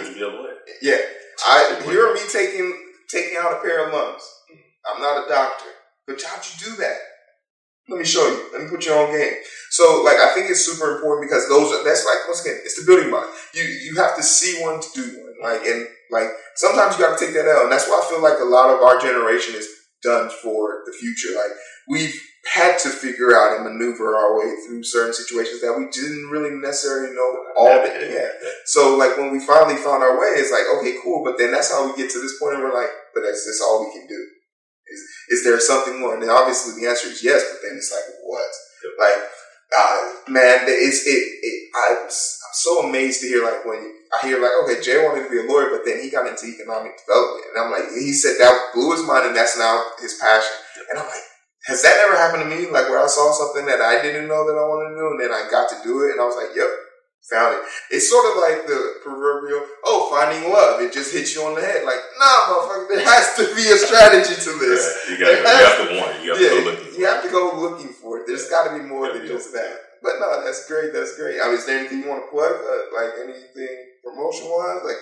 Yeah, 0.81 0.99
I 1.47 1.81
here 1.85 2.07
are 2.07 2.13
me 2.13 2.21
taking 2.31 2.73
taking 3.09 3.37
out 3.39 3.53
a 3.53 3.61
pair 3.61 3.87
of 3.87 3.93
lungs. 3.93 4.23
I'm 4.85 5.01
not 5.01 5.25
a 5.25 5.29
doctor, 5.29 5.69
but 6.07 6.21
how'd 6.21 6.43
you 6.43 6.71
do 6.71 6.75
that? 6.81 6.97
Let 7.89 7.99
me 7.99 8.05
show 8.05 8.25
you. 8.25 8.49
Let 8.53 8.63
me 8.63 8.69
put 8.69 8.85
you 8.85 8.93
on 8.93 9.11
game. 9.11 9.35
So, 9.71 10.01
like, 10.03 10.17
I 10.17 10.33
think 10.33 10.49
it's 10.49 10.63
super 10.63 10.95
important 10.95 11.29
because 11.29 11.49
those 11.49 11.71
are, 11.73 11.83
that's 11.83 12.05
like, 12.05 12.27
once 12.27 12.39
again, 12.45 12.59
it's 12.63 12.79
the 12.79 12.85
building 12.85 13.09
block. 13.09 13.27
You, 13.53 13.63
you 13.63 13.95
have 13.97 14.15
to 14.15 14.23
see 14.23 14.61
one 14.63 14.79
to 14.79 14.87
do 14.95 15.01
one. 15.01 15.35
Like, 15.43 15.65
and 15.65 15.87
like, 16.11 16.29
sometimes 16.55 16.97
you 16.97 17.05
got 17.05 17.17
to 17.17 17.25
take 17.25 17.33
that 17.35 17.47
out. 17.47 17.63
And 17.63 17.71
that's 17.71 17.87
why 17.87 18.01
I 18.03 18.09
feel 18.09 18.21
like 18.21 18.39
a 18.39 18.49
lot 18.49 18.69
of 18.69 18.81
our 18.81 18.99
generation 18.99 19.55
is 19.55 19.67
done 20.03 20.29
for 20.43 20.83
the 20.85 20.93
future. 20.93 21.35
Like, 21.35 21.55
we've 21.87 22.15
had 22.53 22.77
to 22.79 22.89
figure 22.89 23.37
out 23.37 23.55
and 23.55 23.69
maneuver 23.69 24.17
our 24.17 24.37
way 24.37 24.49
through 24.65 24.83
certain 24.83 25.13
situations 25.13 25.61
that 25.61 25.77
we 25.77 25.85
didn't 25.93 26.29
really 26.33 26.49
necessarily 26.49 27.13
know 27.13 27.29
all 27.55 27.77
the 27.85 27.91
yeah. 28.09 28.33
So 28.65 28.97
like 28.97 29.17
when 29.17 29.31
we 29.31 29.39
finally 29.39 29.77
found 29.77 30.01
our 30.01 30.17
way, 30.17 30.41
it's 30.41 30.51
like 30.51 30.65
okay, 30.79 30.97
cool. 31.03 31.23
But 31.23 31.37
then 31.37 31.51
that's 31.51 31.71
how 31.71 31.85
we 31.85 31.95
get 31.95 32.09
to 32.11 32.19
this 32.19 32.39
point, 32.41 32.55
and 32.55 32.63
we're 32.63 32.73
like, 32.73 32.89
but 33.13 33.21
that's 33.21 33.45
this 33.45 33.61
all 33.61 33.85
we 33.85 33.93
can 33.93 34.07
do. 34.07 34.21
Is 34.89 35.01
is 35.29 35.43
there 35.43 35.59
something 35.59 36.01
more? 36.01 36.15
And 36.15 36.23
then 36.23 36.33
obviously 36.33 36.81
the 36.81 36.89
answer 36.89 37.07
is 37.07 37.23
yes. 37.23 37.45
But 37.45 37.61
then 37.61 37.77
it's 37.77 37.93
like 37.93 38.09
what? 38.25 38.51
Like 38.97 39.21
uh, 39.77 40.01
man, 40.27 40.65
it's 40.65 41.05
it. 41.05 41.23
it 41.45 41.57
I'm 41.71 42.09
so 42.53 42.87
amazed 42.87 43.21
to 43.21 43.27
hear 43.27 43.43
like 43.43 43.65
when 43.65 43.79
I 44.11 44.25
hear 44.25 44.41
like 44.41 44.51
okay, 44.63 44.81
Jay 44.81 44.99
wanted 45.03 45.23
to 45.23 45.31
be 45.31 45.39
a 45.39 45.47
lawyer, 45.47 45.69
but 45.71 45.85
then 45.85 46.01
he 46.01 46.09
got 46.09 46.27
into 46.27 46.45
economic 46.45 46.99
development, 46.99 47.45
and 47.51 47.57
I'm 47.63 47.71
like, 47.71 47.87
he 47.95 48.13
said 48.13 48.35
that 48.39 48.73
blew 48.73 48.91
his 48.91 49.07
mind, 49.07 49.27
and 49.27 49.35
that's 49.35 49.57
now 49.57 49.83
his 49.99 50.19
passion. 50.19 50.55
And 50.91 50.99
I'm 50.99 51.07
like, 51.07 51.25
has 51.65 51.81
that 51.83 51.97
ever 52.07 52.17
happened 52.17 52.43
to 52.43 52.49
me? 52.49 52.69
Like 52.71 52.89
where 52.89 53.01
I 53.01 53.07
saw 53.07 53.31
something 53.31 53.65
that 53.65 53.81
I 53.81 54.01
didn't 54.01 54.27
know 54.27 54.45
that 54.47 54.57
I 54.57 54.65
wanted 54.65 54.95
to 54.95 54.99
do, 54.99 55.07
and 55.13 55.19
then 55.21 55.31
I 55.31 55.45
got 55.49 55.69
to 55.69 55.77
do 55.83 56.03
it, 56.05 56.17
and 56.17 56.21
I 56.21 56.25
was 56.25 56.35
like, 56.35 56.55
"Yep, 56.57 56.71
found 57.29 57.55
it." 57.55 57.61
It's 57.93 58.09
sort 58.09 58.25
of 58.33 58.41
like 58.41 58.65
the 58.65 58.97
proverbial, 59.05 59.61
"Oh, 59.85 60.09
finding 60.09 60.49
love." 60.49 60.81
It 60.81 60.91
just 60.91 61.13
hits 61.13 61.35
you 61.35 61.45
on 61.45 61.53
the 61.53 61.61
head. 61.61 61.85
Like, 61.85 62.01
nah, 62.17 62.49
motherfucker, 62.49 62.89
there 62.89 63.05
has 63.05 63.37
to 63.37 63.45
be 63.53 63.69
a 63.69 63.77
strategy 63.77 64.33
to 64.33 64.51
this. 64.57 64.81
Yeah, 65.05 65.13
you, 65.13 65.17
gotta, 65.21 65.37
you 65.37 65.45
have 65.45 65.77
to 65.77 65.87
want 66.01 66.11
it. 66.17 66.19
You 66.25 66.29
have 66.33 66.41
yeah, 66.41 66.49
to 66.49 66.55
go 66.57 66.65
looking. 66.65 66.89
You 66.97 67.05
have 67.05 67.23
to 67.23 67.29
go 67.29 67.43
looking 67.61 67.91
for 67.93 68.19
it. 68.19 68.23
There's 68.25 68.49
got 68.49 68.65
to 68.67 68.77
be 68.77 68.83
more 68.83 69.13
than 69.13 69.27
just 69.27 69.53
that. 69.53 69.90
But 70.01 70.17
no, 70.19 70.43
that's 70.43 70.67
great. 70.67 70.93
That's 70.93 71.15
great. 71.15 71.37
I 71.37 71.45
mean, 71.45 71.61
is 71.61 71.65
there 71.65 71.77
anything 71.77 72.01
you 72.01 72.09
want 72.09 72.25
to 72.25 72.31
plug? 72.33 72.57
Uh, 72.57 72.89
like 72.97 73.21
anything 73.21 73.77
promotion 74.03 74.49
wise? 74.49 74.81
Like 74.81 75.01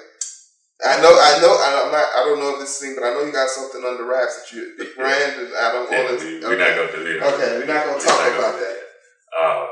I 0.79 0.95
know, 1.03 1.11
I 1.11 1.35
know, 1.43 1.59
I'm 1.59 1.91
not, 1.91 2.07
I 2.15 2.23
don't 2.23 2.39
know 2.39 2.55
if 2.55 2.63
this 2.63 2.79
thing, 2.79 2.95
but 2.95 3.03
I 3.03 3.11
know 3.11 3.27
you 3.27 3.35
got 3.35 3.51
something 3.51 3.83
under 3.83 4.07
wraps 4.07 4.39
that 4.39 4.47
you, 4.55 4.79
the 4.79 4.87
brand, 4.95 5.35
and 5.35 5.51
I 5.51 5.75
don't 5.75 5.91
yeah, 5.91 6.07
want 6.07 6.23
to. 6.23 6.39
We, 6.39 6.39
are 6.39 6.55
not 6.55 6.71
going 6.71 6.91
to 6.95 7.03
do 7.03 7.19
it. 7.19 7.19
Okay, 7.19 7.51
we're 7.59 7.67
not 7.67 7.83
going 7.83 7.99
to 7.99 8.05
talk 8.07 8.23
about 8.31 8.55
that. 8.55 8.77
Um, 9.35 9.67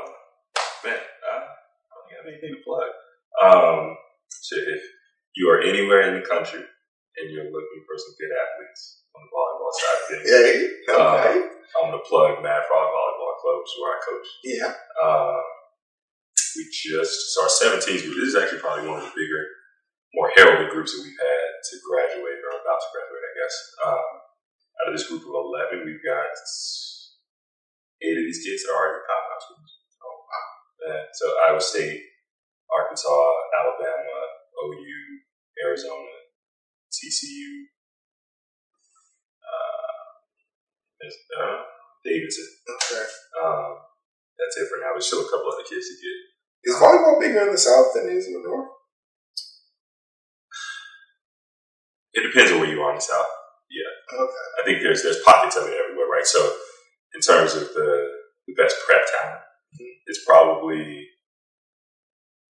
man, 0.84 1.00
I 1.00 1.32
don't 1.48 2.12
have 2.12 2.28
anything 2.28 2.52
to 2.52 2.60
plug. 2.60 2.92
Um, 3.40 3.96
so 4.28 4.60
if 4.60 4.84
you 5.32 5.48
are 5.48 5.64
anywhere 5.64 6.12
in 6.12 6.20
the 6.20 6.26
country 6.28 6.60
and 6.60 7.24
you're 7.32 7.48
looking 7.56 7.80
for 7.88 7.96
some 7.96 8.12
good 8.20 8.32
athletes 8.36 9.08
on 9.16 9.24
the 9.24 9.30
volleyball 9.32 9.72
side 9.80 9.96
of 9.96 10.04
things, 10.12 10.28
hey, 10.28 10.52
okay. 10.92 11.40
Um, 11.40 11.56
I'm 11.72 11.88
going 11.88 11.96
to 11.96 12.04
plug 12.04 12.44
Mad 12.44 12.68
Frog 12.68 12.87
Volleyball 13.48 13.64
Club, 13.64 13.80
where 13.80 13.96
I 13.96 14.00
coach. 14.04 14.28
Yeah. 14.44 14.72
Um, 15.00 15.40
we 16.56 16.68
just, 16.68 17.34
so 17.34 17.42
our 17.42 17.52
17s 17.52 18.04
group, 18.04 18.16
this 18.20 18.34
is 18.34 18.36
actually 18.36 18.60
probably 18.60 18.88
one 18.88 18.98
of 19.00 19.06
the 19.08 19.14
bigger 19.16 19.42
more 20.14 20.32
heralded 20.36 20.72
groups 20.72 20.96
that 20.96 21.04
we've 21.04 21.20
had 21.20 21.48
to 21.60 21.74
graduate 21.84 22.40
or 22.40 22.52
about 22.60 22.80
to 22.80 22.88
graduate, 22.92 23.24
I 23.24 23.34
guess. 23.36 23.54
Um, 23.84 24.08
out 24.80 24.88
of 24.88 24.94
this 24.96 25.06
group 25.08 25.22
of 25.22 25.32
11, 25.32 25.84
we've 25.84 26.04
got 26.04 26.32
eight 28.02 28.16
of 28.16 28.24
these 28.24 28.42
kids 28.44 28.64
that 28.64 28.72
are 28.72 28.78
already 28.78 29.04
top 29.04 29.24
high 29.28 29.42
schools. 29.42 29.72
So, 29.94 30.06
uh, 30.88 31.04
so 31.12 31.24
Iowa 31.48 31.60
State, 31.60 32.00
Arkansas, 32.72 33.32
Alabama, 33.60 34.18
OU, 34.64 35.00
Arizona, 35.64 36.14
TCU, 36.88 37.68
uh, 39.44 39.92
uh, 41.36 41.77
Davidson. 42.04 42.48
Okay. 42.68 43.06
Um, 43.38 43.78
that's 44.38 44.56
it 44.58 44.68
for 44.70 44.78
now. 44.80 44.94
There's 44.94 45.06
still 45.06 45.26
a 45.26 45.30
couple 45.30 45.50
other 45.50 45.66
kids 45.66 45.86
to 45.90 45.96
get. 45.98 46.18
Is 46.64 46.78
volleyball 46.78 47.20
bigger 47.20 47.46
in 47.46 47.52
the 47.52 47.58
South 47.58 47.94
than 47.94 48.10
it 48.10 48.18
is 48.18 48.26
in 48.26 48.34
the 48.34 48.42
North? 48.42 48.70
It 52.14 52.26
depends 52.26 52.50
on 52.52 52.60
where 52.60 52.70
you 52.70 52.82
are 52.82 52.90
in 52.90 52.98
the 52.98 53.06
South. 53.06 53.30
Yeah. 53.70 53.92
Okay. 54.10 54.46
I 54.58 54.62
think 54.64 54.82
there's 54.82 55.02
there's 55.02 55.22
pockets 55.22 55.56
of 55.56 55.68
it 55.68 55.76
everywhere, 55.76 56.08
right? 56.08 56.26
So 56.26 56.40
in 57.14 57.20
terms 57.20 57.54
of 57.54 57.68
the, 57.74 58.08
the 58.46 58.54
best 58.54 58.76
prep 58.86 59.02
talent, 59.06 59.42
mm-hmm. 59.74 59.94
it's 60.06 60.24
probably 60.24 61.06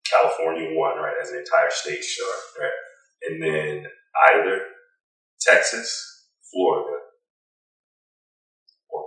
California 0.07 0.77
one, 0.77 0.97
right, 0.99 1.15
as 1.23 1.31
an 1.31 1.39
entire 1.39 1.71
state, 1.71 2.03
sure, 2.03 2.37
right? 2.61 2.79
And 3.29 3.43
then 3.43 3.87
either 4.33 4.63
Texas, 5.41 5.89
Florida, 6.51 7.00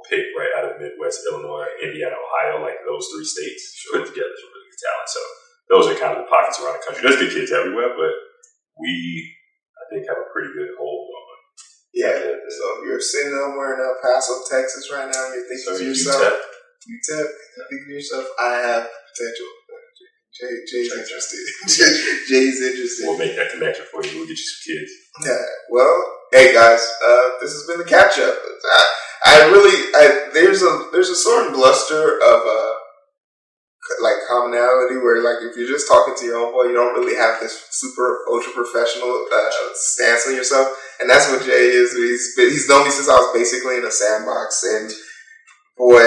pick 0.09 0.31
right 0.35 0.51
out 0.57 0.69
of 0.69 0.79
Midwest, 0.79 1.23
Illinois, 1.29 1.67
Indiana, 1.83 2.15
Ohio, 2.15 2.63
like 2.63 2.79
those 2.83 3.07
three 3.11 3.25
states 3.25 3.63
put 3.91 4.05
together 4.07 4.35
some 4.35 4.51
really 4.51 4.69
good 4.71 4.81
talent. 4.83 5.09
So 5.09 5.21
those 5.71 5.85
are 5.89 5.97
kind 5.99 6.13
of 6.17 6.25
the 6.25 6.29
pockets 6.29 6.59
around 6.59 6.79
the 6.79 6.83
country. 6.83 7.01
There's 7.03 7.21
good 7.21 7.33
kids 7.33 7.51
everywhere, 7.51 7.95
but 7.95 8.13
we, 8.79 8.91
I 9.79 9.83
think, 9.91 10.07
have 10.07 10.19
a 10.19 10.27
pretty 10.33 10.51
good 10.53 10.75
hold 10.75 11.07
on. 11.07 11.23
Them. 11.23 11.41
Yeah. 11.93 12.15
So 12.19 12.63
if 12.77 12.89
you're 12.89 13.01
sitting 13.01 13.33
somewhere 13.33 13.77
in 13.77 13.85
El 13.85 13.97
Paso, 14.01 14.43
Texas 14.49 14.89
right 14.91 15.07
now, 15.07 15.23
you're 15.31 15.47
thinking 15.47 15.65
So 15.65 15.77
to 15.77 15.83
you 15.83 15.93
yourself, 15.93 16.19
tip, 16.19 16.35
you're 16.89 17.67
thinking 17.69 17.87
to 17.87 17.93
yourself, 17.93 18.25
I 18.41 18.53
have 18.65 18.83
potential. 19.13 19.49
Jay, 20.33 20.49
Jay's 20.65 20.91
interested. 20.91 21.45
Jay, 21.69 21.93
Jay's 22.25 22.59
interested. 22.59 23.05
we'll 23.05 23.19
make 23.19 23.35
that 23.35 23.51
connection 23.51 23.85
for 23.93 24.03
you. 24.03 24.17
We'll 24.17 24.25
get 24.25 24.33
you 24.33 24.49
some 24.49 24.65
kids. 24.65 24.91
Yeah. 25.21 25.45
Well, 25.69 25.93
hey 26.31 26.53
guys, 26.53 26.81
uh, 27.05 27.37
this 27.39 27.53
has 27.53 27.67
been 27.67 27.77
the 27.77 27.85
catch 27.85 28.17
up. 28.17 28.33
I, 29.25 29.41
I 29.41 29.45
really, 29.51 29.75
I, 29.95 30.29
there's 30.33 30.61
a 30.61 30.89
there's 30.91 31.09
a 31.09 31.15
certain 31.15 31.53
bluster 31.53 32.17
of 32.19 32.39
uh, 32.45 32.73
like 34.01 34.15
commonality 34.29 34.97
where 34.97 35.23
like 35.23 35.43
if 35.43 35.55
you're 35.57 35.67
just 35.67 35.87
talking 35.87 36.13
to 36.17 36.25
your 36.25 36.37
own 36.37 36.51
boy, 36.51 36.63
you 36.63 36.73
don't 36.75 36.93
really 36.99 37.15
have 37.15 37.39
this 37.39 37.67
super 37.71 38.19
ultra 38.31 38.51
professional 38.53 39.25
uh, 39.31 39.49
stance 39.75 40.27
on 40.27 40.35
yourself, 40.35 40.67
and 40.99 41.09
that's 41.09 41.29
what 41.31 41.43
Jay 41.45 41.71
is. 41.71 41.93
He's 41.95 42.35
been, 42.35 42.49
he's 42.49 42.67
known 42.67 42.85
me 42.85 42.91
since 42.91 43.07
I 43.09 43.15
was 43.15 43.31
basically 43.33 43.77
in 43.77 43.85
a 43.85 43.91
sandbox, 43.91 44.63
and 44.63 44.91
boy, 45.77 46.03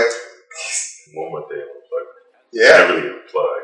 One 1.15 1.31
more 1.31 1.49
thing, 1.49 1.65
plug. 1.89 2.07
yeah. 2.53 2.85
Never 2.85 3.01
really 3.01 3.21
plug. 3.31 3.61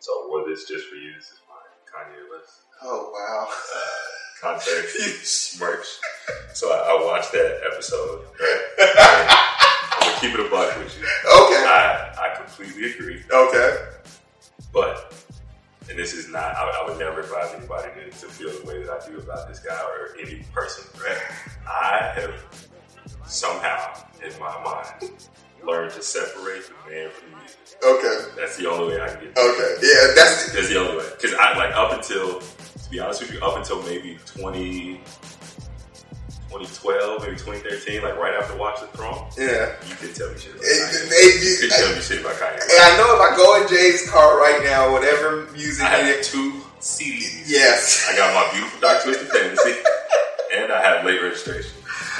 So 0.00 0.12
what 0.30 0.50
is 0.50 0.64
just 0.68 0.88
for 0.88 0.96
you? 0.96 1.14
This 1.14 1.26
is 1.30 1.40
my 1.48 1.62
Kanye 1.86 2.22
list. 2.30 2.52
Oh 2.82 3.10
wow. 3.14 3.48
Concert 4.40 4.86
merch. 5.60 5.86
So 6.54 6.70
I, 6.70 6.92
I 6.92 7.04
watched 7.04 7.32
that 7.32 7.60
episode. 7.72 8.24
Right? 8.40 8.62
I'm 9.92 10.08
gonna 10.08 10.20
keep 10.20 10.34
it 10.34 10.40
a 10.40 10.50
buck 10.50 10.76
with 10.78 10.96
you. 10.98 11.04
Okay. 11.04 11.64
I 11.66 12.14
I 12.18 12.36
completely 12.36 12.92
agree. 12.92 13.22
Okay. 13.30 13.76
But, 14.72 15.14
and 15.88 15.98
this 15.98 16.12
is 16.12 16.28
not, 16.28 16.54
I, 16.54 16.82
I 16.82 16.88
would 16.88 16.98
never 16.98 17.20
advise 17.20 17.54
anybody 17.54 17.88
to, 17.94 18.10
to 18.10 18.26
feel 18.26 18.50
the 18.50 18.66
way 18.66 18.82
that 18.82 18.90
I 18.90 19.08
do 19.08 19.18
about 19.18 19.48
this 19.48 19.60
guy 19.60 19.80
or 19.80 20.16
any 20.20 20.44
person, 20.52 20.84
right? 21.00 21.18
I 21.66 22.12
have 22.14 22.44
somehow, 23.26 24.04
in 24.22 24.38
my 24.38 24.62
mind, 24.62 25.12
learned 25.64 25.92
to 25.92 26.02
separate 26.02 26.62
the 26.66 26.90
man 26.90 27.10
from 27.10 27.30
the 27.30 27.36
music. 27.38 27.58
Okay. 27.84 28.16
That's 28.36 28.56
the 28.56 28.68
only 28.70 28.94
way 28.96 29.00
I 29.02 29.08
can 29.08 29.20
get 29.24 29.36
Okay. 29.38 29.74
Yeah. 29.82 30.14
That's 30.14 30.52
That's 30.52 30.68
the 30.68 30.78
only 30.80 30.96
way. 30.98 31.04
Because 31.20 31.34
I, 31.38 31.56
like, 31.58 31.74
up 31.74 31.92
until, 31.92 32.40
to 32.40 32.90
be 32.90 32.98
honest 33.00 33.20
with 33.22 33.32
you, 33.32 33.40
up 33.40 33.56
until 33.56 33.82
maybe 33.82 34.18
20, 34.38 35.00
2012, 36.50 37.22
maybe 37.22 37.36
2013, 37.36 38.02
like 38.02 38.16
right 38.16 38.34
after 38.34 38.56
Watch 38.56 38.80
the 38.80 38.86
Throne, 38.96 39.26
yeah. 39.36 39.74
you 39.88 39.94
could 39.96 40.14
tell 40.14 40.30
me 40.30 40.38
shit 40.38 40.52
about 40.54 40.62
It- 40.64 41.10
Kanye. 41.10 41.42
You 41.42 41.56
could 41.58 41.70
it- 41.72 41.78
tell 41.78 41.94
me 41.94 42.00
shit 42.00 42.20
about 42.20 42.34
Kanye. 42.36 42.62
And 42.62 42.80
I 42.80 42.96
know 42.96 43.14
if 43.16 43.20
I 43.20 43.36
go 43.36 43.60
in 43.60 43.68
Jay's 43.68 44.08
car 44.10 44.38
right 44.40 44.62
now, 44.62 44.92
whatever 44.92 45.46
music 45.52 45.84
I 45.84 45.88
have 45.90 46.06
it, 46.06 46.22
two 46.24 46.62
CDs. 46.80 47.44
yes. 47.50 48.06
I 48.08 48.16
got 48.16 48.32
my 48.32 48.50
beautiful 48.52 48.80
Dark 48.80 49.02
Twisted 49.02 49.28
Fantasy, 49.28 49.74
and 50.54 50.72
I 50.72 50.80
have 50.80 51.04
late 51.04 51.20
registration. 51.20 51.72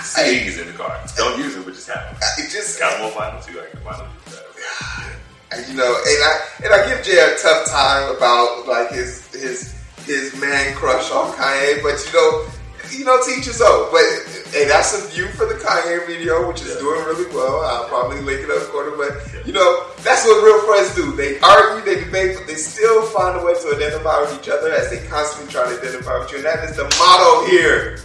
CDs 0.06 0.60
in 0.60 0.66
the 0.68 0.72
car. 0.72 0.98
Don't 1.16 1.38
use 1.38 1.56
it, 1.56 1.64
but 1.64 1.74
just 1.74 1.88
have. 1.88 2.16
It 2.38 2.50
just, 2.50 2.78
Got 2.78 3.00
more 3.00 3.10
vinyl 3.10 3.44
too. 3.44 3.60
I 3.60 3.66
can 3.70 3.80
vinyl 3.80 4.06
use 4.26 4.34
that. 4.34 5.68
you 5.68 5.74
know, 5.74 5.90
and 5.94 6.20
I 6.22 6.32
and 6.64 6.70
I 6.74 6.88
give 6.88 7.04
Jay 7.04 7.18
a 7.18 7.36
tough 7.38 7.66
time 7.70 8.14
about 8.16 8.66
like 8.66 8.90
his 8.90 9.26
his 9.34 9.74
his 10.04 10.34
man 10.40 10.74
crush 10.74 11.10
on 11.10 11.32
Kanye, 11.32 11.82
but 11.82 11.98
you 12.06 12.12
know, 12.12 12.46
you 12.92 13.04
know, 13.04 13.18
teach 13.26 13.46
his 13.46 13.60
own. 13.60 13.90
But 13.90 14.04
hey, 14.52 14.66
that's 14.66 14.94
a 14.94 15.08
view 15.08 15.26
for 15.28 15.46
the 15.46 15.54
Kanye 15.54 16.06
video, 16.06 16.46
which 16.48 16.62
is 16.62 16.74
Yeah. 16.74 16.80
doing 16.80 17.04
really 17.04 17.26
well. 17.34 17.60
I'll 17.62 17.88
probably 17.88 18.20
link 18.20 18.40
it 18.42 18.50
up 18.50 18.62
quarter, 18.70 18.92
but 18.96 19.46
you 19.46 19.52
know, 19.52 19.86
that's 20.02 20.24
what 20.24 20.42
real 20.44 20.60
friends 20.66 20.94
do. 20.94 21.12
They 21.16 21.38
argue, 21.40 21.84
they 21.84 22.04
debate, 22.04 22.36
but 22.36 22.46
they 22.46 22.54
still 22.54 23.02
find 23.06 23.38
a 23.40 23.44
way 23.44 23.54
to 23.54 23.74
identify 23.74 24.20
with 24.20 24.38
each 24.40 24.48
other 24.48 24.72
as 24.72 24.90
they 24.90 25.06
constantly 25.08 25.50
try 25.52 25.64
to 25.70 25.78
identify 25.78 26.18
with 26.18 26.30
you. 26.30 26.38
And 26.38 26.46
that 26.46 26.64
is 26.64 26.76
the 26.76 26.84
motto 26.98 27.46
here 27.46 27.98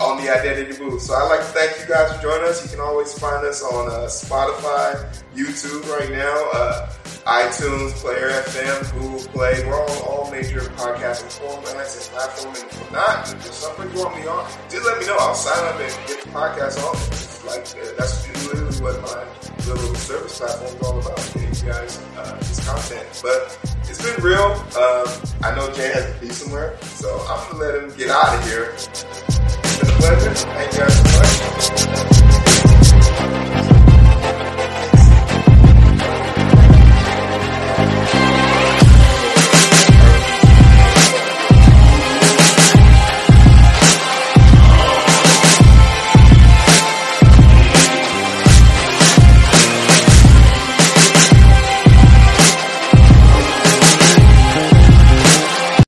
on 0.00 0.22
the 0.22 0.30
Identity 0.30 0.78
Booth. 0.78 1.02
So 1.02 1.14
I'd 1.14 1.28
like 1.28 1.40
to 1.40 1.46
thank 1.46 1.78
you 1.80 1.86
guys 1.92 2.14
for 2.14 2.22
joining 2.22 2.46
us. 2.48 2.62
You 2.64 2.70
can 2.70 2.80
always 2.80 3.16
find 3.18 3.44
us 3.44 3.62
on 3.62 3.88
uh, 3.90 4.06
Spotify, 4.06 4.94
YouTube 5.34 5.88
right 5.90 6.10
now, 6.10 6.50
uh, 6.54 6.90
iTunes, 7.26 7.92
Player 7.94 8.30
FM, 8.30 8.92
Google 8.94 9.32
Play. 9.32 9.66
We're 9.66 9.74
on 9.74 10.02
all 10.06 10.30
major 10.30 10.60
podcasting 10.78 11.34
formats 11.38 11.98
and 11.98 12.16
platforms. 12.16 12.62
And 12.62 12.70
if 12.70 12.92
not, 12.92 13.32
if 13.32 13.42
there's 13.42 13.54
something 13.54 13.90
you 13.90 13.98
want 13.98 14.16
me 14.16 14.26
on, 14.26 14.48
just 14.70 14.86
let 14.86 14.98
me 14.98 15.06
know. 15.06 15.16
I'll 15.18 15.34
sign 15.34 15.64
up 15.66 15.80
and 15.80 16.06
get 16.06 16.22
the 16.22 16.30
podcast 16.30 16.78
on. 16.86 16.96
It's 16.96 17.44
like 17.44 17.84
uh, 17.84 17.90
that's 17.98 18.46
literally 18.46 18.80
what 18.80 19.02
my 19.02 19.48
little 19.66 19.94
service 19.96 20.38
platform 20.38 20.76
is 20.76 20.82
all 20.82 20.98
about. 21.00 21.16
Getting 21.34 21.54
you 21.54 21.72
guys 21.72 21.98
uh, 22.16 22.36
this 22.38 22.66
content, 22.66 23.20
but 23.22 23.58
it's 23.90 24.02
been 24.02 24.24
real. 24.24 24.52
Um, 24.78 25.06
I 25.42 25.54
know 25.56 25.70
Jay 25.74 25.92
has 25.92 26.14
to 26.14 26.20
be 26.20 26.28
somewhere, 26.30 26.78
so 26.82 27.18
I'm 27.28 27.52
gonna 27.52 27.64
let 27.64 27.82
him 27.82 27.96
get 27.96 28.10
out 28.10 28.38
of 28.38 28.48
here. 28.48 29.67
A 29.80 29.86
pleasure. 29.86 30.34
So 30.34 30.48
much. 31.90 32.67